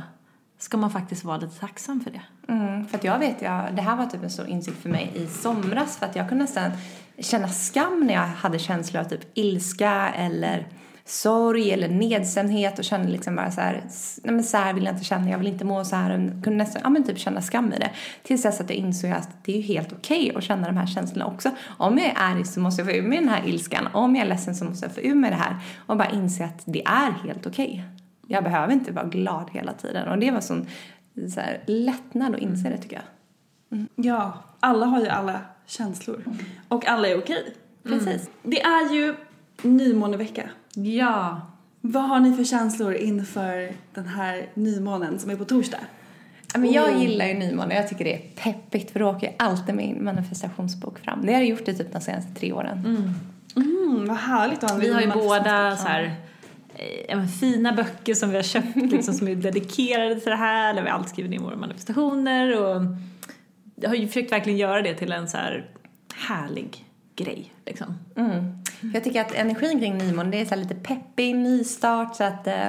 ska 0.59 0.77
man 0.77 0.90
faktiskt 0.90 1.25
vara 1.25 1.37
lite 1.37 1.61
tacksam 1.61 2.01
för 2.01 2.11
det. 2.11 2.53
Mm, 2.53 2.87
för 2.87 2.99
att 2.99 3.05
jag 3.05 3.18
vet, 3.18 3.42
jag, 3.42 3.75
det 3.77 3.83
här 3.83 3.97
var 3.97 4.07
typ 4.07 4.23
en 4.23 4.31
stor 4.31 4.47
insikt 4.47 4.83
för 4.83 4.88
mig 4.88 5.12
i 5.14 5.27
somras 5.27 5.97
för 5.99 6.07
att 6.07 6.16
jag 6.16 6.29
kunde 6.29 6.44
nästan 6.44 6.71
känna 7.18 7.49
skam 7.49 8.01
när 8.07 8.14
jag 8.14 8.26
hade 8.26 8.59
känslor 8.59 9.01
av 9.03 9.09
typ 9.09 9.20
ilska 9.35 10.09
eller 10.16 10.66
sorg 11.09 11.71
eller 11.73 11.89
nedstämdhet 11.89 12.79
och 12.79 12.85
kände 12.85 13.09
liksom 13.09 13.37
bara 13.37 13.51
så 13.51 13.61
här, 13.61 13.83
"S- 13.87 14.21
nej 14.25 14.35
men 14.35 14.45
så 14.45 14.57
här 14.57 14.73
vill 14.75 14.85
jag 14.85 14.95
inte 14.95 15.05
känna, 15.05 15.31
jag 15.31 15.39
vill 15.39 15.47
inte 15.49 15.65
må 15.65 15.85
så 15.85 15.97
här. 15.97 16.11
Och 16.11 16.45
kunde 16.45 16.51
nästan, 16.51 16.83
ja 16.85 16.91
men 16.91 17.05
typ 17.05 17.19
känna 17.19 17.41
skam 17.43 17.73
i 17.73 17.79
det. 17.79 17.91
Tills 18.23 18.43
dess 18.43 18.61
att 18.61 18.71
jag 18.71 18.77
insåg 18.79 19.11
att 19.11 19.29
det 19.45 19.53
är 19.53 19.57
ju 19.57 19.63
helt 19.63 19.93
okej 19.93 20.33
att 20.37 20.43
känna 20.45 20.67
de 20.67 20.77
här 20.77 20.87
känslorna 20.87 21.27
också. 21.27 21.51
Om 21.79 21.99
jag 21.99 22.07
är 22.07 22.15
arg 22.17 22.45
så 22.45 22.61
måste 22.61 22.83
jag 22.83 22.91
få 22.91 22.97
ur 22.97 23.03
mig 23.03 23.19
den 23.19 23.29
här 23.29 23.43
ilskan. 23.47 23.89
Om 23.93 24.17
jag 24.17 24.25
är 24.25 24.29
ledsen 24.29 24.55
så 24.57 24.65
måste 24.65 24.87
jag 24.87 24.95
få 24.95 25.01
ur 25.01 25.15
mig 25.15 25.31
det 25.31 25.37
här. 25.37 25.57
Och 25.87 25.97
bara 25.97 26.11
inse 26.11 26.45
att 26.45 26.63
det 26.65 26.83
är 26.85 27.11
helt 27.27 27.47
okej. 27.47 27.85
Jag 28.27 28.45
behöver 28.45 28.73
inte 28.73 28.93
vara 28.93 29.07
glad 29.07 29.51
hela 29.53 29.73
tiden. 29.73 30.09
Och 30.09 30.19
det 30.19 30.31
var 30.31 30.41
sån 30.41 30.67
så 31.35 31.41
här, 31.41 31.61
lättnad 31.67 32.35
att 32.35 32.41
inse 32.41 32.69
det 32.69 32.79
tycker 32.79 32.97
jag. 32.97 33.05
Ja, 33.97 34.33
alla 34.61 34.87
har 34.87 35.01
ju 35.01 35.09
alla 35.09 35.41
känslor. 35.67 36.25
Och 36.69 36.87
alla 36.87 37.09
är 37.09 37.19
okej. 37.19 37.55
Precis. 37.83 38.31
Det 38.43 38.61
är 38.63 38.93
ju 38.95 39.15
nymånevecka. 39.63 40.51
Ja. 40.75 41.41
Vad 41.81 42.03
har 42.03 42.21
ni 42.21 42.37
för 42.37 42.45
känslor 42.45 42.95
inför 42.95 43.73
den 43.95 44.07
här 44.07 44.47
nymånen 44.55 45.19
som 45.19 45.31
är 45.31 45.37
på 45.37 45.45
torsdag? 45.45 45.81
Men 46.55 46.73
jag 46.73 46.99
gillar 46.99 47.27
ju 47.27 47.35
nymåne. 47.35 47.75
Jag 47.75 47.89
tycker 47.89 48.05
det 48.05 48.14
är 48.14 48.23
peppigt 48.37 48.91
för 48.91 49.01
då 49.01 49.09
åker 49.09 49.27
jag 49.27 49.35
alltid 49.39 49.75
min 49.75 50.05
manifestationsbok 50.05 50.99
fram. 50.99 51.27
Det 51.27 51.33
har 51.33 51.41
jag 51.41 51.49
gjort 51.49 51.69
i 51.69 51.75
typ 51.75 51.93
de 51.93 52.01
senaste 52.01 52.35
tre 52.35 52.53
åren. 52.53 52.79
Mm, 53.57 54.07
vad 54.09 54.16
härligt 54.16 54.64
att 54.64 54.71
ha 54.71 54.77
en 54.77 54.83
Vi 54.83 54.93
har 54.93 55.01
ju 55.01 55.11
båda 55.11 55.77
så 55.77 55.89
här, 55.89 56.14
eh, 57.09 57.27
fina 57.27 57.73
böcker 57.73 58.14
som 58.14 58.31
vi 58.31 58.37
har 58.37 58.43
köpt 58.43 58.77
liksom, 58.77 59.14
som 59.14 59.29
är 59.29 59.35
dedikerade 59.35 60.21
till 60.21 60.31
det 60.31 60.37
här, 60.37 60.75
där 60.75 60.83
vi 60.83 60.89
alltid 60.89 61.11
skriver 61.11 61.31
ner 61.31 61.39
våra 61.39 61.57
manifestationer 61.57 62.61
och 62.61 62.83
jag 63.75 63.89
har 63.89 63.97
ju 63.97 64.07
försökt 64.07 64.33
verkligen 64.33 64.59
göra 64.59 64.83
det 64.83 64.95
till 64.95 65.12
en 65.12 65.29
så 65.29 65.37
här 65.37 65.71
härlig 66.14 66.88
grej 67.19 67.53
liksom. 67.66 67.99
Mm. 68.16 68.45
Jag 68.95 69.05
tycker 69.05 69.21
att 69.21 69.35
energin 69.35 69.79
kring 69.79 69.99
nymåne 69.99 70.31
det 70.31 70.41
är 70.41 70.45
så 70.45 70.57
lite 70.57 70.75
peppig, 70.75 71.37
nystart. 71.37 72.16
Så 72.16 72.25
att 72.25 72.47
eh, 72.47 72.69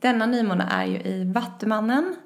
denna 0.00 0.26
nymåne 0.26 0.68
är 0.70 0.84
ju 0.84 0.98
i 0.98 1.24
Vattumannen. 1.24 2.16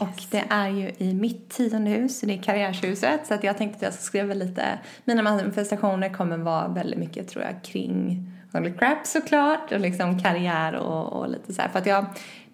Och 0.00 0.22
det 0.30 0.44
är 0.50 0.68
ju 0.68 0.92
i 0.98 1.14
mitt 1.14 1.50
tionde 1.50 1.90
hus, 1.90 2.20
det 2.20 2.34
är 2.34 2.42
karriärshuset. 2.42 3.26
Så 3.26 3.34
att 3.34 3.44
jag 3.44 3.56
tänkte 3.56 3.76
att 3.76 3.82
jag 3.82 3.92
ska 3.92 4.02
skriva 4.02 4.34
lite, 4.34 4.78
mina 5.04 5.22
manifestationer 5.22 6.14
kommer 6.14 6.36
vara 6.36 6.68
väldigt 6.68 6.98
mycket 6.98 7.28
tror 7.28 7.44
jag 7.44 7.64
kring 7.64 8.22
Holy 8.52 8.72
crap 8.72 9.06
såklart 9.06 9.72
och 9.72 9.80
liksom 9.80 10.18
karriär 10.18 10.74
och, 10.74 11.12
och 11.12 11.30
lite 11.30 11.54
så 11.54 11.62
här. 11.62 11.68
För 11.68 11.78
att 11.78 11.86
jag, 11.86 12.06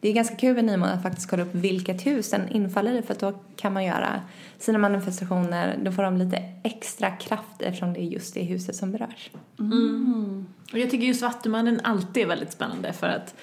det 0.02 0.08
är 0.08 0.12
ganska 0.12 0.36
kul 0.36 0.54
vid 0.54 0.64
nymånen 0.64 0.94
att 0.94 1.02
faktiskt 1.02 1.30
kolla 1.30 1.42
upp 1.42 1.54
vilket 1.54 2.06
hus 2.06 2.30
den 2.30 2.48
infaller 2.48 2.98
i 2.98 3.02
för 3.02 3.16
då 3.20 3.32
kan 3.56 3.72
man 3.72 3.84
göra 3.84 4.20
sina 4.58 4.78
manifestationer, 4.78 5.78
då 5.82 5.92
får 5.92 6.02
de 6.02 6.16
lite 6.16 6.36
extra 6.62 7.10
kraft 7.10 7.62
eftersom 7.62 7.92
det 7.92 8.00
är 8.00 8.04
just 8.04 8.34
det 8.34 8.42
huset 8.42 8.76
som 8.76 8.92
berörs. 8.92 9.30
Mm. 9.60 10.46
Och 10.72 10.78
jag 10.78 10.90
tycker 10.90 11.06
just 11.06 11.22
Vattumannen 11.22 11.80
alltid 11.84 12.22
är 12.22 12.26
väldigt 12.26 12.52
spännande 12.52 12.92
för 12.92 13.06
att 13.06 13.34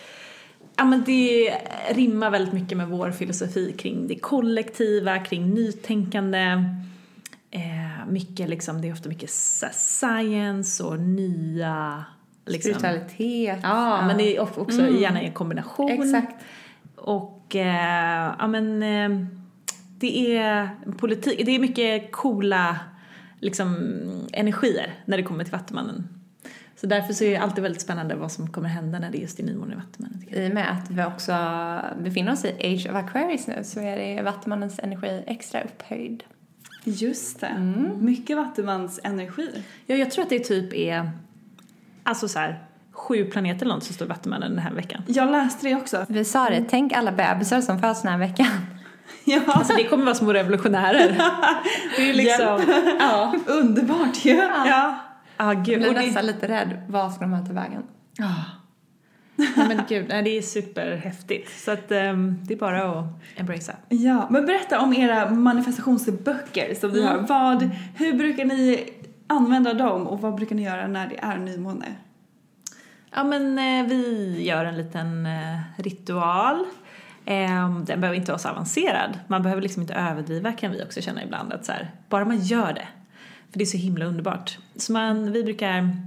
ja, 0.76 0.86
men 0.86 1.04
det 1.06 1.54
rimmar 1.92 2.30
väldigt 2.30 2.54
mycket 2.54 2.78
med 2.78 2.88
vår 2.88 3.12
filosofi 3.12 3.76
kring 3.78 4.08
det 4.08 4.16
kollektiva, 4.16 5.20
kring 5.20 5.54
nytänkande. 5.54 6.64
Eh, 7.52 8.08
mycket 8.10 8.50
liksom, 8.50 8.82
det 8.82 8.88
är 8.88 8.94
ofta 8.94 9.10
mycket 9.10 9.30
science 9.30 10.84
och 10.84 11.00
nya 11.00 12.06
liksom. 12.50 12.74
Spiritualitet. 12.74 13.60
Ja, 13.64 14.08
men 14.08 14.18
det 14.18 14.36
är 14.36 14.60
också 14.60 14.82
Mm. 14.82 14.98
gärna 14.98 15.22
i 15.22 15.26
en 15.26 15.34
kombination. 15.34 15.92
Exakt. 15.92 16.36
Och 16.96 17.56
eh, 17.56 18.34
ja 18.40 18.48
men 18.48 18.84
eh, 18.84 19.26
det 20.00 20.38
är 20.38 20.70
politik, 20.98 21.46
det 21.46 21.56
är 21.56 21.60
mycket 21.60 22.12
coola 22.12 22.80
liksom 23.40 23.76
energier 24.34 24.94
när 25.06 25.18
det 25.18 25.24
kommer 25.24 25.44
till 25.44 25.54
Vattumannen. 25.54 26.08
Så 26.76 26.88
därför 26.88 27.14
så 27.14 27.24
är 27.24 27.30
det 27.30 27.38
alltid 27.38 27.64
väldigt 27.64 27.82
spännande 27.82 28.16
vad 28.16 28.32
som 28.32 28.50
kommer 28.50 28.70
hända 28.70 29.00
när 29.00 29.12
det 29.12 29.18
är 29.18 29.22
just 29.22 29.40
är 29.40 29.44
nymåne 29.44 29.74
i 29.74 29.76
Vattumannen. 29.76 30.24
I 30.30 30.50
och 30.50 30.54
med 30.54 30.72
att 30.72 30.92
vi 30.92 31.04
också 31.04 31.34
befinner 32.04 32.32
oss 32.32 32.46
i 32.46 32.50
Age 32.50 32.88
of 32.90 32.96
Aquarius 32.96 33.48
nu 33.48 33.64
så 33.64 33.80
är 33.80 33.98
det 33.98 34.22
Vattumannens 34.22 34.80
energi 34.84 35.24
extra 35.28 35.62
upphöjd. 35.62 36.24
Just 36.84 37.40
det. 37.40 37.60
Mycket 38.00 38.38
Vattumans 38.38 39.00
energi. 39.04 39.64
Ja, 39.86 39.96
jag 39.96 40.12
tror 40.12 40.24
att 40.24 40.30
det 40.30 40.40
typ 40.40 40.74
är 40.74 41.12
alltså 42.04 42.28
så 42.28 42.40
här 42.40 42.64
sju 42.92 43.26
planeter 43.26 43.66
eller 43.66 43.76
något 43.76 43.84
som 43.84 43.96
står 43.96 44.06
i 44.08 44.10
Vattumannen 44.10 44.50
den 44.52 44.60
här 44.60 44.72
veckan. 44.74 45.02
Jag 45.08 45.32
läste 45.32 45.68
det 45.68 45.76
också. 45.76 46.06
Vi 46.10 46.26
sa 46.26 46.50
det, 46.50 46.66
tänk 46.70 46.94
alla 46.94 47.12
bebisar 47.12 47.62
som 47.62 47.80
föds 47.80 48.02
den 48.02 48.12
här 48.12 48.20
veckan. 48.20 48.48
Ja, 49.26 49.42
Alltså 49.48 49.74
det 49.76 49.84
kommer 49.84 50.06
vara 50.06 50.16
små 50.16 50.34
revolutionärer. 50.34 51.10
Det 51.98 52.10
är 52.10 52.14
liksom, 52.14 52.62
ja. 53.00 53.34
underbart 53.48 54.26
ju. 54.26 54.32
Ja. 54.36 54.66
Ja, 54.68 54.96
Jag 55.38 55.66
gud. 55.66 55.80
blir 55.80 55.88
Och 55.88 55.94
det- 55.94 56.02
nästan 56.02 56.26
lite 56.26 56.48
rädd. 56.48 56.82
Vad 56.88 57.12
ska 57.14 57.22
de 57.22 57.34
ha 57.34 57.46
till 57.46 57.56
vägen? 57.56 57.84
Nej 59.36 59.68
men 59.68 59.82
gud, 59.90 60.06
nej, 60.10 60.24
det 60.24 60.38
är 60.38 60.42
superhäftigt. 60.42 61.60
Så 61.66 61.72
att 61.72 61.92
ehm, 61.92 62.36
det 62.44 62.54
är 62.54 62.58
bara 62.58 63.00
att 63.00 63.06
embracea. 63.36 63.76
Ja, 63.90 64.28
men 64.30 64.46
berätta 64.46 64.80
om 64.82 64.94
era 64.94 65.30
manifestationsböcker 65.30 66.76
som 66.76 66.90
ni 66.92 67.04
har. 67.06 67.18
Vad, 67.18 67.70
hur 67.96 68.14
brukar 68.14 68.46
ni 68.46 68.90
använda 69.30 69.74
dem 69.74 70.08
och 70.08 70.22
vad 70.22 70.36
brukar 70.36 70.56
ni 70.56 70.64
göra 70.64 70.88
när 70.88 71.08
det 71.08 71.20
är 71.20 71.38
nymåne? 71.38 71.86
Ja 73.12 73.24
men 73.24 73.60
eh, 73.60 73.90
vi 73.90 74.44
gör 74.44 74.66
en 74.66 74.78
liten 74.78 75.26
eh, 75.26 75.60
ritual. 75.78 76.66
Ehm, 77.26 77.86
den 77.86 78.02
behöver 78.02 78.18
inte 78.18 78.32
vara 78.32 78.40
så 78.40 78.50
avancerad. 78.50 79.20
Man 79.28 79.44
behöver 79.44 79.62
liksom 79.62 79.82
inte 79.82 79.94
överdriva 79.94 80.52
kan 80.52 80.72
vi 80.72 80.84
också 80.84 81.02
känna 81.02 81.24
ibland 81.24 81.54
att 81.54 81.66
så 81.66 81.72
här, 81.72 81.92
bara 82.10 82.26
man 82.26 82.40
gör 82.40 82.74
det. 82.74 82.88
För 83.52 83.60
det 83.60 83.64
är 83.64 83.66
så 83.66 83.78
himla 83.78 84.06
underbart. 84.06 84.58
Så 84.76 84.92
man, 84.92 85.32
vi 85.32 85.44
brukar, 85.44 85.98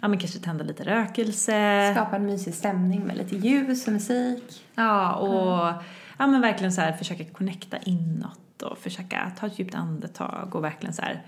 ja 0.00 0.08
men 0.08 0.18
kanske 0.18 0.38
tända 0.38 0.64
lite 0.64 0.84
rökelse. 0.84 1.92
Skapa 1.94 2.16
en 2.16 2.26
mysig 2.26 2.54
stämning 2.54 3.00
med 3.00 3.16
lite 3.16 3.36
ljus 3.36 3.86
och 3.86 3.92
musik. 3.92 4.66
Ja, 4.74 5.14
och 5.14 5.82
ja, 6.18 6.26
men 6.26 6.40
verkligen 6.40 6.72
så 6.72 6.80
här 6.80 6.92
försöka 6.92 7.24
connecta 7.24 7.76
inåt 7.78 8.62
och 8.62 8.78
försöka 8.78 9.32
ta 9.40 9.46
ett 9.46 9.58
djupt 9.58 9.74
andetag 9.74 10.54
och 10.54 10.64
verkligen 10.64 10.94
så 10.94 11.02
här 11.02 11.22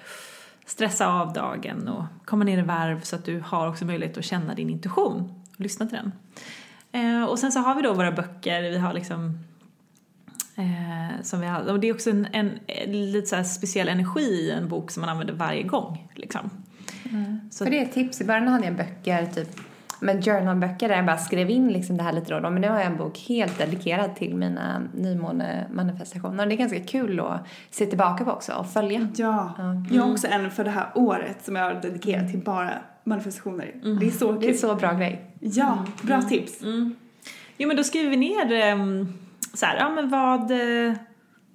stressa 0.70 1.06
av 1.08 1.32
dagen 1.32 1.88
och 1.88 2.04
komma 2.24 2.44
ner 2.44 2.58
i 2.58 2.62
varv 2.62 3.00
så 3.00 3.16
att 3.16 3.24
du 3.24 3.40
har 3.46 3.68
också 3.68 3.84
möjlighet 3.84 4.18
att 4.18 4.24
känna 4.24 4.54
din 4.54 4.70
intuition 4.70 5.42
och 5.54 5.60
lyssna 5.60 5.86
till 5.86 5.98
den. 5.98 6.12
Eh, 6.92 7.24
och 7.24 7.38
sen 7.38 7.52
så 7.52 7.58
har 7.60 7.74
vi 7.74 7.82
då 7.82 7.92
våra 7.94 8.12
böcker, 8.12 8.62
vi 8.62 8.78
har 8.78 8.92
liksom 8.92 9.38
eh, 10.56 11.22
som 11.22 11.40
vi 11.40 11.46
har, 11.46 11.70
och 11.70 11.80
det 11.80 11.88
är 11.88 11.94
också 11.94 12.10
en, 12.10 12.26
en, 12.32 12.50
en 12.66 13.12
lite 13.12 13.26
så 13.36 13.44
speciell 13.44 13.88
energi 13.88 14.20
i 14.20 14.50
en 14.50 14.68
bok 14.68 14.90
som 14.90 15.00
man 15.00 15.10
använder 15.10 15.34
varje 15.34 15.62
gång 15.62 16.08
liksom. 16.14 16.50
Så- 17.50 17.64
För 17.64 17.70
det 17.70 17.78
är 17.78 17.82
ett 17.82 17.92
tips. 17.92 18.20
I 18.20 18.24
början 18.24 18.48
hade 18.48 18.64
jag 18.64 18.76
böcker, 18.76 19.26
typ 19.26 19.48
men 20.01 20.22
journalböcker 20.22 20.88
där 20.88 20.96
jag 20.96 21.07
bara 21.07 21.18
skrev 21.18 21.51
in 21.51 21.68
liksom 21.72 21.96
det 21.96 22.03
här 22.03 22.12
lite 22.12 22.30
då 22.30 22.36
och 22.36 22.42
då. 22.42 22.51
Men 22.51 22.61
nu 22.61 22.68
har 22.68 22.76
jag 22.76 22.86
en 22.86 22.96
bok 22.96 23.18
helt 23.28 23.59
dedikerad 23.59 24.16
till 24.16 24.36
mina 24.36 24.82
nymånemanifestationer. 24.94 26.44
Och 26.44 26.48
det 26.48 26.55
är 26.55 26.57
ganska 26.57 26.80
kul 26.80 27.20
att 27.20 27.48
se 27.70 27.86
tillbaka 27.86 28.24
på 28.24 28.30
också 28.30 28.53
och 28.53 28.72
följa. 28.72 29.09
Ja, 29.16 29.55
jag 29.90 30.03
har 30.03 30.12
också 30.12 30.26
en 30.26 30.51
för 30.51 30.64
det 30.64 30.70
här 30.70 30.86
året 30.94 31.44
som 31.44 31.57
jag 31.57 31.64
har 31.64 31.74
dedikerat 31.74 32.30
till 32.30 32.40
bara 32.40 32.70
manifestationer. 33.05 33.74
Det 34.01 34.07
är 34.07 34.11
så 34.11 34.32
kul. 34.32 34.40
Det 34.40 34.48
är 34.48 34.55
så 34.55 34.74
bra 34.74 34.92
grej. 34.92 35.34
Ja, 35.40 35.84
bra 36.03 36.22
tips. 36.22 36.61
Jo 37.57 37.68
men 37.68 37.76
då 37.76 37.84
skriver 37.84 38.11
vi 38.11 38.16
ner 38.16 38.53
ehm, 38.53 39.09
så 39.55 39.66
här, 39.66 39.76
ja 39.76 39.90
men 39.90 40.11
vad, 40.11 40.51
eh, 40.51 40.94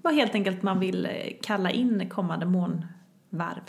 vad 0.02 0.14
helt 0.14 0.36
enkelt 0.36 0.64
man 0.64 0.80
vill 0.80 1.06
eh, 1.06 1.12
kalla 1.41 1.72
in 1.72 2.10
kommande 2.10 2.46
månvarv. 2.46 3.64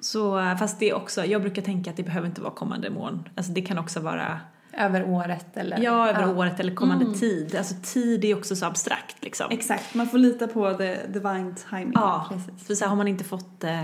Så 0.00 0.40
eh, 0.40 0.56
fast 0.56 0.78
det 0.78 0.90
är 0.90 0.94
också, 0.94 1.24
jag 1.24 1.42
brukar 1.42 1.62
tänka 1.62 1.90
att 1.90 1.96
det 1.96 2.02
behöver 2.02 2.28
inte 2.28 2.40
vara 2.40 2.52
kommande 2.52 2.90
mån, 2.90 3.28
alltså 3.34 3.52
det 3.52 3.62
kan 3.62 3.78
också 3.78 4.00
vara 4.00 4.40
Över 4.72 5.04
året 5.04 5.56
eller? 5.56 5.78
ja 5.78 6.08
över 6.08 6.36
året 6.38 6.60
eller 6.60 6.74
kommande 6.74 7.18
tid. 7.18 7.56
Alltså 7.56 7.74
tid 7.82 8.24
är 8.24 8.38
också 8.38 8.56
så 8.56 8.66
abstrakt 8.66 9.24
liksom. 9.24 9.46
Exakt, 9.50 9.94
man 9.94 10.06
får 10.06 10.18
lita 10.18 10.46
på 10.46 10.74
the 10.74 10.96
divine 11.06 11.54
timing. 11.70 11.92
Ja, 11.94 12.26
Precis. 12.28 12.66
för 12.66 12.74
så 12.74 12.84
här, 12.84 12.88
har 12.88 12.96
man 12.96 13.08
inte 13.08 13.24
fått 13.24 13.64
eh, 13.64 13.82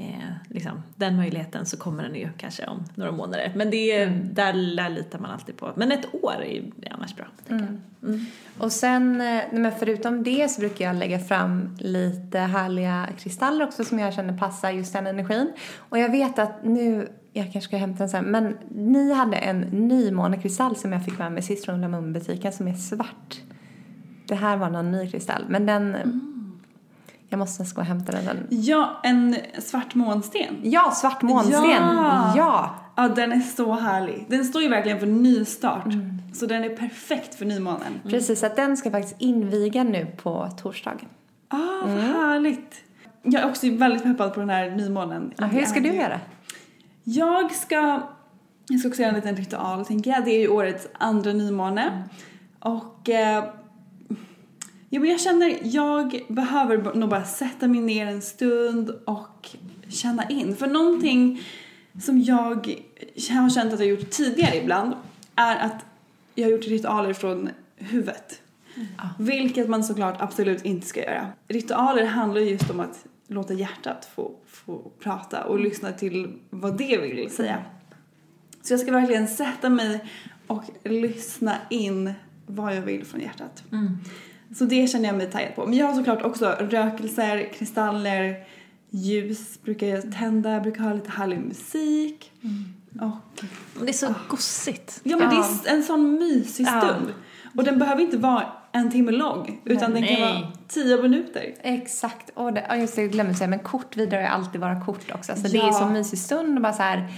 eh, 0.00 0.54
liksom, 0.54 0.82
den 0.96 1.16
möjligheten 1.16 1.66
så 1.66 1.76
kommer 1.76 2.02
den 2.02 2.14
ju 2.14 2.28
kanske 2.36 2.66
om 2.66 2.84
några 2.94 3.12
månader. 3.12 3.52
Men 3.56 3.70
det 3.70 3.92
är, 3.92 4.10
där, 4.32 4.76
där 4.76 4.88
litar 4.88 5.18
man 5.18 5.30
alltid 5.30 5.56
på. 5.56 5.72
Men 5.76 5.92
ett 5.92 6.14
år 6.14 6.34
är 6.42 6.50
ju 6.50 6.70
annars 6.90 7.16
bra. 7.16 7.24
tänker 7.48 7.66
jag. 8.00 8.20
Och 8.58 8.72
sen, 8.72 9.20
eh, 9.20 9.42
men 9.52 9.72
förutom 9.78 10.22
det 10.22 10.50
så 10.50 10.60
brukar 10.60 10.84
jag 10.84 10.96
lägga 10.96 11.18
fram 11.18 11.76
lite 11.78 12.38
härliga 12.38 13.08
kristaller 13.18 13.64
också 13.64 13.84
som 13.84 13.98
jag 13.98 14.14
känner 14.14 14.38
passar 14.38 14.70
just 14.70 14.92
den 14.92 15.06
energin. 15.06 15.52
Och 15.76 15.98
jag 15.98 16.10
vet 16.10 16.38
att 16.38 16.64
nu, 16.64 17.08
jag 17.32 17.44
kanske 17.52 17.68
ska 17.68 17.76
hämta 17.76 18.02
en 18.02 18.10
sen, 18.10 18.24
men 18.24 18.56
ni 18.70 19.12
hade 19.12 19.36
en 19.36 19.60
nymånekristall 19.60 20.76
som 20.76 20.92
jag 20.92 21.04
fick 21.04 21.18
med 21.18 21.32
mig 21.32 21.42
sist 21.42 21.64
från 21.64 21.80
Lamun-butiken 21.80 22.52
som 22.52 22.68
är 22.68 22.74
svart. 22.74 23.40
Det 24.26 24.34
här 24.34 24.56
var 24.56 24.70
någon 24.70 24.92
ny 24.92 25.10
kristall, 25.10 25.44
men 25.48 25.66
den, 25.66 25.96
jag 27.30 27.38
måste 27.38 27.62
nästan 27.62 27.74
gå 27.74 27.80
och 27.80 27.86
hämta 27.86 28.12
den. 28.12 28.46
Ja, 28.50 29.00
en 29.02 29.36
svart 29.58 29.94
månsten. 29.94 30.60
Ja, 30.62 30.90
svart 30.90 31.22
månsten! 31.22 31.62
Ja. 31.62 32.32
ja. 32.36 32.74
Ja, 32.96 33.08
den 33.08 33.32
är 33.32 33.40
så 33.40 33.72
härlig. 33.72 34.26
Den 34.28 34.44
står 34.44 34.62
ju 34.62 34.68
verkligen 34.68 34.98
för 34.98 35.06
nystart. 35.06 35.86
Så 36.34 36.46
den 36.46 36.64
är 36.64 36.76
perfekt 36.76 37.34
för 37.34 37.44
nymånen. 37.44 38.00
Precis, 38.08 38.42
att 38.44 38.56
den 38.56 38.76
ska 38.76 38.90
faktiskt 38.90 39.16
inviga 39.18 39.84
nu 39.84 40.06
på 40.06 40.48
torsdagen. 40.62 41.08
Ah, 41.48 41.56
vad 41.86 41.98
härligt. 41.98 42.74
Jag 43.22 43.42
är 43.42 43.48
också 43.48 43.70
väldigt 43.70 44.02
peppad 44.02 44.34
på 44.34 44.40
den 44.40 44.50
här 44.50 44.70
nymånen. 44.70 45.32
Ja, 45.36 45.46
hur 45.46 45.64
ska 45.64 45.80
du 45.80 45.94
göra? 45.94 46.20
Jag 47.04 47.52
ska 47.52 48.02
Jag 48.68 48.80
ska 48.80 48.88
också 48.88 49.02
göra 49.02 49.10
en 49.10 49.16
liten 49.16 49.36
ritual 49.36 49.86
tänker 49.86 50.10
jag. 50.10 50.24
Det 50.24 50.30
är 50.30 50.40
ju 50.40 50.48
årets 50.48 50.88
andra 50.98 51.32
nymåne. 51.32 52.02
Och 52.58 53.08
eh, 53.08 53.44
ja, 54.90 55.00
men 55.00 55.10
jag 55.10 55.20
känner, 55.20 55.58
jag 55.62 56.20
behöver 56.28 56.94
nog 56.94 57.08
bara 57.08 57.24
sätta 57.24 57.68
mig 57.68 57.80
ner 57.80 58.06
en 58.06 58.22
stund 58.22 58.90
och 58.90 59.48
känna 59.88 60.28
in. 60.28 60.56
För 60.56 60.66
någonting 60.66 61.42
som 62.02 62.22
jag 62.22 62.36
har 63.30 63.50
känt 63.50 63.72
att 63.72 63.80
jag 63.80 63.88
gjort 63.88 64.10
tidigare 64.10 64.56
ibland 64.56 64.94
är 65.36 65.56
att 65.56 65.84
jag 66.34 66.44
har 66.44 66.52
gjort 66.52 66.66
ritualer 66.66 67.12
från 67.12 67.50
huvudet. 67.76 68.42
Vilket 69.18 69.68
man 69.68 69.84
såklart 69.84 70.20
absolut 70.20 70.64
inte 70.64 70.86
ska 70.86 71.00
göra. 71.00 71.26
Ritualer 71.48 72.04
handlar 72.04 72.40
just 72.40 72.70
om 72.70 72.80
att 72.80 73.04
låta 73.26 73.54
hjärtat 73.54 74.08
få, 74.14 74.32
få 74.46 74.90
prata 75.00 75.44
och 75.44 75.60
lyssna 75.60 75.92
till 75.92 76.32
vad 76.50 76.78
det 76.78 76.98
vill 76.98 77.30
säga. 77.30 77.64
Så 78.62 78.72
jag 78.72 78.80
ska 78.80 78.92
verkligen 78.92 79.28
sätta 79.28 79.70
mig 79.70 80.04
och 80.46 80.64
lyssna 80.84 81.56
in 81.70 82.12
vad 82.46 82.76
jag 82.76 82.82
vill 82.82 83.04
från 83.04 83.20
hjärtat. 83.20 83.64
Så 84.56 84.64
det 84.64 84.86
känner 84.90 85.06
jag 85.08 85.16
mig 85.16 85.26
taggad 85.30 85.54
på. 85.54 85.66
Men 85.66 85.78
jag 85.78 85.86
har 85.86 85.94
såklart 85.94 86.22
också 86.22 86.56
rökelser, 86.60 87.52
kristaller, 87.58 88.36
ljus 88.90 89.62
brukar 89.62 89.86
jag 89.86 90.12
tända, 90.12 90.50
jag 90.52 90.62
brukar 90.62 90.82
ha 90.84 90.92
lite 90.94 91.10
härlig 91.10 91.38
musik. 91.38 92.32
Och, 93.00 93.44
Det 93.84 93.88
är 93.88 93.92
så 93.92 94.14
gossigt. 94.28 95.00
ja 95.02 95.16
men 95.16 95.28
det 95.30 95.36
är 95.70 95.74
en 95.74 95.82
sån 95.82 96.14
mysig 96.14 96.66
Ja. 96.66 96.80
stund. 96.80 97.14
Och 97.56 97.64
den 97.64 97.78
behöver 97.78 98.02
inte 98.02 98.16
vara 98.16 98.46
en 98.72 98.90
timme 98.90 99.12
lång 99.12 99.60
utan 99.64 99.92
den 99.94 100.02
kan 100.06 100.12
Nej. 100.20 100.22
vara 100.22 100.52
tio 100.68 101.02
minuter. 101.02 101.54
Exakt. 101.62 102.30
Och 102.34 102.52
det, 102.52 102.66
ja, 102.68 102.76
just 102.76 102.96
det, 102.96 103.02
jag 103.02 103.10
glömde 103.10 103.34
säga, 103.34 103.48
men 103.48 103.58
kort 103.58 103.96
vidare 103.96 104.20
är 104.22 104.28
alltid 104.28 104.60
vara 104.60 104.80
kort 104.80 105.10
också. 105.14 105.32
Så 105.36 105.42
det 105.48 105.58
är 105.58 105.66
Ja. 105.66 105.72
så 105.72 105.86
mysig 105.86 106.18
stund 106.18 106.58
och 106.58 106.62
bara 106.62 106.72
så 106.72 106.82
här 106.82 107.08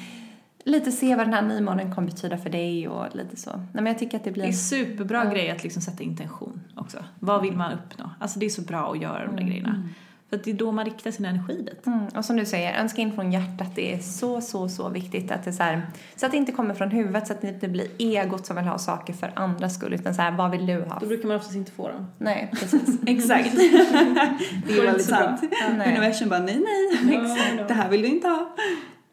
lite 0.64 0.92
se 0.92 1.16
vad 1.16 1.26
den 1.26 1.34
här 1.34 1.42
nymånen 1.42 1.94
kommer 1.94 2.08
betyda 2.08 2.38
för 2.38 2.50
dig 2.50 2.88
och 2.88 3.16
lite 3.16 3.36
så. 3.36 3.50
Nej 3.50 3.66
men 3.72 3.86
jag 3.86 3.98
tycker 3.98 4.16
att 4.16 4.24
det 4.24 4.30
blir 4.30 4.42
Det 4.42 4.48
är 4.48 4.52
en 4.52 4.56
superbra 4.56 5.24
grej 5.24 5.50
att 5.50 5.62
liksom 5.62 5.82
sätta 5.82 6.02
intention 6.02 6.60
också. 6.76 7.04
Vad 7.18 7.42
vill 7.42 7.56
man 7.56 7.72
uppnå? 7.72 8.10
Alltså 8.20 8.38
det 8.38 8.46
är 8.46 8.50
så 8.50 8.62
bra 8.62 8.92
att 8.92 9.00
göra 9.00 9.26
de 9.26 9.36
där 9.36 9.42
grejerna. 9.42 9.88
För 10.32 10.36
att 10.36 10.44
det 10.44 10.50
är 10.50 10.54
då 10.54 10.72
man 10.72 10.84
riktar 10.84 11.10
sin 11.10 11.24
energi 11.24 11.62
dit. 11.62 11.86
Mm, 11.86 12.06
och 12.06 12.24
som 12.24 12.36
du 12.36 12.44
säger, 12.44 12.80
önska 12.80 13.02
in 13.02 13.12
från 13.12 13.32
hjärtat. 13.32 13.74
Det 13.74 13.94
är 13.94 13.98
så, 13.98 14.40
så, 14.40 14.68
så 14.68 14.88
viktigt 14.88 15.30
att 15.30 15.44
det 15.44 15.52
så, 15.52 15.62
här, 15.62 15.86
så 16.16 16.26
att 16.26 16.32
det 16.32 16.38
inte 16.38 16.52
kommer 16.52 16.74
från 16.74 16.90
huvudet 16.90 17.26
så 17.26 17.32
att 17.32 17.40
det 17.40 17.48
inte 17.48 17.68
blir 17.68 17.86
egot 17.98 18.46
som 18.46 18.56
vill 18.56 18.64
ha 18.64 18.78
saker 18.78 19.12
för 19.12 19.32
andras 19.34 19.74
skull 19.74 19.94
utan 19.94 20.14
så 20.14 20.22
här, 20.22 20.30
vad 20.30 20.50
vill 20.50 20.66
du 20.66 20.82
ha? 20.82 20.98
Då 21.00 21.06
brukar 21.06 21.28
man 21.28 21.36
oftast 21.36 21.54
inte 21.54 21.72
få 21.72 21.88
dem. 21.88 22.06
Nej, 22.18 22.50
precis. 22.52 22.98
Exakt. 23.06 23.52
det 24.66 24.72
är 24.78 24.84
väldigt 24.84 25.06
sant. 25.06 25.40
Nej. 25.76 25.88
Universum 25.88 26.28
bara 26.28 26.40
nej 26.40 26.62
nej, 27.04 27.64
det 27.68 27.74
här 27.74 27.88
vill 27.88 28.02
du 28.02 28.08
inte 28.08 28.28
ha. 28.28 28.56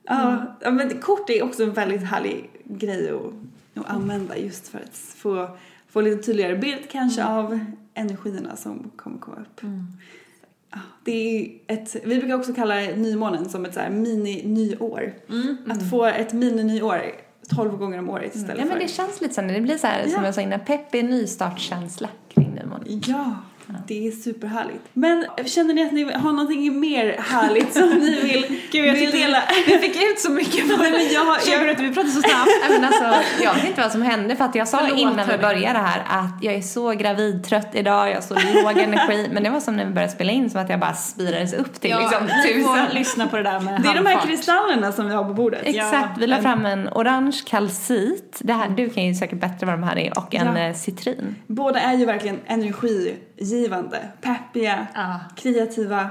Ja, 0.03 0.55
ja, 0.61 0.71
men 0.71 0.99
kort 0.99 1.29
är 1.29 1.43
också 1.43 1.63
en 1.63 1.73
väldigt 1.73 2.03
härlig 2.03 2.49
grej 2.65 3.09
att, 3.09 3.33
att 3.83 3.89
använda 3.89 4.37
just 4.37 4.67
för 4.67 4.79
att 4.79 4.97
få, 4.97 5.57
få 5.87 6.01
lite 6.01 6.23
tydligare 6.23 6.55
bild 6.55 6.89
kanske 6.89 7.25
av 7.25 7.59
energierna 7.93 8.55
som 8.55 8.91
kommer 8.95 9.19
komma 9.19 9.37
upp. 9.37 9.61
Ja, 10.71 10.79
det 11.03 11.11
är 11.11 11.51
ett, 11.67 11.95
vi 12.03 12.19
brukar 12.19 12.35
också 12.35 12.53
kalla 12.53 12.75
nymånen 12.75 13.49
som 13.49 13.65
ett 13.65 13.73
så 13.73 13.79
mini-nyår. 13.89 15.13
Att 15.67 15.89
få 15.89 16.05
ett 16.05 16.33
mini-nyår 16.33 17.01
12 17.55 17.77
gånger 17.77 17.99
om 17.99 18.09
året 18.09 18.35
istället 18.35 18.57
Ja 18.57 18.65
men 18.65 18.73
för... 18.73 18.79
det 18.79 18.87
känns 18.87 19.21
lite 19.21 19.33
så, 19.33 19.41
det 19.41 19.61
blir 19.61 19.77
så 19.77 19.87
här, 19.87 20.03
som 20.03 20.11
Ja. 20.11 20.25
jag 20.25 20.35
sa 20.35 20.41
innan, 20.41 20.59
peppig 20.59 21.05
nystartskänsla 21.05 22.09
kring 22.29 22.49
nymånen. 22.49 23.01
Ja, 23.07 23.35
det 23.87 24.07
är 24.07 24.11
superhärligt. 24.11 24.83
Men 24.93 25.25
känner 25.45 25.73
ni 25.73 25.85
att 25.85 25.91
ni 25.91 26.03
har 26.13 26.31
någonting 26.31 26.79
mer 26.79 27.15
härligt 27.19 27.73
som 27.73 27.89
ni 27.89 28.19
vill, 28.21 28.45
Gud, 28.71 28.85
jag 28.85 28.93
vill 28.93 29.11
dela? 29.11 29.43
vi 29.67 29.77
fick 29.77 29.95
ut 30.03 30.19
så 30.19 30.31
mycket. 30.31 30.67
Nej, 30.79 30.91
men 30.91 31.13
jag, 31.13 31.43
Känner 31.43 31.65
du 31.65 31.71
att 31.71 31.79
vi 31.79 31.93
pratar 31.93 32.09
så 32.09 32.21
snabbt? 32.21 32.49
Men 32.69 32.83
alltså, 32.83 33.03
jag 33.43 33.53
vet 33.53 33.65
inte 33.67 33.81
vad 33.81 33.91
som 33.91 34.01
hände 34.01 34.35
för 34.35 34.45
att 34.45 34.55
jag 34.55 34.67
sa 34.67 34.77
Förlåt, 34.77 34.99
innan 34.99 35.27
vi 35.29 35.37
började 35.37 35.79
här 35.79 36.03
att 36.09 36.43
jag 36.43 36.53
är 36.53 36.61
så 36.61 36.91
gravidtrött 36.91 37.69
idag, 37.75 38.09
jag 38.09 38.15
har 38.15 38.21
så 38.21 38.33
låg 38.33 38.77
energi. 38.77 39.27
Men 39.33 39.43
det 39.43 39.49
var 39.49 39.59
som 39.59 39.75
när 39.75 39.85
vi 39.85 39.91
började 39.91 40.13
spela 40.13 40.31
in 40.31 40.49
som 40.49 40.61
att 40.61 40.69
jag 40.69 40.79
bara 40.79 40.93
spirades 40.93 41.53
upp 41.53 41.81
till 41.81 41.95
liksom 41.99 42.27
du 42.45 42.63
får 42.63 42.75
tusen. 42.75 42.95
lyssna 42.95 43.27
på 43.27 43.37
det 43.37 43.43
där 43.43 43.59
med 43.59 43.81
det 43.81 43.89
är 43.89 43.95
de 43.95 44.05
här 44.05 44.19
kristallerna 44.21 44.91
som 44.91 45.07
vi 45.07 45.13
har 45.13 45.23
på 45.23 45.33
bordet. 45.33 45.61
Exakt, 45.63 46.17
vi 46.17 46.27
la 46.27 46.41
fram 46.41 46.65
en 46.65 46.89
orange 46.91 47.37
kalcit. 47.45 48.39
Det 48.43 48.53
här, 48.53 48.69
du 48.69 48.89
kan 48.89 49.03
ju 49.05 49.13
säkert 49.15 49.39
bättre 49.41 49.65
vad 49.65 49.75
de 49.75 49.83
här 49.83 49.97
är. 49.97 50.17
Och 50.17 50.35
en 50.35 50.55
Ja. 50.55 50.57
eh, 50.61 50.73
citrin. 50.75 51.35
Båda 51.47 51.79
är 51.79 51.93
ju 51.97 52.05
verkligen 52.05 52.39
energigivande, 53.39 54.09
peppiga, 54.21 54.87
Ja. 54.93 55.19
kreativa. 55.35 56.09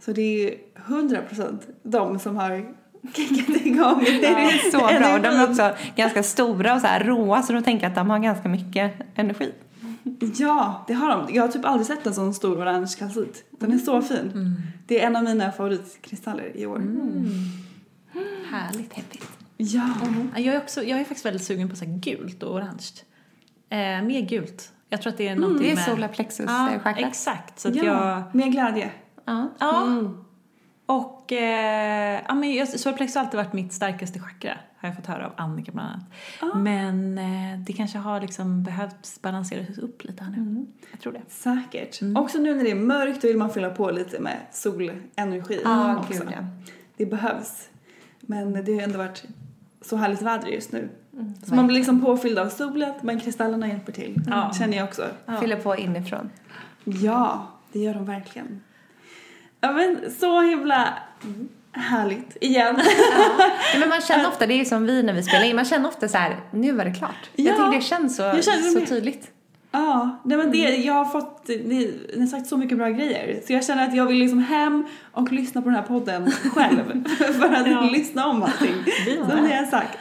Så 0.00 0.12
det 0.12 0.22
är 0.22 0.38
ju 0.38 0.54
100% 0.74 1.58
de 1.82 2.18
som 2.18 2.36
har 2.36 2.74
kickat 3.14 3.66
igång. 3.66 4.00
Det 4.04 4.26
är 4.26 4.70
så 4.70 4.78
bra. 4.78 5.14
Och 5.14 5.20
de 5.22 5.28
är 5.28 5.50
också 5.50 5.72
ganska 5.96 6.22
stora 6.22 6.74
och 6.74 6.80
så 6.80 6.86
här 6.86 7.04
råa 7.04 7.42
så 7.42 7.52
då 7.52 7.60
tänker 7.60 7.86
att 7.86 7.94
de 7.94 8.10
har 8.10 8.18
ganska 8.18 8.48
mycket 8.48 8.92
energi. 9.14 9.52
Ja, 10.38 10.84
det 10.86 10.92
har 10.94 11.08
de. 11.08 11.34
Jag 11.34 11.42
har 11.42 11.48
typ 11.48 11.64
aldrig 11.64 11.86
sett 11.86 12.06
en 12.06 12.14
sån 12.14 12.34
stor 12.34 12.62
orange 12.62 12.94
kalcit. 12.98 13.44
Den 13.50 13.72
är 13.72 13.78
så 13.78 14.02
fin. 14.02 14.56
Det 14.86 15.02
är 15.02 15.06
en 15.06 15.16
av 15.16 15.24
mina 15.24 15.52
favoritkristaller 15.52 16.56
i 16.56 16.66
år. 16.66 16.82
Härligt. 18.50 18.94
Peppigt. 18.94 19.28
Ja. 19.56 19.88
Jag 20.36 20.54
är, 20.54 20.58
också, 20.58 20.82
jag 20.82 21.00
är 21.00 21.04
faktiskt 21.04 21.26
väldigt 21.26 21.44
sugen 21.44 21.70
på 21.70 21.76
så 21.76 21.84
här 21.84 21.92
gult 21.98 22.42
och 22.42 22.54
orange. 22.54 22.86
Eh, 23.70 24.02
mer 24.06 24.20
gult. 24.20 24.72
Jag 24.92 25.02
tror 25.02 25.12
att 25.12 25.18
det 25.18 25.28
är 25.28 25.36
någonting 25.36 25.66
Det 25.66 25.72
är 25.72 25.74
med... 25.76 25.84
solarplexus 25.84 26.46
Ja, 26.48 26.70
eh, 26.72 26.80
chakra. 26.80 27.06
exakt. 27.08 27.58
Så 27.60 27.68
att 27.68 27.74
ja, 27.76 27.84
jag... 27.84 28.34
mer 28.34 28.48
glädje. 28.48 28.90
Ja. 29.24 29.48
Ja. 29.58 29.86
Och 30.86 31.32
eh, 31.32 32.20
ja, 32.28 32.34
men 32.34 32.66
solarplexus 32.66 33.14
har 33.14 33.22
alltid 33.22 33.38
varit 33.38 33.52
mitt 33.52 33.72
starkaste 33.72 34.18
chakra. 34.20 34.56
Har 34.78 34.88
jag 34.88 34.96
fått 34.96 35.06
höra 35.06 35.26
av 35.26 35.32
Annika 35.36 35.72
bland 35.72 35.88
annat. 36.40 36.56
Men 36.56 37.18
eh, 37.18 37.58
det 37.66 37.72
kanske 37.72 37.98
har 37.98 38.20
liksom 38.20 38.62
behövt 38.62 39.18
balanseras 39.22 39.78
upp 39.78 40.04
lite 40.04 40.24
här 40.24 40.30
nu. 40.30 40.66
Jag 40.90 41.00
tror 41.00 41.12
det. 41.12 41.22
Säkert. 41.28 41.98
Också 42.16 42.38
nu 42.38 42.54
när 42.54 42.64
det 42.64 42.70
är 42.70 42.74
mörkt 42.74 43.24
vill 43.24 43.36
man 43.36 43.50
fylla 43.50 43.70
på 43.70 43.90
lite 43.90 44.20
med 44.20 44.36
solenergi 44.52 45.60
Ja, 45.64 45.98
också. 45.98 46.24
ja. 46.24 46.46
Det 46.96 47.06
behövs. 47.06 47.68
Men 48.20 48.64
det 48.64 48.74
har 48.74 48.82
ändå 48.82 48.98
varit 48.98 49.24
så 49.82 49.96
härligt 49.96 50.22
väder 50.22 50.48
just 50.48 50.72
nu. 50.72 50.88
Så 51.44 51.54
man 51.54 51.66
blir 51.66 51.76
liksom 51.76 52.00
påfylld 52.00 52.38
av 52.38 52.48
solen 52.48 52.94
men 53.00 53.20
kristallerna 53.20 53.68
hjälper 53.68 53.92
till. 53.92 54.20
Känner 54.58 54.76
jag 54.76 54.84
också. 54.84 55.06
Fyller 55.40 55.56
på 55.56 55.76
inifrån. 55.76 56.30
Ja, 56.84 57.46
det 57.72 57.78
gör 57.78 57.94
de 57.94 58.04
verkligen. 58.06 58.62
Ja 59.60 59.72
men 59.72 59.98
så 60.20 60.40
himla 60.40 60.94
härligt 61.72 62.36
igen. 62.40 62.80
Ja, 63.18 63.50
men 63.80 63.88
man 63.88 64.00
känner 64.00 64.28
ofta, 64.28 64.46
det 64.46 64.54
är 64.54 64.64
som 64.64 64.86
vi 64.86 65.02
när 65.02 65.12
vi 65.12 65.22
spelar 65.22 65.44
in, 65.44 65.56
man 65.56 65.64
känner 65.64 65.88
ofta 65.88 66.08
så 66.08 66.18
här, 66.18 66.40
nu 66.50 66.72
var 66.72 66.84
det 66.84 66.94
klart. 66.94 67.30
Ja. 67.34 67.44
Jag 67.44 67.56
tycker 67.56 67.72
det 67.72 67.84
känns 67.84 68.16
så, 68.16 68.22
Jag 68.22 68.44
känner 68.44 68.80
så 68.80 68.86
tydligt. 68.86 69.30
Ja, 69.72 70.20
nej 70.24 70.38
men 70.38 70.50
det, 70.50 70.76
jag 70.76 70.94
har 70.94 71.04
fått, 71.04 71.48
ni, 71.48 72.00
ni 72.14 72.20
har 72.20 72.26
sagt 72.26 72.46
så 72.46 72.56
mycket 72.56 72.78
bra 72.78 72.88
grejer. 72.88 73.40
Så 73.46 73.52
jag 73.52 73.64
känner 73.64 73.88
att 73.88 73.96
jag 73.96 74.06
vill 74.06 74.18
liksom 74.18 74.38
hem 74.38 74.86
och 75.12 75.32
lyssna 75.32 75.62
på 75.62 75.68
den 75.68 75.76
här 75.76 75.82
podden 75.82 76.30
själv. 76.30 77.04
för 77.16 77.54
att 77.54 77.92
lyssna 77.92 78.26
om 78.26 78.42
allting. 78.42 78.74
Som 79.30 79.42
ni 79.42 79.52
har 79.52 79.64
sagt. 79.64 79.98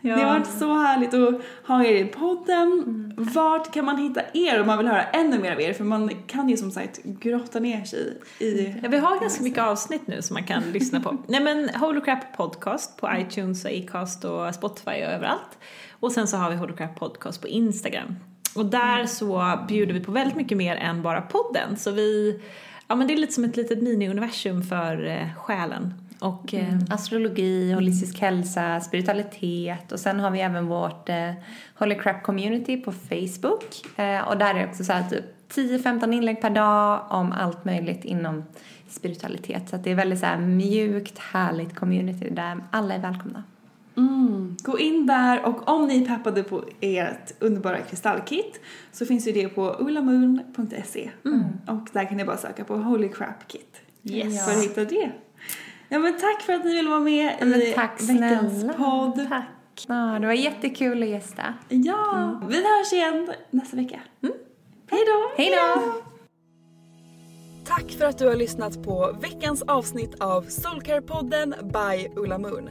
Ja. 0.00 0.16
Det 0.16 0.22
har 0.22 0.38
varit 0.38 0.58
så 0.58 0.78
härligt 0.78 1.14
att 1.14 1.42
ha 1.66 1.84
er 1.84 1.94
i 1.94 2.04
podden. 2.04 2.84
Vart 3.16 3.74
kan 3.74 3.84
man 3.84 3.96
hitta 3.96 4.20
er 4.34 4.60
om 4.60 4.66
man 4.66 4.78
vill 4.78 4.86
höra 4.86 5.02
ännu 5.02 5.38
mer 5.38 5.52
av 5.52 5.60
er? 5.60 5.72
För 5.72 5.84
man 5.84 6.10
kan 6.26 6.48
ju 6.48 6.56
som 6.56 6.70
sagt 6.70 7.02
grotta 7.02 7.60
ner 7.60 7.84
sig 7.84 8.18
i... 8.38 8.74
Ja, 8.82 8.88
vi 8.88 8.98
har 8.98 9.20
ganska 9.20 9.42
mycket 9.42 9.62
avsnitt 9.62 10.06
nu 10.06 10.22
som 10.22 10.34
man 10.34 10.44
kan 10.44 10.62
lyssna 10.72 11.00
på. 11.00 11.16
Nej 11.28 11.40
men 11.40 11.68
Holocrap 11.68 12.36
Podcast 12.36 12.96
på 12.96 13.10
iTunes 13.18 13.64
och 13.64 13.70
Acast 13.70 14.24
och 14.24 14.54
Spotify 14.54 14.90
och 14.90 15.12
överallt. 15.12 15.58
Och 16.00 16.12
sen 16.12 16.28
så 16.28 16.36
har 16.36 16.50
vi 16.50 16.56
Holocrap 16.56 16.98
Podcast 16.98 17.40
på 17.40 17.48
Instagram. 17.48 18.16
Och 18.54 18.66
där 18.66 19.06
så 19.06 19.58
bjuder 19.68 19.94
vi 19.94 20.00
på 20.00 20.12
väldigt 20.12 20.36
mycket 20.36 20.58
mer 20.58 20.76
än 20.76 21.02
bara 21.02 21.20
podden. 21.20 21.76
Så 21.76 21.90
vi, 21.90 22.40
ja 22.88 22.94
men 22.94 23.06
det 23.06 23.14
är 23.14 23.16
lite 23.16 23.32
som 23.32 23.44
ett 23.44 23.56
litet 23.56 23.82
mini-universum 23.82 24.62
för 24.62 25.06
eh, 25.06 25.34
själen. 25.34 25.94
Och 26.20 26.54
eh, 26.54 26.74
Astrologi, 26.90 27.72
holistisk 27.72 28.20
hälsa, 28.20 28.80
spiritualitet 28.80 29.92
och 29.92 30.00
sen 30.00 30.20
har 30.20 30.30
vi 30.30 30.40
även 30.40 30.66
vårt 30.66 31.08
eh, 31.08 31.32
Holy 31.78 31.94
Crap 31.94 32.22
Community 32.22 32.76
på 32.76 32.92
Facebook. 32.92 33.98
Eh, 33.98 34.28
och 34.28 34.38
där 34.38 34.54
är 34.54 34.58
det 34.58 34.68
också 34.68 34.84
så 34.84 34.92
här 34.92 35.08
typ 35.10 35.24
10-15 35.52 36.12
inlägg 36.12 36.40
per 36.40 36.50
dag 36.50 37.06
om 37.10 37.32
allt 37.32 37.64
möjligt 37.64 38.04
inom 38.04 38.44
spiritualitet. 38.88 39.68
Så 39.68 39.76
att 39.76 39.84
det 39.84 39.90
är 39.90 39.94
väldigt 39.94 40.20
så 40.20 40.26
här 40.26 40.38
mjukt, 40.38 41.18
härligt 41.18 41.74
community 41.74 42.30
där 42.30 42.60
alla 42.70 42.94
är 42.94 42.98
välkomna. 42.98 43.44
Mm. 44.08 44.56
Gå 44.62 44.78
in 44.78 45.06
där 45.06 45.44
och 45.44 45.68
om 45.68 45.86
ni 45.88 46.02
är 46.02 46.06
peppade 46.06 46.42
på 46.42 46.64
ert 46.80 47.32
underbara 47.38 47.78
kristallkit 47.80 48.60
så 48.92 49.06
finns 49.06 49.28
ju 49.28 49.32
det 49.32 49.48
på 49.48 49.76
ulamoon.se. 49.80 51.10
Och 51.66 51.88
där 51.92 52.04
kan 52.08 52.16
ni 52.16 52.24
bara 52.24 52.36
söka 52.36 52.64
på 52.64 52.76
Holy 52.76 53.08
Crap 53.08 53.48
Kit. 53.48 53.76
Yes. 54.02 54.44
För 54.44 54.52
att 54.52 54.64
hitta 54.64 54.84
det. 54.84 55.12
Ja 55.88 55.98
men 55.98 56.12
tack 56.18 56.42
för 56.42 56.52
att 56.52 56.64
ni 56.64 56.74
ville 56.74 56.90
vara 56.90 57.00
med 57.00 57.36
Ja, 57.40 57.46
men 57.46 57.62
i 57.62 57.72
tack 57.72 58.00
veckans 58.02 58.60
snälla. 58.60 58.72
podd. 58.72 59.26
Tack. 59.28 59.44
Ja, 59.88 60.18
det 60.20 60.26
var 60.26 60.32
jättekul 60.34 61.02
att 61.02 61.08
gästa. 61.08 61.42
Ja, 61.68 62.40
vi 62.48 62.56
hörs 62.56 62.92
igen 62.92 63.30
nästa 63.50 63.76
vecka. 63.76 64.00
Hej 64.90 65.00
då! 65.06 65.42
Hej 65.42 65.50
då! 65.56 65.92
Tack 67.64 67.90
för 67.90 68.04
att 68.04 68.18
du 68.18 68.26
har 68.28 68.36
lyssnat 68.36 68.82
på 68.84 69.16
veckans 69.20 69.62
avsnitt 69.62 70.20
av 70.20 70.44
Soulcare-podden 70.46 71.54
by 71.62 72.08
Ulla 72.20 72.38
Moon. 72.38 72.70